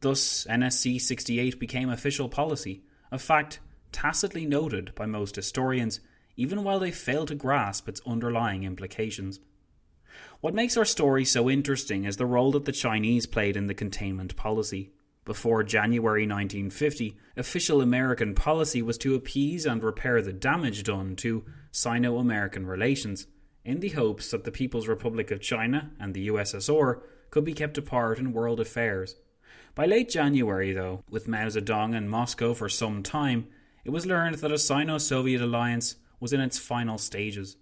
Thus, 0.01 0.47
NSC 0.49 1.01
68 1.01 1.59
became 1.59 1.91
official 1.91 2.29
policy, 2.29 2.83
a 3.11 3.19
fact 3.19 3.61
tacitly 3.91 4.47
noted 4.47 4.95
by 4.95 5.07
most 5.07 5.37
historians, 5.37 6.01
even 6.37 6.62
while 6.62 6.79
they 6.79 6.93
fail 6.93 7.27
to 7.27 7.35
grasp 7.35 7.89
its 7.89 8.01
underlying 8.07 8.62
implications. 8.62 9.41
What 10.41 10.55
makes 10.55 10.77
our 10.77 10.85
story 10.85 11.25
so 11.25 11.51
interesting 11.51 12.05
is 12.05 12.16
the 12.16 12.27
role 12.27 12.53
that 12.53 12.64
the 12.64 12.73
Chinese 12.73 13.27
played 13.27 13.57
in 13.57 13.66
the 13.66 13.75
containment 13.75 14.37
policy. 14.37 14.93
Before 15.29 15.62
January 15.62 16.22
1950, 16.22 17.14
official 17.37 17.83
American 17.83 18.35
policy 18.35 18.81
was 18.81 18.97
to 18.97 19.14
appease 19.14 19.66
and 19.66 19.85
repair 19.85 20.22
the 20.22 20.33
damage 20.33 20.85
done 20.85 21.16
to 21.16 21.45
Sino 21.70 22.16
American 22.16 22.64
relations, 22.64 23.26
in 23.62 23.81
the 23.81 23.91
hopes 23.91 24.31
that 24.31 24.45
the 24.45 24.51
People's 24.51 24.89
Republic 24.89 25.31
of 25.31 25.43
China 25.43 25.91
and 26.01 26.14
the 26.14 26.29
USSR 26.29 27.03
could 27.29 27.45
be 27.45 27.53
kept 27.53 27.76
apart 27.76 28.18
in 28.18 28.33
world 28.33 28.59
affairs. 28.59 29.16
By 29.74 29.85
late 29.85 30.09
January, 30.09 30.72
though, 30.72 31.05
with 31.11 31.29
Mao 31.29 31.49
Zedong 31.49 31.95
in 31.95 32.09
Moscow 32.09 32.55
for 32.55 32.70
some 32.70 33.03
time, 33.03 33.49
it 33.85 33.91
was 33.91 34.07
learned 34.07 34.37
that 34.37 34.51
a 34.51 34.57
Sino 34.57 34.97
Soviet 34.97 35.43
alliance 35.43 35.97
was 36.20 36.33
in 36.33 36.41
its 36.41 36.57
final 36.57 36.97
stages. 36.97 37.59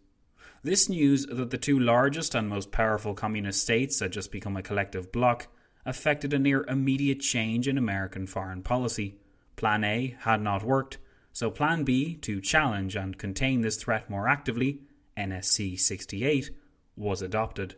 This 0.63 0.89
news 0.89 1.27
that 1.27 1.51
the 1.51 1.59
two 1.59 1.81
largest 1.81 2.37
and 2.37 2.49
most 2.49 2.71
powerful 2.71 3.13
communist 3.13 3.61
states 3.61 3.99
had 3.99 4.13
just 4.13 4.31
become 4.31 4.57
a 4.57 4.63
collective 4.63 5.11
bloc 5.11 5.49
affected 5.87 6.35
a 6.35 6.39
near 6.39 6.65
immediate 6.65 7.21
change 7.21 7.67
in 7.67 7.79
American 7.79 8.27
foreign 8.27 8.63
policy. 8.63 9.17
Plan 9.57 9.85
A 9.85 10.17
had 10.21 10.43
not 10.43 10.63
worked, 10.63 10.99
so 11.33 11.51
Plan 11.51 11.85
B, 11.85 12.17
to 12.17 12.41
challenge 12.41 12.97
and 12.97 13.17
contain 13.17 13.63
this 13.63 13.77
threat 13.77 14.11
more 14.11 14.29
actively, 14.29 14.81
NSC 15.17 15.79
68, 15.79 16.51
was 16.97 17.23
adopted. 17.23 17.77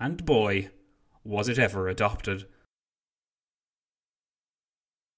And 0.00 0.24
boy, 0.24 0.70
was 1.24 1.48
it 1.48 1.58
ever 1.58 1.88
adopted. 1.88 2.46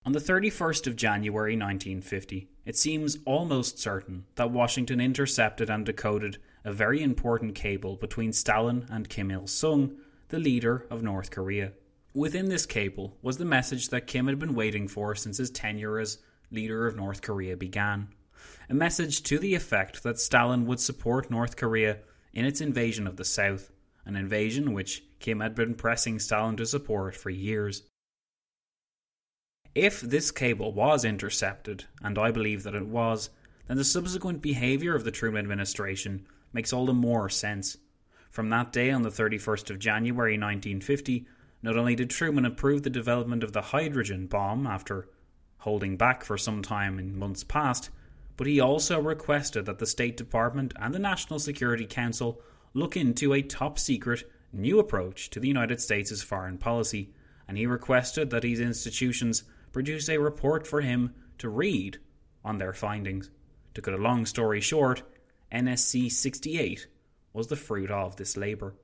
On 0.06 0.12
the 0.12 0.18
31st 0.18 0.86
of 0.86 0.96
January 0.96 1.52
1950, 1.52 2.48
it 2.64 2.76
seems 2.76 3.18
almost 3.26 3.78
certain 3.78 4.24
that 4.36 4.50
Washington 4.50 4.98
intercepted 5.00 5.68
and 5.68 5.84
decoded 5.84 6.38
a 6.64 6.72
very 6.72 7.02
important 7.02 7.54
cable 7.54 7.96
between 7.96 8.32
Stalin 8.32 8.86
and 8.90 9.10
Kim 9.10 9.30
Il 9.30 9.46
sung, 9.46 9.96
the 10.28 10.38
leader 10.38 10.86
of 10.90 11.02
North 11.02 11.30
Korea. 11.30 11.72
Within 12.12 12.48
this 12.48 12.66
cable 12.66 13.16
was 13.22 13.38
the 13.38 13.44
message 13.44 13.88
that 13.90 14.08
Kim 14.08 14.26
had 14.26 14.38
been 14.38 14.54
waiting 14.54 14.88
for 14.88 15.14
since 15.14 15.38
his 15.38 15.50
tenure 15.50 15.98
as 15.98 16.18
leader 16.50 16.86
of 16.86 16.96
North 16.96 17.22
Korea 17.22 17.56
began. 17.56 18.08
A 18.68 18.74
message 18.74 19.22
to 19.24 19.38
the 19.38 19.54
effect 19.54 20.02
that 20.02 20.18
Stalin 20.18 20.66
would 20.66 20.80
support 20.80 21.30
North 21.30 21.56
Korea 21.56 21.98
in 22.32 22.44
its 22.44 22.60
invasion 22.60 23.06
of 23.06 23.16
the 23.16 23.24
South, 23.24 23.70
an 24.04 24.16
invasion 24.16 24.72
which 24.72 25.04
Kim 25.20 25.40
had 25.40 25.54
been 25.54 25.74
pressing 25.74 26.18
Stalin 26.18 26.56
to 26.56 26.66
support 26.66 27.14
for 27.14 27.30
years. 27.30 27.82
If 29.74 30.00
this 30.00 30.32
cable 30.32 30.72
was 30.72 31.04
intercepted, 31.04 31.84
and 32.02 32.18
I 32.18 32.32
believe 32.32 32.64
that 32.64 32.74
it 32.74 32.86
was, 32.86 33.30
then 33.68 33.76
the 33.76 33.84
subsequent 33.84 34.42
behaviour 34.42 34.96
of 34.96 35.04
the 35.04 35.12
Truman 35.12 35.44
administration 35.44 36.26
makes 36.52 36.72
all 36.72 36.86
the 36.86 36.92
more 36.92 37.28
sense. 37.28 37.76
From 38.32 38.50
that 38.50 38.72
day 38.72 38.90
on 38.90 39.02
the 39.02 39.10
31st 39.10 39.70
of 39.70 39.78
January 39.78 40.32
1950, 40.32 41.26
not 41.62 41.76
only 41.76 41.94
did 41.94 42.10
Truman 42.10 42.44
approve 42.44 42.82
the 42.82 42.90
development 42.90 43.42
of 43.42 43.52
the 43.52 43.60
hydrogen 43.60 44.26
bomb 44.26 44.66
after 44.66 45.08
holding 45.58 45.96
back 45.96 46.24
for 46.24 46.38
some 46.38 46.62
time 46.62 46.98
in 46.98 47.18
months 47.18 47.44
past, 47.44 47.90
but 48.36 48.46
he 48.46 48.58
also 48.58 49.00
requested 49.00 49.66
that 49.66 49.78
the 49.78 49.86
State 49.86 50.16
Department 50.16 50.72
and 50.76 50.94
the 50.94 50.98
National 50.98 51.38
Security 51.38 51.84
Council 51.84 52.40
look 52.72 52.96
into 52.96 53.34
a 53.34 53.42
top 53.42 53.78
secret 53.78 54.24
new 54.52 54.78
approach 54.78 55.28
to 55.30 55.40
the 55.40 55.48
United 55.48 55.80
States' 55.80 56.22
foreign 56.22 56.56
policy, 56.56 57.12
and 57.46 57.58
he 57.58 57.66
requested 57.66 58.30
that 58.30 58.42
these 58.42 58.60
institutions 58.60 59.44
produce 59.72 60.08
a 60.08 60.18
report 60.18 60.66
for 60.66 60.80
him 60.80 61.14
to 61.38 61.48
read 61.48 61.98
on 62.44 62.58
their 62.58 62.72
findings. 62.72 63.30
To 63.74 63.82
cut 63.82 63.94
a 63.94 63.98
long 63.98 64.24
story 64.26 64.60
short, 64.60 65.02
NSC 65.52 66.10
68 66.10 66.86
was 67.32 67.48
the 67.48 67.56
fruit 67.56 67.90
of 67.90 68.16
this 68.16 68.36
labour. 68.36 68.74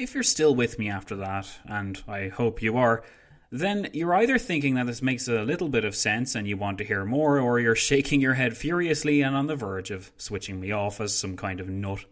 If 0.00 0.14
you're 0.14 0.22
still 0.22 0.54
with 0.54 0.78
me 0.78 0.88
after 0.88 1.14
that, 1.16 1.46
and 1.66 2.02
I 2.08 2.28
hope 2.28 2.62
you 2.62 2.78
are, 2.78 3.04
then 3.52 3.90
you're 3.92 4.14
either 4.14 4.38
thinking 4.38 4.76
that 4.76 4.86
this 4.86 5.02
makes 5.02 5.28
a 5.28 5.42
little 5.42 5.68
bit 5.68 5.84
of 5.84 5.94
sense 5.94 6.34
and 6.34 6.48
you 6.48 6.56
want 6.56 6.78
to 6.78 6.84
hear 6.84 7.04
more, 7.04 7.38
or 7.38 7.60
you're 7.60 7.76
shaking 7.76 8.18
your 8.22 8.32
head 8.32 8.56
furiously 8.56 9.20
and 9.20 9.36
on 9.36 9.46
the 9.46 9.56
verge 9.56 9.90
of 9.90 10.10
switching 10.16 10.58
me 10.58 10.72
off 10.72 11.02
as 11.02 11.14
some 11.14 11.36
kind 11.36 11.60
of 11.60 11.68
nut. 11.68 12.06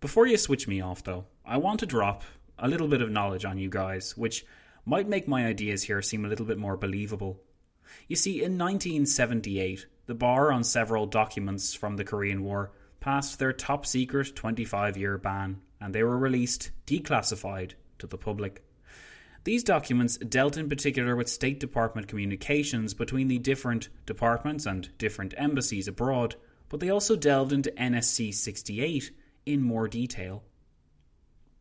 Before 0.00 0.26
you 0.26 0.38
switch 0.38 0.66
me 0.66 0.80
off, 0.80 1.04
though, 1.04 1.26
I 1.44 1.58
want 1.58 1.80
to 1.80 1.86
drop 1.86 2.22
a 2.58 2.66
little 2.66 2.88
bit 2.88 3.02
of 3.02 3.10
knowledge 3.10 3.44
on 3.44 3.58
you 3.58 3.68
guys, 3.68 4.16
which 4.16 4.46
might 4.86 5.06
make 5.06 5.28
my 5.28 5.44
ideas 5.44 5.82
here 5.82 6.00
seem 6.00 6.24
a 6.24 6.28
little 6.28 6.46
bit 6.46 6.56
more 6.56 6.78
believable. 6.78 7.42
You 8.08 8.16
see, 8.16 8.36
in 8.42 8.56
1978, 8.56 9.84
the 10.06 10.14
bar 10.14 10.50
on 10.50 10.64
several 10.64 11.04
documents 11.04 11.74
from 11.74 11.96
the 11.96 12.04
Korean 12.04 12.42
War 12.42 12.72
passed 13.00 13.38
their 13.38 13.52
top 13.52 13.84
secret 13.84 14.34
25 14.34 14.96
year 14.96 15.18
ban, 15.18 15.60
and 15.84 15.94
they 15.94 16.02
were 16.02 16.16
released 16.16 16.70
declassified 16.86 17.72
to 17.98 18.06
the 18.06 18.16
public. 18.16 18.64
These 19.44 19.62
documents 19.62 20.16
dealt 20.16 20.56
in 20.56 20.70
particular 20.70 21.14
with 21.14 21.28
State 21.28 21.60
Department 21.60 22.08
communications 22.08 22.94
between 22.94 23.28
the 23.28 23.38
different 23.38 23.90
departments 24.06 24.64
and 24.64 24.88
different 24.96 25.34
embassies 25.36 25.86
abroad, 25.86 26.36
but 26.70 26.80
they 26.80 26.88
also 26.88 27.16
delved 27.16 27.52
into 27.52 27.70
NSC 27.72 28.32
68 28.32 29.10
in 29.44 29.60
more 29.60 29.86
detail. 29.86 30.42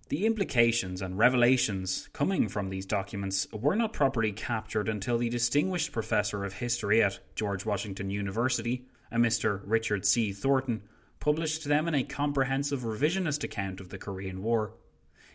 The 0.07 0.26
implications 0.26 1.01
and 1.01 1.17
revelations 1.17 2.07
coming 2.13 2.47
from 2.47 2.69
these 2.69 2.86
documents 2.86 3.45
were 3.51 3.76
not 3.76 3.91
properly 3.91 4.32
captured 4.32 4.88
until 4.88 5.17
the 5.17 5.28
distinguished 5.28 5.91
professor 5.91 6.45
of 6.45 6.53
history 6.53 7.03
at 7.03 7.19
George 7.36 7.65
Washington 7.65 8.09
University, 8.09 8.86
a 9.11 9.17
Mr. 9.17 9.59
Richard 9.65 10.05
C. 10.05 10.32
Thornton, 10.32 10.84
published 11.24 11.63
them 11.63 11.88
in 11.88 11.95
a 11.95 12.03
comprehensive 12.03 12.82
revisionist 12.82 13.45
account 13.45 13.80
of 13.80 13.88
the 13.88 13.97
Korean 13.97 14.43
War. 14.43 14.74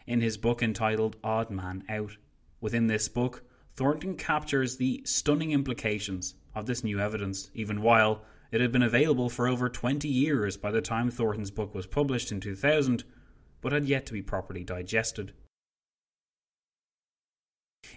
In 0.06 0.20
his 0.20 0.36
book 0.36 0.62
entitled 0.62 1.16
Odd 1.24 1.48
Man 1.48 1.82
Out. 1.88 2.18
Within 2.60 2.88
this 2.88 3.08
book, 3.08 3.42
Thornton 3.74 4.14
captures 4.14 4.76
the 4.76 5.00
stunning 5.06 5.52
implications 5.52 6.34
of 6.54 6.66
this 6.66 6.84
new 6.84 7.00
evidence, 7.00 7.50
even 7.54 7.80
while 7.80 8.20
it 8.52 8.60
had 8.60 8.70
been 8.70 8.82
available 8.82 9.30
for 9.30 9.48
over 9.48 9.70
20 9.70 10.06
years 10.06 10.58
by 10.58 10.70
the 10.70 10.82
time 10.82 11.10
Thornton's 11.10 11.50
book 11.50 11.74
was 11.74 11.86
published 11.86 12.30
in 12.30 12.38
2000 12.38 13.04
but 13.62 13.72
had 13.72 13.86
yet 13.86 14.04
to 14.04 14.12
be 14.12 14.20
properly 14.20 14.64
digested. 14.64 15.32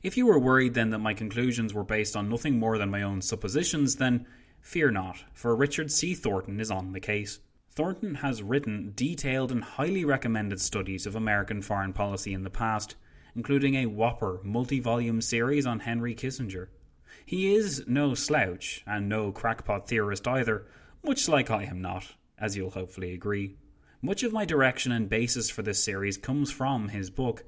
If 0.02 0.16
you 0.16 0.28
were 0.28 0.40
worried 0.40 0.76
then 0.76 0.92
that 0.92 1.00
my 1.00 1.14
conclusions 1.14 1.74
were 1.74 1.84
based 1.84 2.16
on 2.16 2.30
nothing 2.30 2.58
more 2.58 2.78
than 2.78 2.90
my 2.90 3.02
own 3.02 3.22
suppositions, 3.22 3.98
then 3.98 4.28
fear 4.62 4.92
not, 4.92 5.26
for 5.34 5.54
Richard 5.54 5.92
C. 5.92 6.16
Thornton 6.16 6.62
is 6.62 6.72
on 6.72 6.94
the 6.94 7.02
case. 7.02 7.42
Thornton 7.74 8.16
has 8.16 8.44
written 8.44 8.92
detailed 8.96 9.50
and 9.50 9.64
highly 9.64 10.04
recommended 10.04 10.60
studies 10.60 11.06
of 11.06 11.16
American 11.16 11.62
foreign 11.62 11.94
policy 11.94 12.34
in 12.34 12.44
the 12.44 12.50
past, 12.50 12.96
including 13.34 13.76
a 13.76 13.86
whopper 13.86 14.42
multi 14.44 14.82
volume 14.82 15.22
series 15.22 15.66
on 15.66 15.80
Henry 15.80 16.14
Kissinger. 16.14 16.68
He 17.26 17.56
is 17.56 17.88
no 17.88 18.14
slouch, 18.14 18.84
and 18.86 19.08
no 19.08 19.32
crackpot 19.32 19.88
theorist 19.88 20.28
either, 20.28 20.66
much 21.02 21.30
like 21.30 21.50
I 21.50 21.64
am 21.64 21.82
not, 21.82 22.16
as 22.38 22.58
you'll 22.58 22.72
hopefully 22.72 23.14
agree. 23.14 23.56
Much 24.02 24.24
of 24.24 24.34
my 24.34 24.44
direction 24.44 24.92
and 24.92 25.08
basis 25.08 25.50
for 25.50 25.62
this 25.62 25.82
series 25.82 26.18
comes 26.18 26.52
from 26.52 26.90
his 26.90 27.10
book, 27.10 27.46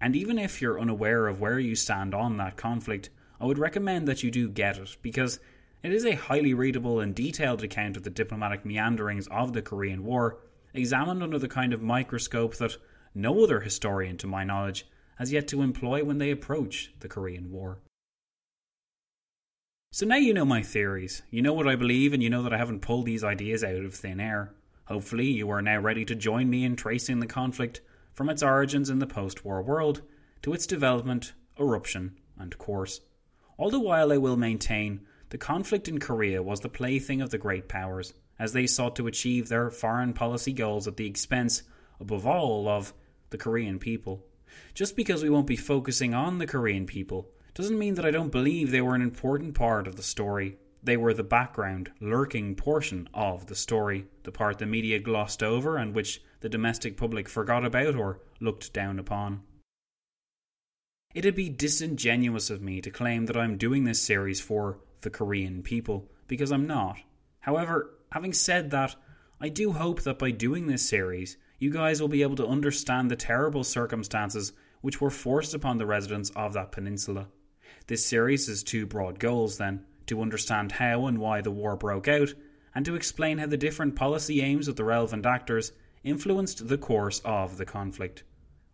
and 0.00 0.14
even 0.14 0.38
if 0.38 0.62
you're 0.62 0.78
unaware 0.78 1.26
of 1.26 1.40
where 1.40 1.58
you 1.58 1.74
stand 1.74 2.14
on 2.14 2.36
that 2.36 2.56
conflict, 2.56 3.10
I 3.40 3.46
would 3.46 3.58
recommend 3.58 4.06
that 4.06 4.22
you 4.22 4.30
do 4.30 4.48
get 4.48 4.78
it, 4.78 4.96
because 5.02 5.40
it 5.84 5.92
is 5.92 6.06
a 6.06 6.12
highly 6.12 6.54
readable 6.54 7.00
and 7.00 7.14
detailed 7.14 7.62
account 7.62 7.96
of 7.96 8.02
the 8.02 8.10
diplomatic 8.10 8.64
meanderings 8.64 9.26
of 9.28 9.52
the 9.52 9.60
Korean 9.60 10.02
War, 10.02 10.38
examined 10.72 11.22
under 11.22 11.38
the 11.38 11.46
kind 11.46 11.74
of 11.74 11.82
microscope 11.82 12.56
that 12.56 12.76
no 13.14 13.44
other 13.44 13.60
historian, 13.60 14.16
to 14.18 14.26
my 14.26 14.44
knowledge, 14.44 14.86
has 15.16 15.30
yet 15.30 15.46
to 15.48 15.62
employ 15.62 16.02
when 16.02 16.18
they 16.18 16.30
approach 16.30 16.92
the 17.00 17.08
Korean 17.08 17.52
War. 17.52 17.80
So 19.92 20.06
now 20.06 20.16
you 20.16 20.34
know 20.34 20.44
my 20.44 20.62
theories, 20.62 21.22
you 21.30 21.42
know 21.42 21.52
what 21.52 21.68
I 21.68 21.76
believe, 21.76 22.12
and 22.12 22.22
you 22.22 22.30
know 22.30 22.42
that 22.42 22.52
I 22.52 22.58
haven't 22.58 22.80
pulled 22.80 23.06
these 23.06 23.22
ideas 23.22 23.62
out 23.62 23.84
of 23.84 23.94
thin 23.94 24.18
air. 24.18 24.54
Hopefully, 24.86 25.26
you 25.26 25.50
are 25.50 25.62
now 25.62 25.78
ready 25.78 26.04
to 26.06 26.14
join 26.14 26.50
me 26.50 26.64
in 26.64 26.76
tracing 26.76 27.20
the 27.20 27.26
conflict 27.26 27.80
from 28.12 28.28
its 28.28 28.42
origins 28.42 28.90
in 28.90 28.98
the 28.98 29.06
post 29.06 29.44
war 29.44 29.62
world 29.62 30.02
to 30.42 30.52
its 30.52 30.66
development, 30.66 31.34
eruption, 31.60 32.18
and 32.38 32.58
course. 32.58 33.02
All 33.56 33.70
the 33.70 33.78
while, 33.78 34.12
I 34.12 34.16
will 34.16 34.36
maintain 34.36 35.06
the 35.34 35.38
conflict 35.38 35.88
in 35.88 35.98
Korea 35.98 36.40
was 36.44 36.60
the 36.60 36.68
plaything 36.68 37.20
of 37.20 37.30
the 37.30 37.38
great 37.38 37.66
powers, 37.66 38.14
as 38.38 38.52
they 38.52 38.68
sought 38.68 38.94
to 38.94 39.08
achieve 39.08 39.48
their 39.48 39.68
foreign 39.68 40.12
policy 40.12 40.52
goals 40.52 40.86
at 40.86 40.96
the 40.96 41.08
expense, 41.08 41.64
above 41.98 42.24
all, 42.24 42.68
of 42.68 42.94
the 43.30 43.36
Korean 43.36 43.80
people. 43.80 44.24
Just 44.74 44.94
because 44.94 45.24
we 45.24 45.30
won't 45.30 45.48
be 45.48 45.56
focusing 45.56 46.14
on 46.14 46.38
the 46.38 46.46
Korean 46.46 46.86
people 46.86 47.32
doesn't 47.52 47.80
mean 47.80 47.96
that 47.96 48.06
I 48.06 48.12
don't 48.12 48.30
believe 48.30 48.70
they 48.70 48.80
were 48.80 48.94
an 48.94 49.02
important 49.02 49.56
part 49.56 49.88
of 49.88 49.96
the 49.96 50.04
story 50.04 50.56
they 50.84 50.96
were 50.96 51.12
the 51.12 51.24
background, 51.24 51.90
lurking 51.98 52.54
portion 52.54 53.08
of 53.12 53.46
the 53.46 53.56
story, 53.56 54.06
the 54.22 54.30
part 54.30 54.58
the 54.58 54.66
media 54.66 55.00
glossed 55.00 55.42
over 55.42 55.78
and 55.78 55.96
which 55.96 56.22
the 56.42 56.48
domestic 56.48 56.96
public 56.96 57.28
forgot 57.28 57.64
about 57.64 57.96
or 57.96 58.20
looked 58.38 58.72
down 58.72 59.00
upon. 59.00 59.42
It'd 61.12 61.34
be 61.34 61.48
disingenuous 61.48 62.50
of 62.50 62.62
me 62.62 62.80
to 62.82 62.90
claim 62.90 63.26
that 63.26 63.36
I'm 63.36 63.56
doing 63.56 63.82
this 63.82 64.00
series 64.00 64.40
for 64.40 64.78
the 65.04 65.10
Korean 65.10 65.62
people, 65.62 66.10
because 66.26 66.50
I'm 66.50 66.66
not. 66.66 66.98
However, 67.38 67.94
having 68.10 68.32
said 68.32 68.72
that, 68.72 68.96
I 69.40 69.48
do 69.48 69.72
hope 69.72 70.02
that 70.02 70.18
by 70.18 70.32
doing 70.32 70.66
this 70.66 70.88
series, 70.88 71.36
you 71.58 71.70
guys 71.70 72.00
will 72.00 72.08
be 72.08 72.22
able 72.22 72.36
to 72.36 72.46
understand 72.46 73.10
the 73.10 73.16
terrible 73.16 73.62
circumstances 73.62 74.52
which 74.80 75.00
were 75.00 75.10
forced 75.10 75.54
upon 75.54 75.78
the 75.78 75.86
residents 75.86 76.30
of 76.30 76.52
that 76.54 76.72
peninsula. 76.72 77.28
This 77.86 78.04
series 78.04 78.48
has 78.48 78.62
two 78.62 78.86
broad 78.86 79.18
goals, 79.18 79.58
then 79.58 79.84
to 80.06 80.20
understand 80.20 80.72
how 80.72 81.06
and 81.06 81.18
why 81.18 81.40
the 81.40 81.50
war 81.50 81.76
broke 81.76 82.08
out, 82.08 82.34
and 82.74 82.84
to 82.84 82.94
explain 82.94 83.38
how 83.38 83.46
the 83.46 83.56
different 83.56 83.96
policy 83.96 84.42
aims 84.42 84.68
of 84.68 84.76
the 84.76 84.84
relevant 84.84 85.24
actors 85.24 85.72
influenced 86.02 86.68
the 86.68 86.78
course 86.78 87.20
of 87.24 87.56
the 87.56 87.64
conflict. 87.64 88.24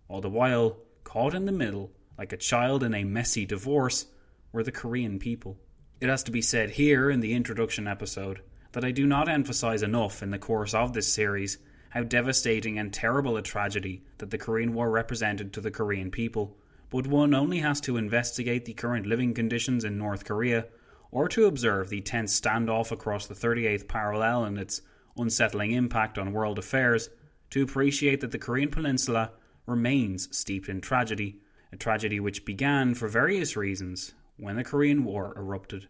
All 0.08 0.20
the 0.20 0.30
while, 0.30 0.78
caught 1.04 1.34
in 1.34 1.44
the 1.44 1.52
middle, 1.52 1.92
like 2.18 2.32
a 2.32 2.36
child 2.36 2.82
in 2.82 2.94
a 2.94 3.04
messy 3.04 3.46
divorce, 3.46 4.06
were 4.52 4.62
the 4.62 4.72
Korean 4.72 5.18
people. 5.18 5.58
It 6.01 6.09
has 6.09 6.22
to 6.22 6.30
be 6.30 6.40
said 6.40 6.70
here 6.70 7.11
in 7.11 7.20
the 7.20 7.34
introduction 7.34 7.86
episode 7.86 8.40
that 8.72 8.86
I 8.86 8.90
do 8.90 9.07
not 9.07 9.28
emphasize 9.28 9.82
enough 9.82 10.22
in 10.22 10.30
the 10.30 10.38
course 10.38 10.72
of 10.72 10.94
this 10.94 11.12
series 11.12 11.59
how 11.90 12.05
devastating 12.05 12.78
and 12.78 12.90
terrible 12.90 13.36
a 13.36 13.42
tragedy 13.42 14.03
that 14.16 14.30
the 14.30 14.38
Korean 14.38 14.72
War 14.72 14.90
represented 14.90 15.53
to 15.53 15.61
the 15.61 15.70
Korean 15.70 16.11
people, 16.11 16.57
but 16.88 17.07
one 17.07 17.34
only 17.34 17.59
has 17.59 17.82
to 17.82 17.98
investigate 17.98 18.64
the 18.64 18.72
current 18.72 19.05
living 19.05 19.34
conditions 19.34 19.84
in 19.84 19.98
North 19.98 20.24
Korea 20.24 20.68
or 21.11 21.28
to 21.28 21.44
observe 21.44 21.90
the 21.90 22.01
tense 22.01 22.40
standoff 22.40 22.90
across 22.90 23.26
the 23.26 23.34
38th 23.34 23.86
parallel 23.86 24.44
and 24.44 24.57
its 24.57 24.80
unsettling 25.18 25.72
impact 25.72 26.16
on 26.16 26.32
world 26.32 26.59
affairs 26.59 27.11
to 27.51 27.62
appreciate 27.62 28.22
that 28.22 28.30
the 28.30 28.38
Korean 28.38 28.70
Peninsula 28.70 29.32
remains 29.66 30.34
steeped 30.34 30.70
in 30.70 30.80
tragedy, 30.80 31.40
a 31.72 31.76
tragedy 31.76 32.20
which 32.20 32.46
began 32.46 32.94
for 32.94 33.07
various 33.07 33.55
reasons 33.55 34.14
when 34.41 34.57
the 34.57 34.64
Korean 34.64 35.05
War 35.05 35.34
erupted. 35.36 35.88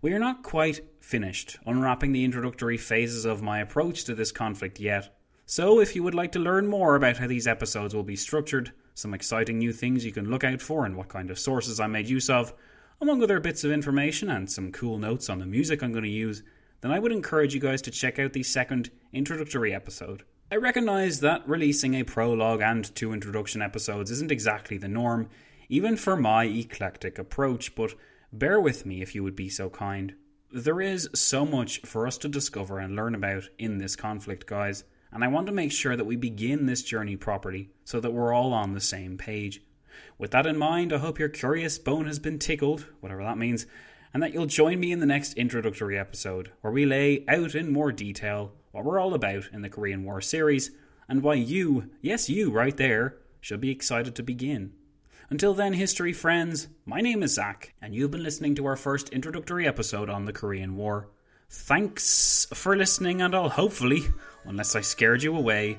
We 0.00 0.12
are 0.12 0.18
not 0.18 0.42
quite 0.42 0.80
finished 1.00 1.58
unwrapping 1.66 2.12
the 2.12 2.24
introductory 2.24 2.76
phases 2.76 3.24
of 3.24 3.42
my 3.42 3.60
approach 3.60 4.04
to 4.04 4.14
this 4.14 4.30
conflict 4.30 4.78
yet, 4.78 5.18
so 5.50 5.80
if 5.80 5.96
you 5.96 6.02
would 6.02 6.14
like 6.14 6.32
to 6.32 6.38
learn 6.38 6.66
more 6.66 6.94
about 6.94 7.16
how 7.16 7.26
these 7.26 7.46
episodes 7.46 7.94
will 7.94 8.02
be 8.02 8.16
structured, 8.16 8.72
some 8.94 9.14
exciting 9.14 9.58
new 9.58 9.72
things 9.72 10.04
you 10.04 10.12
can 10.12 10.30
look 10.30 10.44
out 10.44 10.60
for, 10.60 10.84
and 10.84 10.94
what 10.94 11.08
kind 11.08 11.30
of 11.30 11.38
sources 11.38 11.80
I 11.80 11.86
made 11.86 12.08
use 12.08 12.28
of, 12.28 12.52
among 13.00 13.22
other 13.22 13.40
bits 13.40 13.64
of 13.64 13.72
information 13.72 14.28
and 14.28 14.50
some 14.50 14.72
cool 14.72 14.98
notes 14.98 15.30
on 15.30 15.38
the 15.38 15.46
music 15.46 15.82
I'm 15.82 15.92
going 15.92 16.04
to 16.04 16.10
use, 16.10 16.42
then 16.82 16.90
I 16.90 16.98
would 16.98 17.12
encourage 17.12 17.54
you 17.54 17.60
guys 17.60 17.80
to 17.82 17.90
check 17.90 18.18
out 18.18 18.34
the 18.34 18.42
second 18.42 18.90
introductory 19.12 19.74
episode. 19.74 20.24
I 20.50 20.56
recognise 20.56 21.20
that 21.20 21.46
releasing 21.46 21.92
a 21.92 22.04
prologue 22.04 22.62
and 22.62 22.94
two 22.94 23.12
introduction 23.12 23.60
episodes 23.60 24.10
isn't 24.10 24.32
exactly 24.32 24.78
the 24.78 24.88
norm, 24.88 25.28
even 25.68 25.94
for 25.94 26.16
my 26.16 26.44
eclectic 26.44 27.18
approach, 27.18 27.74
but 27.74 27.94
bear 28.32 28.58
with 28.58 28.86
me 28.86 29.02
if 29.02 29.14
you 29.14 29.22
would 29.22 29.36
be 29.36 29.50
so 29.50 29.68
kind. 29.68 30.14
There 30.50 30.80
is 30.80 31.10
so 31.14 31.44
much 31.44 31.82
for 31.82 32.06
us 32.06 32.16
to 32.18 32.28
discover 32.28 32.78
and 32.78 32.96
learn 32.96 33.14
about 33.14 33.50
in 33.58 33.76
this 33.76 33.94
conflict, 33.94 34.46
guys, 34.46 34.84
and 35.12 35.22
I 35.22 35.28
want 35.28 35.48
to 35.48 35.52
make 35.52 35.70
sure 35.70 35.96
that 35.96 36.06
we 36.06 36.16
begin 36.16 36.64
this 36.64 36.82
journey 36.82 37.16
properly 37.16 37.68
so 37.84 38.00
that 38.00 38.14
we're 38.14 38.32
all 38.32 38.54
on 38.54 38.72
the 38.72 38.80
same 38.80 39.18
page. 39.18 39.60
With 40.16 40.30
that 40.30 40.46
in 40.46 40.56
mind, 40.56 40.94
I 40.94 40.98
hope 40.98 41.18
your 41.18 41.28
curious 41.28 41.78
bone 41.78 42.06
has 42.06 42.18
been 42.18 42.38
tickled, 42.38 42.86
whatever 43.00 43.22
that 43.22 43.36
means, 43.36 43.66
and 44.14 44.22
that 44.22 44.32
you'll 44.32 44.46
join 44.46 44.80
me 44.80 44.92
in 44.92 45.00
the 45.00 45.04
next 45.04 45.34
introductory 45.34 45.98
episode, 45.98 46.52
where 46.62 46.72
we 46.72 46.86
lay 46.86 47.26
out 47.28 47.54
in 47.54 47.70
more 47.70 47.92
detail 47.92 48.54
what 48.78 48.84
we're 48.84 49.00
all 49.00 49.14
about 49.14 49.48
in 49.52 49.62
the 49.62 49.68
Korean 49.68 50.04
War 50.04 50.20
series, 50.20 50.70
and 51.08 51.20
why 51.20 51.34
you, 51.34 51.90
yes, 52.00 52.30
you 52.30 52.52
right 52.52 52.76
there, 52.76 53.16
should 53.40 53.60
be 53.60 53.72
excited 53.72 54.14
to 54.14 54.22
begin. 54.22 54.72
Until 55.30 55.52
then, 55.52 55.72
history 55.72 56.12
friends, 56.12 56.68
my 56.86 57.00
name 57.00 57.24
is 57.24 57.34
Zach, 57.34 57.74
and 57.82 57.92
you've 57.92 58.12
been 58.12 58.22
listening 58.22 58.54
to 58.54 58.66
our 58.66 58.76
first 58.76 59.08
introductory 59.08 59.66
episode 59.66 60.08
on 60.08 60.26
the 60.26 60.32
Korean 60.32 60.76
War. 60.76 61.08
Thanks 61.50 62.46
for 62.54 62.76
listening, 62.76 63.20
and 63.20 63.34
I'll 63.34 63.48
hopefully, 63.48 64.04
unless 64.44 64.76
I 64.76 64.80
scared 64.80 65.24
you 65.24 65.36
away, 65.36 65.78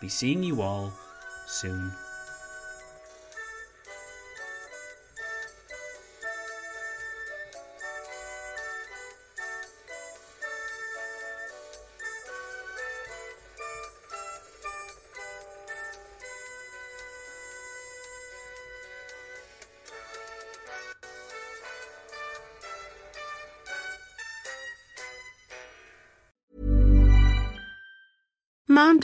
be 0.00 0.08
seeing 0.08 0.42
you 0.42 0.60
all 0.60 0.92
soon. 1.46 1.92